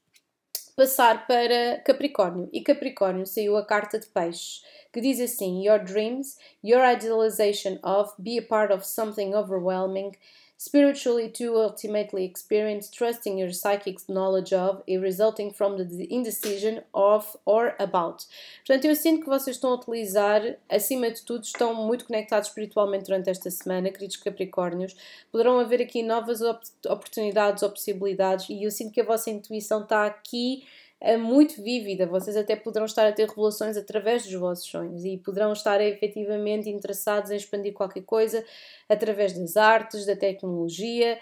passar 0.76 1.26
para 1.26 1.82
Capricórnio. 1.84 2.48
E 2.54 2.62
Capricórnio 2.62 3.26
saiu 3.26 3.58
a 3.58 3.66
carta 3.66 4.00
de 4.00 4.06
peixes, 4.06 4.64
que 4.94 5.02
diz 5.02 5.20
assim: 5.20 5.66
Your 5.66 5.80
dreams, 5.80 6.38
your 6.64 6.82
idealization 6.86 7.80
of, 7.84 8.14
be 8.20 8.38
a 8.38 8.44
part 8.44 8.72
of 8.72 8.86
something 8.86 9.34
overwhelming 9.34 10.12
spiritually 10.58 11.30
to 11.30 11.56
ultimately 11.56 12.26
experience 12.26 12.90
trusting 12.90 13.38
your 13.38 13.54
psychic's 13.54 14.10
knowledge 14.10 14.52
of 14.54 14.82
e 14.88 14.98
resulting 14.98 15.52
from 15.52 15.78
the 15.78 16.08
indecision 16.10 16.82
of 16.94 17.38
or 17.46 17.76
about. 17.80 18.26
Portanto, 18.66 18.86
eu 18.86 18.96
sinto 18.96 19.22
que 19.22 19.30
vocês 19.30 19.56
estão 19.56 19.72
a 19.72 19.76
utilizar, 19.76 20.42
acima 20.68 21.12
de 21.12 21.22
tudo, 21.22 21.44
estão 21.44 21.74
muito 21.74 22.06
conectados 22.06 22.50
espiritualmente 22.50 23.06
durante 23.06 23.30
esta 23.30 23.52
semana, 23.52 23.92
queridos 23.92 24.18
Capricórnios. 24.18 24.96
Poderão 25.32 25.60
haver 25.60 25.82
aqui 25.82 26.02
novas 26.02 26.42
op 26.42 26.66
oportunidades 26.88 27.62
ou 27.62 27.70
possibilidades 27.70 28.50
e 28.50 28.64
eu 28.64 28.72
sinto 28.72 28.92
que 28.92 29.02
a 29.02 29.06
vossa 29.06 29.30
intuição 29.30 29.84
está 29.84 30.06
aqui 30.06 30.64
muito 31.18 31.62
vívida. 31.62 32.08
Vocês 32.08 32.36
até 32.36 32.56
poderão 32.56 32.86
estar 32.86 33.08
a 33.08 33.12
ter 33.12 33.28
revelações 33.28 33.78
através 33.78 34.24
dos 34.24 34.34
vossos 34.34 34.66
sonhos 34.66 35.06
e 35.06 35.18
poderão 35.18 35.54
estar 35.54 35.80
efetivamente 35.80 36.70
interessados 36.70 37.30
em 37.30 37.36
expandir 37.36 37.74
qualquer 37.74 38.02
coisa 38.02 38.44
através 38.90 39.34
das 39.34 39.58
artes, 39.58 40.06
da 40.06 40.16
tecnologia, 40.16 41.20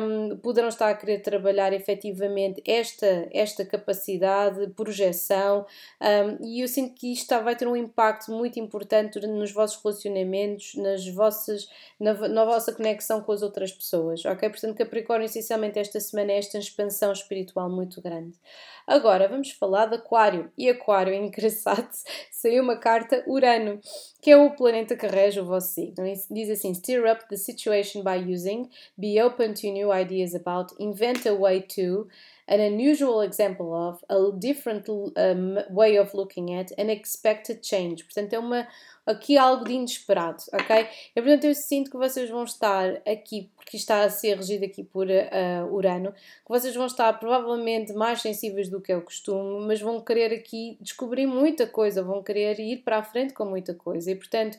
um, 0.00 0.36
poderão 0.36 0.68
estar 0.68 0.88
a 0.90 0.94
querer 0.94 1.20
trabalhar 1.20 1.72
efetivamente 1.72 2.62
esta, 2.66 3.28
esta 3.32 3.64
capacidade 3.64 4.66
de 4.66 4.72
projeção 4.72 5.66
um, 6.00 6.46
e 6.46 6.60
eu 6.60 6.68
sinto 6.68 6.94
que 6.94 7.12
isto 7.12 7.28
vai 7.42 7.56
ter 7.56 7.66
um 7.66 7.76
impacto 7.76 8.30
muito 8.30 8.60
importante 8.60 9.18
nos 9.26 9.52
vossos 9.52 9.82
relacionamentos, 9.82 10.74
nas 10.76 11.08
vossas, 11.08 11.68
na, 11.98 12.12
na 12.28 12.44
vossa 12.44 12.72
conexão 12.72 13.20
com 13.22 13.32
as 13.32 13.42
outras 13.42 13.72
pessoas, 13.72 14.24
ok? 14.24 14.48
Portanto, 14.48 14.76
Capricórnio, 14.76 15.26
essencialmente 15.26 15.78
esta 15.78 15.98
semana 15.98 16.32
é 16.32 16.38
esta 16.38 16.58
expansão 16.58 17.12
espiritual 17.12 17.68
muito 17.68 18.00
grande. 18.00 18.38
Agora 18.86 19.07
vamos 19.28 19.52
falar 19.52 19.86
de 19.86 19.96
Aquário. 19.96 20.52
E 20.58 20.68
Aquário, 20.68 21.12
é 21.12 21.16
engraçado, 21.16 21.88
saiu 22.30 22.62
uma 22.62 22.76
carta 22.76 23.24
Urano, 23.26 23.80
que 24.20 24.30
é 24.30 24.36
o 24.36 24.50
planeta 24.50 24.96
que 24.96 25.06
rege 25.06 25.40
o 25.40 25.44
vosso 25.44 25.74
signo. 25.74 26.04
Diz 26.30 26.50
assim: 26.50 26.74
Stir 26.74 27.04
up 27.10 27.28
the 27.28 27.36
situation 27.36 28.02
by 28.02 28.16
using, 28.16 28.68
be 28.98 29.22
open 29.22 29.54
to 29.54 29.68
new 29.68 29.92
ideas 29.92 30.34
about, 30.34 30.74
invent 30.78 31.26
a 31.26 31.34
way 31.34 31.60
to 31.60 32.08
an 32.48 32.60
unusual 32.60 33.22
example 33.22 33.72
of, 33.74 34.02
a 34.08 34.32
different 34.32 34.88
um, 34.88 35.58
way 35.70 35.98
of 35.98 36.14
looking 36.14 36.54
at, 36.54 36.72
an 36.78 36.90
expected 36.90 37.62
change. 37.62 38.04
Portanto, 38.04 38.32
é 38.32 38.38
uma, 38.38 38.66
aqui 39.06 39.36
algo 39.36 39.64
de 39.64 39.72
inesperado, 39.74 40.42
ok? 40.52 40.86
E, 41.14 41.22
portanto, 41.22 41.44
eu 41.44 41.54
sinto 41.54 41.90
que 41.90 41.96
vocês 41.96 42.28
vão 42.30 42.44
estar 42.44 43.02
aqui, 43.06 43.50
porque 43.54 43.76
está 43.76 44.02
a 44.02 44.10
ser 44.10 44.36
regido 44.36 44.64
aqui 44.64 44.82
por 44.82 45.06
uh, 45.06 45.72
Urano, 45.74 46.12
que 46.12 46.48
vocês 46.48 46.74
vão 46.74 46.86
estar 46.86 47.12
provavelmente 47.18 47.92
mais 47.92 48.22
sensíveis 48.22 48.70
do 48.70 48.80
que 48.80 48.92
é 48.92 48.96
o 48.96 49.02
costume, 49.02 49.66
mas 49.66 49.80
vão 49.80 50.00
querer 50.00 50.32
aqui 50.32 50.78
descobrir 50.80 51.26
muita 51.26 51.66
coisa, 51.66 52.02
vão 52.02 52.22
querer 52.22 52.58
ir 52.58 52.78
para 52.78 52.98
a 52.98 53.02
frente 53.02 53.34
com 53.34 53.44
muita 53.44 53.74
coisa. 53.74 54.07
E, 54.10 54.14
portanto, 54.14 54.58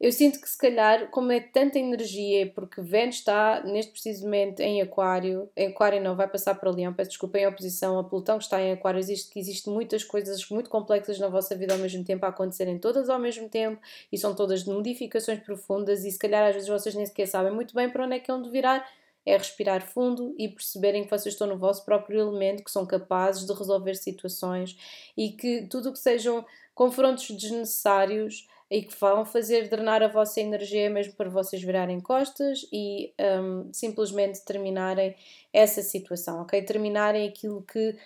eu 0.00 0.10
sinto 0.10 0.40
que 0.40 0.48
se 0.48 0.56
calhar, 0.56 1.10
como 1.10 1.30
é 1.30 1.40
tanta 1.40 1.78
energia, 1.78 2.50
porque 2.54 2.80
Vênus 2.80 3.16
está 3.16 3.62
neste 3.64 3.92
preciso 3.92 4.24
momento 4.24 4.60
em 4.60 4.80
Aquário, 4.80 5.50
em 5.54 5.68
Aquário 5.68 6.02
não 6.02 6.16
vai 6.16 6.26
passar 6.26 6.54
para 6.54 6.70
Leão, 6.70 6.94
peço 6.94 7.10
desculpa, 7.10 7.38
em 7.38 7.46
oposição 7.46 7.98
a 7.98 8.04
Plutão 8.04 8.38
que 8.38 8.44
está 8.44 8.62
em 8.62 8.72
Aquário, 8.72 8.98
existe 8.98 9.30
que 9.30 9.38
existe 9.38 9.68
muitas 9.68 10.02
coisas 10.02 10.48
muito 10.48 10.70
complexas 10.70 11.18
na 11.18 11.28
vossa 11.28 11.54
vida 11.54 11.74
ao 11.74 11.78
mesmo 11.78 12.02
tempo 12.02 12.24
a 12.24 12.30
acontecerem 12.30 12.78
todas 12.78 13.10
ao 13.10 13.18
mesmo 13.18 13.46
tempo 13.50 13.78
e 14.10 14.16
são 14.16 14.34
todas 14.34 14.64
de 14.64 14.70
modificações 14.70 15.40
profundas 15.40 16.02
e 16.02 16.10
se 16.10 16.18
calhar 16.18 16.48
às 16.48 16.54
vezes 16.54 16.68
vocês 16.70 16.94
nem 16.94 17.04
sequer 17.04 17.26
sabem 17.26 17.52
muito 17.52 17.74
bem 17.74 17.90
para 17.90 18.06
onde 18.06 18.16
é 18.16 18.20
que 18.20 18.30
é 18.30 18.38
de 18.38 18.48
virar 18.48 18.88
é 19.26 19.36
respirar 19.36 19.86
fundo 19.86 20.34
e 20.38 20.48
perceberem 20.48 21.04
que 21.04 21.10
vocês 21.10 21.34
estão 21.34 21.46
no 21.46 21.58
vosso 21.58 21.84
próprio 21.84 22.20
elemento, 22.20 22.64
que 22.64 22.70
são 22.70 22.86
capazes 22.86 23.46
de 23.46 23.52
resolver 23.52 23.94
situações 23.94 24.78
e 25.14 25.32
que 25.32 25.66
tudo 25.66 25.90
o 25.90 25.92
que 25.92 25.98
sejam 25.98 26.42
confrontos 26.74 27.30
desnecessários 27.30 28.48
e 28.70 28.82
que 28.82 28.94
vão 28.98 29.24
fazer 29.24 29.68
drenar 29.68 30.02
a 30.02 30.08
vossa 30.08 30.40
energia 30.40 30.88
mesmo 30.88 31.14
para 31.14 31.28
vocês 31.28 31.62
virarem 31.62 32.00
costas 32.00 32.66
e 32.72 33.12
um, 33.18 33.72
simplesmente 33.72 34.44
terminarem 34.44 35.16
essa 35.52 35.82
situação, 35.82 36.42
ok? 36.42 36.62
Terminarem 36.62 37.28
aquilo 37.28 37.62
que 37.62 37.96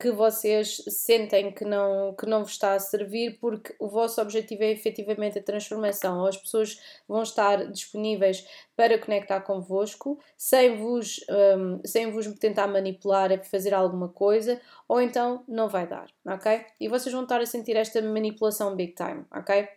que 0.00 0.10
vocês 0.10 0.82
sentem 0.88 1.52
que 1.52 1.62
não, 1.62 2.14
que 2.14 2.24
não 2.24 2.42
vos 2.42 2.52
está 2.52 2.72
a 2.72 2.78
servir, 2.78 3.38
porque 3.38 3.74
o 3.78 3.86
vosso 3.86 4.18
objetivo 4.20 4.62
é 4.62 4.70
efetivamente 4.70 5.38
a 5.38 5.42
transformação, 5.42 6.24
as 6.24 6.38
pessoas 6.38 6.80
vão 7.06 7.22
estar 7.22 7.70
disponíveis 7.70 8.46
para 8.74 8.98
conectar 8.98 9.42
convosco, 9.42 10.18
sem 10.38 10.78
vos, 10.78 11.20
um, 11.28 11.80
sem 11.84 12.10
vos 12.10 12.26
tentar 12.38 12.66
manipular 12.66 13.30
a 13.30 13.44
fazer 13.44 13.74
alguma 13.74 14.08
coisa, 14.08 14.58
ou 14.88 15.02
então 15.02 15.44
não 15.46 15.68
vai 15.68 15.86
dar, 15.86 16.06
ok? 16.26 16.64
E 16.80 16.88
vocês 16.88 17.12
vão 17.12 17.24
estar 17.24 17.40
a 17.42 17.46
sentir 17.46 17.76
esta 17.76 18.00
manipulação 18.00 18.74
big 18.74 18.94
time, 18.94 19.26
ok? 19.30 19.68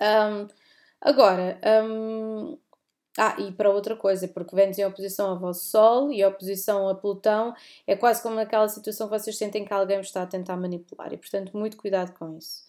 Um, 0.00 0.46
agora, 1.00 1.58
um, 1.84 2.58
ah, 3.18 3.36
e 3.38 3.50
para 3.52 3.70
outra 3.70 3.96
coisa, 3.96 4.28
porque 4.28 4.54
Vênus 4.54 4.78
em 4.78 4.84
oposição 4.84 5.30
ao 5.30 5.38
vosso 5.38 5.64
Sol 5.68 6.12
e 6.12 6.22
a 6.22 6.28
oposição 6.28 6.88
a 6.88 6.94
Plutão 6.94 7.52
é 7.86 7.96
quase 7.96 8.22
como 8.22 8.36
naquela 8.36 8.68
situação 8.68 9.08
que 9.08 9.18
vocês 9.18 9.36
sentem 9.36 9.64
que 9.64 9.72
alguém 9.72 10.00
está 10.00 10.22
a 10.22 10.26
tentar 10.26 10.56
manipular 10.56 11.12
e, 11.12 11.16
portanto, 11.16 11.56
muito 11.56 11.76
cuidado 11.76 12.16
com 12.16 12.36
isso. 12.38 12.62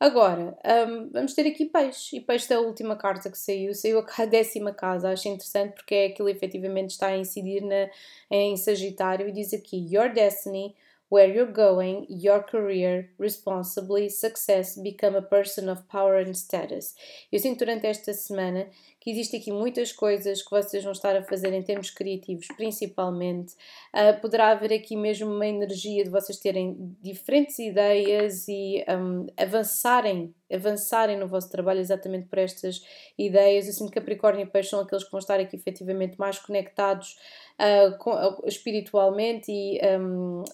Agora, 0.00 0.58
um, 0.88 1.10
vamos 1.12 1.32
ter 1.32 1.46
aqui 1.46 1.66
peixe, 1.66 2.16
e 2.16 2.20
peixe 2.20 2.52
é 2.52 2.56
a 2.56 2.60
última 2.60 2.96
carta 2.96 3.30
que 3.30 3.38
saiu, 3.38 3.72
saiu 3.72 4.00
a 4.00 4.24
décima 4.26 4.74
casa, 4.74 5.10
acho 5.10 5.28
interessante 5.28 5.74
porque 5.74 5.94
é 5.94 6.06
aquilo 6.06 6.28
efetivamente 6.28 6.90
está 6.90 7.06
a 7.06 7.16
incidir 7.16 7.62
na, 7.62 7.88
em 8.28 8.56
Sagitário 8.56 9.28
e 9.28 9.32
diz 9.32 9.54
aqui: 9.54 9.86
Your 9.88 10.12
destiny 10.12 10.74
where 11.12 11.28
you're 11.28 11.44
going, 11.44 12.06
your 12.08 12.42
career, 12.42 13.10
responsibly, 13.18 14.08
success, 14.08 14.78
become 14.78 15.14
a 15.14 15.20
person 15.20 15.68
of 15.68 15.86
power 15.86 16.16
and 16.16 16.34
status. 16.34 16.94
Eu 17.30 17.38
sinto 17.38 17.66
durante 17.66 17.86
esta 17.86 18.14
semana 18.14 18.70
que 19.02 19.10
existe 19.10 19.36
aqui 19.36 19.50
muitas 19.50 19.90
coisas 19.90 20.42
que 20.42 20.50
vocês 20.52 20.84
vão 20.84 20.92
estar 20.92 21.16
a 21.16 21.24
fazer 21.24 21.52
em 21.52 21.60
termos 21.60 21.90
criativos, 21.90 22.46
principalmente. 22.56 23.52
Uh, 23.92 24.20
poderá 24.20 24.52
haver 24.52 24.72
aqui 24.72 24.96
mesmo 24.96 25.28
uma 25.28 25.44
energia 25.44 26.04
de 26.04 26.08
vocês 26.08 26.38
terem 26.38 26.96
diferentes 27.02 27.58
ideias 27.58 28.46
e 28.46 28.84
um, 28.88 29.26
avançarem, 29.36 30.32
avançarem 30.48 31.18
no 31.18 31.26
vosso 31.26 31.50
trabalho 31.50 31.80
exatamente 31.80 32.28
por 32.28 32.38
estas 32.38 32.80
ideias. 33.18 33.66
Eu 33.66 33.72
sinto 33.72 33.88
que 33.88 33.98
Capricórnio 33.98 34.44
e 34.44 34.46
Peixe 34.46 34.68
são 34.68 34.78
aqueles 34.78 35.02
que 35.02 35.10
vão 35.10 35.18
estar 35.18 35.40
aqui 35.40 35.56
efetivamente 35.56 36.16
mais 36.16 36.38
conectados 36.38 37.18
uh, 37.58 37.98
com, 37.98 38.12
uh, 38.12 38.46
espiritualmente 38.46 39.50
e, 39.50 39.80
um, 39.98 40.44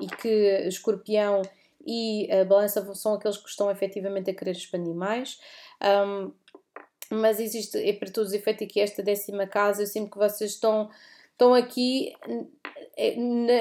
e 0.00 0.06
que 0.06 0.68
Escorpião 0.68 1.42
e 1.84 2.28
balança 2.48 2.94
são 2.94 3.14
aqueles 3.14 3.36
que 3.36 3.48
estão 3.48 3.68
efetivamente 3.68 4.30
a 4.30 4.34
querer 4.34 4.52
expandir 4.52 4.94
mais. 4.94 5.40
Um, 5.82 6.32
mas 7.10 7.40
existe, 7.40 7.78
é 7.78 7.92
para 7.92 8.10
todos 8.10 8.30
os 8.30 8.34
efeitos, 8.34 8.66
aqui 8.66 8.80
esta 8.80 9.02
décima 9.02 9.46
casa, 9.46 9.82
eu 9.82 9.86
sinto 9.86 10.10
que 10.10 10.18
vocês 10.18 10.52
estão, 10.52 10.90
estão 11.32 11.54
aqui 11.54 12.12
é, 12.96 13.14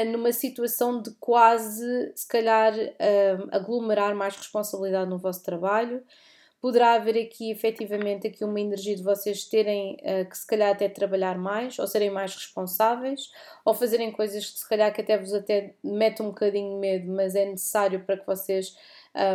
numa 0.05 0.33
situação 0.33 1.01
de 1.01 1.11
quase, 1.19 2.11
se 2.15 2.27
calhar, 2.27 2.73
um, 2.73 3.47
aglomerar 3.51 4.15
mais 4.15 4.35
responsabilidade 4.35 5.09
no 5.09 5.19
vosso 5.19 5.43
trabalho. 5.43 6.03
Poderá 6.59 6.95
haver 6.95 7.23
aqui, 7.23 7.51
efetivamente, 7.51 8.25
aqui 8.25 8.43
uma 8.43 8.59
energia 8.59 8.95
de 8.95 9.03
vocês 9.03 9.45
terem 9.45 9.95
uh, 10.01 10.27
que, 10.27 10.35
se 10.35 10.45
calhar, 10.45 10.71
até 10.71 10.89
trabalhar 10.89 11.37
mais, 11.37 11.77
ou 11.77 11.85
serem 11.85 12.09
mais 12.09 12.33
responsáveis, 12.33 13.31
ou 13.63 13.75
fazerem 13.75 14.11
coisas 14.11 14.49
que, 14.49 14.59
se 14.59 14.67
calhar, 14.67 14.91
que 14.91 15.01
até 15.01 15.19
vos 15.19 15.35
até 15.35 15.75
mete 15.83 16.23
um 16.23 16.29
bocadinho 16.29 16.79
medo, 16.79 17.11
mas 17.11 17.35
é 17.35 17.45
necessário 17.45 18.03
para 18.03 18.17
que 18.17 18.25
vocês 18.25 18.75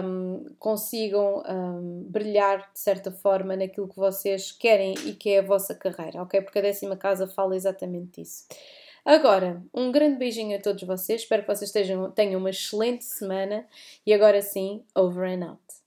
um, 0.05 0.45
consigam 0.59 1.43
um, 1.49 2.05
brilhar 2.09 2.71
de 2.73 2.79
certa 2.79 3.11
forma 3.11 3.57
naquilo 3.57 3.89
que 3.89 3.97
vocês 3.97 4.53
querem 4.53 4.95
e 5.07 5.15
que 5.15 5.31
é 5.31 5.39
a 5.41 5.43
vossa 5.43 5.75
carreira, 5.75 6.23
ok? 6.23 6.41
Porque 6.41 6.59
a 6.59 6.63
décima 6.63 6.97
casa 6.97 7.27
fala 7.27 7.57
exatamente 7.57 8.21
disso. 8.21 8.47
Agora, 9.05 9.61
um 9.75 9.91
grande 9.91 10.17
beijinho 10.17 10.57
a 10.57 10.61
todos 10.61 10.85
vocês, 10.85 11.23
espero 11.23 11.43
que 11.43 11.49
vocês 11.49 11.73
tenham 12.15 12.39
uma 12.39 12.51
excelente 12.51 13.05
semana 13.05 13.67
e 14.07 14.15
agora 14.15 14.41
sim, 14.41 14.85
over 14.95 15.29
and 15.29 15.45
out. 15.45 15.82